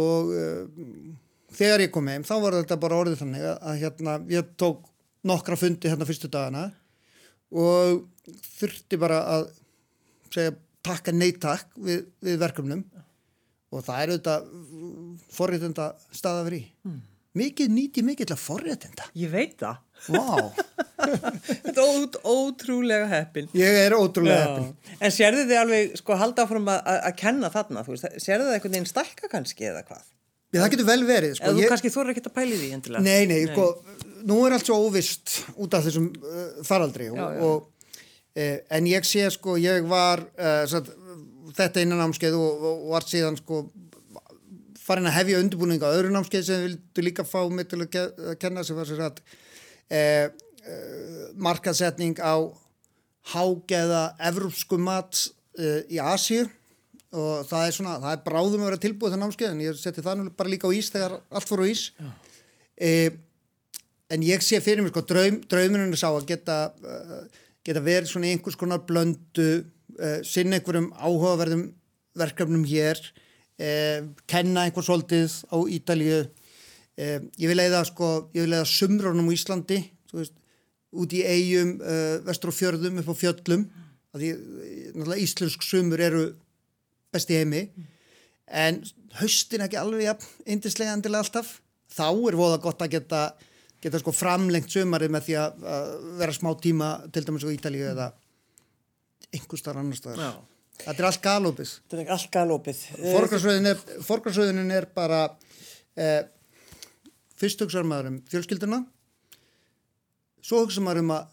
og 0.00 0.32
uh, 0.32 1.14
þegar 1.56 1.86
ég 1.86 1.94
kom 1.94 2.08
heim 2.12 2.26
þá 2.26 2.36
var 2.44 2.60
þetta 2.60 2.80
bara 2.80 3.00
orðið 3.02 3.22
þannig 3.24 3.48
að, 3.50 3.56
að 3.60 3.80
hérna 3.82 4.18
ég 4.32 4.52
tók 4.60 4.86
nokkra 5.26 5.58
fundi 5.58 5.90
hérna 5.90 6.06
fyrstu 6.08 6.30
dagana 6.30 6.68
og 7.50 8.06
þurfti 8.56 8.98
bara 9.00 9.20
að 9.34 9.48
segja 10.34 10.54
takka 10.86 11.12
neytakk 11.14 11.72
við, 11.82 12.06
við 12.22 12.38
verkefnum 12.40 12.84
og 13.74 13.84
það 13.86 14.00
er 14.02 14.14
auðvitað 14.14 14.48
forréttenda 15.36 15.90
stað 16.14 16.40
að 16.40 16.48
vera 16.48 16.58
í 16.58 16.64
mm. 16.86 16.98
mikið 17.42 17.72
nýti 17.76 18.06
mikið 18.06 18.30
til 18.30 18.36
að 18.36 18.44
forréttenda 18.44 19.08
ég 19.18 19.32
veit 19.32 19.56
það 19.60 20.10
wow. 20.14 20.50
þetta 21.66 21.74
er 21.74 21.86
ót, 21.86 22.18
ótrúlega 22.22 23.08
heppin 23.10 23.48
ég 23.56 23.80
er 23.84 23.96
ótrúlega 23.96 24.42
Já. 24.42 24.50
heppin 24.50 25.00
en 25.00 25.14
sérðu 25.14 25.46
þið 25.48 25.62
alveg 25.62 25.96
sko 26.02 26.18
halda 26.20 26.46
áfram 26.46 26.70
að, 26.72 27.08
kenna 27.18 27.50
þarna 27.54 27.86
veist, 27.88 28.10
sérðu 28.22 28.50
þið 28.50 28.58
einhvern 28.58 28.76
veginn 28.78 28.92
stakka 28.92 29.32
kannski 29.32 29.70
eða 29.72 29.86
hvað 29.88 30.04
Já, 30.54 30.60
það 30.62 30.72
getur 30.72 30.86
vel 30.88 31.00
verið 31.06 31.32
sko. 31.36 31.46
eða 31.46 31.56
þú 31.56 31.62
ég... 31.62 31.70
kannski 31.72 31.92
þurfa 31.92 32.12
ekki 32.14 32.22
að 32.22 32.36
pæli 32.36 32.58
því 32.60 32.68
endilega 32.76 33.04
nei, 33.04 33.22
nei, 33.26 33.40
nei. 33.44 33.54
Sko, 33.54 34.12
nú 34.30 34.36
er 34.46 34.56
allt 34.56 34.68
svo 34.68 34.76
óvist 34.86 35.32
út 35.56 35.74
af 35.76 35.88
þessum 35.88 36.06
uh, 36.22 36.44
faraldri 36.66 37.08
og, 37.10 37.18
já, 37.18 37.26
já. 37.34 37.48
Og, 37.48 38.04
uh, 38.38 38.54
en 38.78 38.88
ég 38.90 39.08
sé 39.08 39.26
sko, 39.34 39.56
ég 39.60 39.88
var 39.90 40.22
uh, 40.22 40.62
satt, 40.70 40.92
þetta 41.56 41.84
innan 41.84 42.02
námskeið 42.04 42.36
og, 42.38 42.66
og 42.70 42.86
var 42.94 43.06
síðan 43.06 43.38
sko 43.40 43.64
farin 44.86 45.08
að 45.10 45.16
hefja 45.18 45.40
undirbúning 45.42 45.82
á 45.82 45.90
öðru 45.90 46.12
námskeið 46.14 46.44
sem 46.46 46.60
við 46.60 46.68
vildu 46.68 47.06
líka 47.06 47.26
fá 47.26 47.40
mig 47.50 47.68
til 47.70 47.82
að 47.82 48.36
kenna 48.42 48.64
sem 48.66 48.78
var 48.78 48.88
sér 48.88 49.02
að 49.08 49.22
e, 49.90 49.98
e, 49.98 50.76
markaðsetning 51.42 52.20
á 52.22 52.36
hágeða 53.32 54.04
evropsku 54.28 54.78
mat 54.78 55.24
uh, 55.58 55.80
í 55.90 55.98
Asju 55.98 56.44
og 57.16 57.46
það 57.48 57.64
er 57.64 57.74
svona, 57.74 57.96
það 58.02 58.12
er 58.12 58.24
bráðum 58.26 58.62
að 58.62 58.68
vera 58.68 58.82
tilbúið 58.82 59.14
það 59.14 59.22
námskeið 59.22 59.48
en 59.50 59.62
ég 59.64 59.78
seti 59.80 60.04
það 60.04 60.20
nú 60.20 60.34
bara 60.36 60.52
líka 60.52 60.70
á 60.70 60.76
ís 60.76 60.90
þegar 60.92 61.16
allt 61.16 61.48
fór 61.48 61.62
á 61.64 61.66
ís. 61.66 61.82
En 64.12 64.22
ég 64.26 64.44
sé 64.44 64.60
fyrir 64.62 64.84
mér 64.84 64.92
sko 64.92 65.02
draum, 65.08 65.38
drauminu 65.50 65.98
sá 65.98 66.10
að 66.10 66.28
geta 66.28 66.58
geta 67.66 67.82
verið 67.82 68.10
svona 68.10 68.30
einhvers 68.30 68.58
konar 68.58 68.84
blöndu 68.86 69.64
sinna 70.26 70.58
einhverjum 70.58 70.90
áhugaverðum 70.94 71.68
verkefnum 72.16 72.64
hér 72.68 73.00
kenna 74.28 74.66
einhver 74.66 74.84
svolítið 74.84 75.32
á 75.48 75.56
Ítalíu. 75.72 76.18
Ég 76.96 77.48
vil 77.48 77.56
leiða 77.56 77.80
sko, 77.88 78.28
ég 78.36 78.44
vil 78.44 78.52
leiða 78.52 78.66
sumrunum 78.68 79.30
í 79.32 79.36
Íslandi, 79.36 79.78
veist 80.12 80.36
út 80.96 81.12
í 81.16 81.22
eigum, 81.26 81.76
uh, 81.80 82.18
vestur 82.26 82.52
og 82.52 82.56
fjörðum 82.56 83.02
upp 83.02 83.12
á 83.12 83.16
fjöllum 83.16 83.66
því 84.16 84.30
íslensk 85.20 85.64
sumur 85.64 86.00
eru 86.00 86.22
besti 87.12 87.36
heimi. 87.36 87.66
En 88.46 88.80
höstin 89.20 89.64
ekki 89.66 89.76
alveg 89.80 90.06
ja, 90.06 90.14
eindislega 90.46 90.94
endilega 90.96 91.26
alltaf. 91.26 91.58
Þá 91.92 92.08
er 92.30 92.38
voða 92.38 92.60
gott 92.64 92.80
að 92.84 92.94
geta, 92.94 93.20
geta 93.82 94.00
sko 94.00 94.14
framlengt 94.16 94.72
sumarið 94.72 95.12
með 95.12 95.26
því 95.26 95.36
að 95.42 95.66
vera 96.20 96.36
smá 96.36 96.50
tíma 96.62 96.90
til 97.12 97.26
dæmis 97.26 97.44
á 97.44 97.52
Ítalíu 97.52 97.90
eða 97.90 98.08
einhver 99.34 99.60
starf 99.60 99.80
annar 99.80 99.98
staðar. 99.98 100.42
Þetta 100.76 101.00
er 101.00 101.08
allt 101.08 101.22
galopið. 101.24 101.70
Þetta 101.88 102.02
er 102.04 102.12
allt 102.16 102.32
galopið. 102.34 102.82
Forgarsröðunin 104.04 104.74
er, 104.74 104.84
er 104.84 104.88
bara 104.94 105.22
eh, 105.96 106.20
fyrst 107.40 107.64
hugsaður 107.64 107.88
maður 107.88 108.12
um 108.12 108.20
fjölskylduna 108.28 108.82
svo 110.46 110.62
hugsa 110.62 110.82
maður 110.84 111.02
um 111.02 111.14
að 111.16 111.32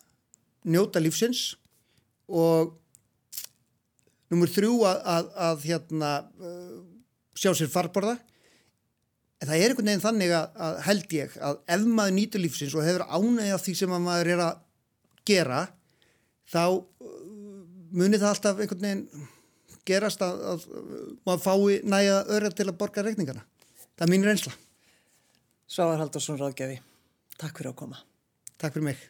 njóta 0.73 1.01
lífsins 1.01 1.53
og 2.31 2.73
numur 4.33 4.49
þrjú 4.49 4.77
að, 4.89 5.01
að, 5.13 5.31
að 5.47 5.65
hérna, 5.67 6.11
uh, 6.41 6.77
sjá 7.37 7.51
sér 7.53 7.69
farborða. 7.69 8.15
En 9.43 9.49
það 9.49 9.57
er 9.59 9.73
einhvern 9.73 9.91
veginn 9.91 10.05
þannig 10.05 10.33
að, 10.33 10.45
að 10.65 10.77
held 10.87 11.15
ég 11.17 11.37
að 11.43 11.59
ef 11.75 11.85
maður 11.85 12.15
nýtur 12.17 12.41
lífsins 12.41 12.75
og 12.77 12.87
hefur 12.87 13.05
ánægja 13.05 13.59
því 13.61 13.75
sem 13.77 13.95
maður 14.07 14.31
er 14.33 14.43
að 14.47 14.61
gera 15.27 15.61
þá 16.49 16.63
munir 17.93 18.21
það 18.21 18.33
alltaf 18.33 18.61
einhvern 18.61 18.85
veginn 18.87 19.31
gerast 19.87 20.21
að 20.23 20.67
maður 21.27 21.43
fái 21.43 21.79
næja 21.87 22.21
öðra 22.25 22.53
til 22.55 22.67
að 22.69 22.77
borga 22.79 23.03
reikningana? 23.05 23.43
Það 23.93 24.05
er 24.05 24.11
mín 24.13 24.27
reynsla. 24.27 24.53
Sváar 25.69 26.01
Haldursson 26.01 26.39
Ráðgjafi. 26.39 26.79
Takk 27.39 27.59
fyrir 27.59 27.73
að 27.73 27.79
koma. 27.83 27.99
Takk 28.61 28.75
fyrir 28.75 28.89
mig. 28.91 29.03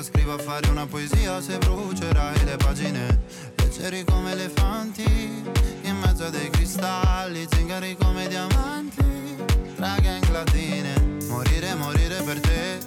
La 0.00 0.06
scrivo 0.06 0.32
a 0.32 0.38
fare 0.38 0.66
una 0.70 0.86
poesia 0.86 1.42
se 1.42 1.58
brucerai 1.58 2.44
le 2.46 2.56
pagine. 2.56 3.20
Leggeri 3.56 4.02
come 4.02 4.32
elefanti 4.32 5.04
in 5.82 5.96
mezzo 5.98 6.24
a 6.24 6.30
dei 6.30 6.48
cristalli. 6.48 7.46
Zingari 7.50 7.94
come 7.98 8.26
diamanti 8.26 9.36
tra 9.76 9.96
gang 10.00 10.26
latine. 10.30 11.18
Morire, 11.28 11.74
morire 11.74 12.22
per 12.22 12.40
te 12.40 12.78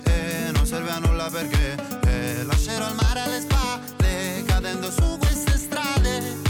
serve 0.64 0.90
a 0.90 0.98
nulla 0.98 1.30
perché 1.30 1.76
eh, 2.08 2.44
lascerò 2.46 2.90
il 2.90 2.96
mare 2.96 3.20
alle 3.20 3.42
spalle 3.42 4.44
cadendo 4.48 4.90
su 4.90 5.18
queste 5.20 5.56
strade 5.56 6.43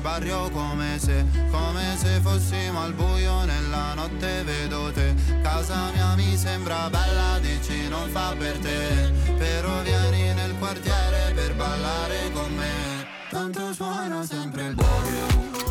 barrio 0.00 0.48
come 0.50 0.98
se 0.98 1.24
come 1.50 1.96
se 1.96 2.20
fossimo 2.20 2.82
al 2.82 2.92
buio 2.92 3.44
nella 3.44 3.94
notte 3.94 4.42
vedo 4.44 4.90
te. 4.92 5.14
Casa 5.42 5.90
mia 5.92 6.14
mi 6.14 6.36
sembra 6.36 6.88
bella 6.90 7.38
dici 7.40 7.88
non 7.88 8.08
fa 8.10 8.34
per 8.38 8.58
te. 8.58 9.12
Però 9.36 9.82
vieni 9.82 10.34
nel 10.34 10.54
quartiere 10.58 11.32
per 11.34 11.54
ballare 11.54 12.30
con 12.32 12.54
me. 12.54 13.06
Tanto 13.30 13.72
suona 13.72 14.24
sempre 14.24 14.66
il 14.66 14.74
barrio. 14.74 15.68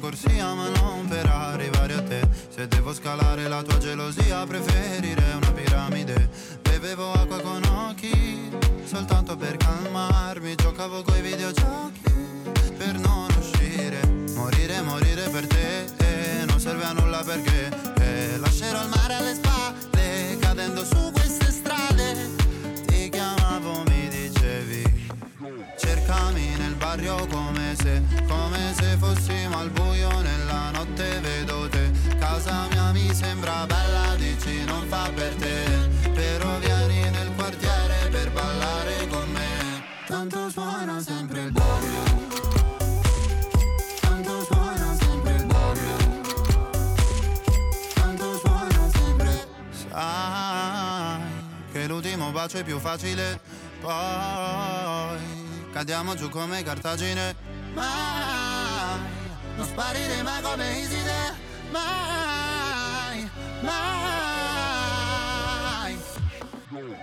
Corsia 0.00 0.52
ma 0.54 0.68
non 0.68 1.06
per 1.06 1.26
arrivare 1.26 1.94
a 1.94 2.02
te. 2.02 2.28
Se 2.48 2.66
devo 2.66 2.92
scalare 2.92 3.46
la 3.46 3.62
tua 3.62 3.78
gelosia 3.78 4.44
preferirei 4.44 5.21
Bevevo 6.94 7.12
acqua 7.12 7.40
con 7.40 7.62
occhi 7.64 8.50
soltanto 8.84 9.34
per 9.34 9.56
calmarmi. 9.56 10.54
Giocavo 10.56 11.00
coi 11.00 11.22
videogiochi 11.22 12.02
per 12.76 12.98
non 12.98 13.28
uscire. 13.38 13.98
Morire, 14.34 14.82
morire 14.82 15.26
per 15.30 15.46
te 15.46 15.84
eh, 15.84 16.44
non 16.44 16.60
serve 16.60 16.84
a 16.84 16.92
nulla 16.92 17.22
perché 17.24 17.70
eh, 17.98 18.36
Lascerò 18.36 18.82
il 18.82 18.90
mare 18.90 19.14
alle 19.14 19.34
spalle 19.34 20.36
cadendo 20.38 20.84
su 20.84 21.10
queste 21.12 21.50
strade. 21.50 22.28
Ti 22.84 23.08
chiamavo, 23.08 23.84
mi 23.86 24.08
dicevi 24.08 24.84
Cercami 25.78 26.56
nel 26.58 26.74
barrio 26.74 27.26
come 27.28 27.74
se, 27.74 28.02
come 28.28 28.74
se 28.76 28.98
fossimo 28.98 29.56
al 29.56 29.70
buio 29.70 30.10
nella 30.20 30.70
notte 30.72 31.20
vedo 31.20 31.70
te. 31.70 31.90
Casa 32.18 32.66
mia 32.70 32.92
mi 32.92 33.14
sembra 33.14 33.64
bella, 33.64 34.14
dici 34.16 34.62
non 34.66 34.84
fa 34.88 35.10
per 35.14 35.34
te 35.36 35.81
bacio 52.42 52.58
è 52.58 52.64
più 52.64 52.78
facile. 52.78 53.40
Poi 53.80 54.00
Cadiamo 55.72 56.14
giù 56.14 56.28
come 56.28 56.62
cartagine. 56.62 57.34
Mai 57.74 59.00
Non 59.56 59.66
sparire 59.66 60.22
mai 60.22 60.42
come 60.42 60.78
Iside. 60.78 61.34
Mai 61.70 63.30
Mai. 63.60 63.80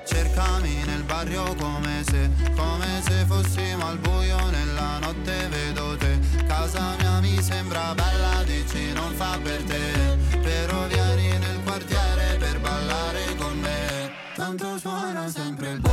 Cercami 0.05 0.83
nel 0.85 1.03
barrio 1.03 1.55
come 1.55 2.03
se 2.05 2.29
Come 2.55 3.01
se 3.05 3.25
fossimo 3.25 3.87
al 3.87 3.97
buio 3.97 4.49
nella 4.49 4.99
notte 4.99 5.47
vedo 5.47 5.95
te. 5.95 6.19
Casa 6.47 6.95
mia 6.97 7.19
mi 7.21 7.41
sembra 7.41 7.93
bella 7.93 8.43
Dici 8.43 8.91
non 8.93 9.13
fa 9.13 9.37
per 9.41 9.63
te 9.63 10.08
siempre. 15.31 15.73
el 15.73 15.88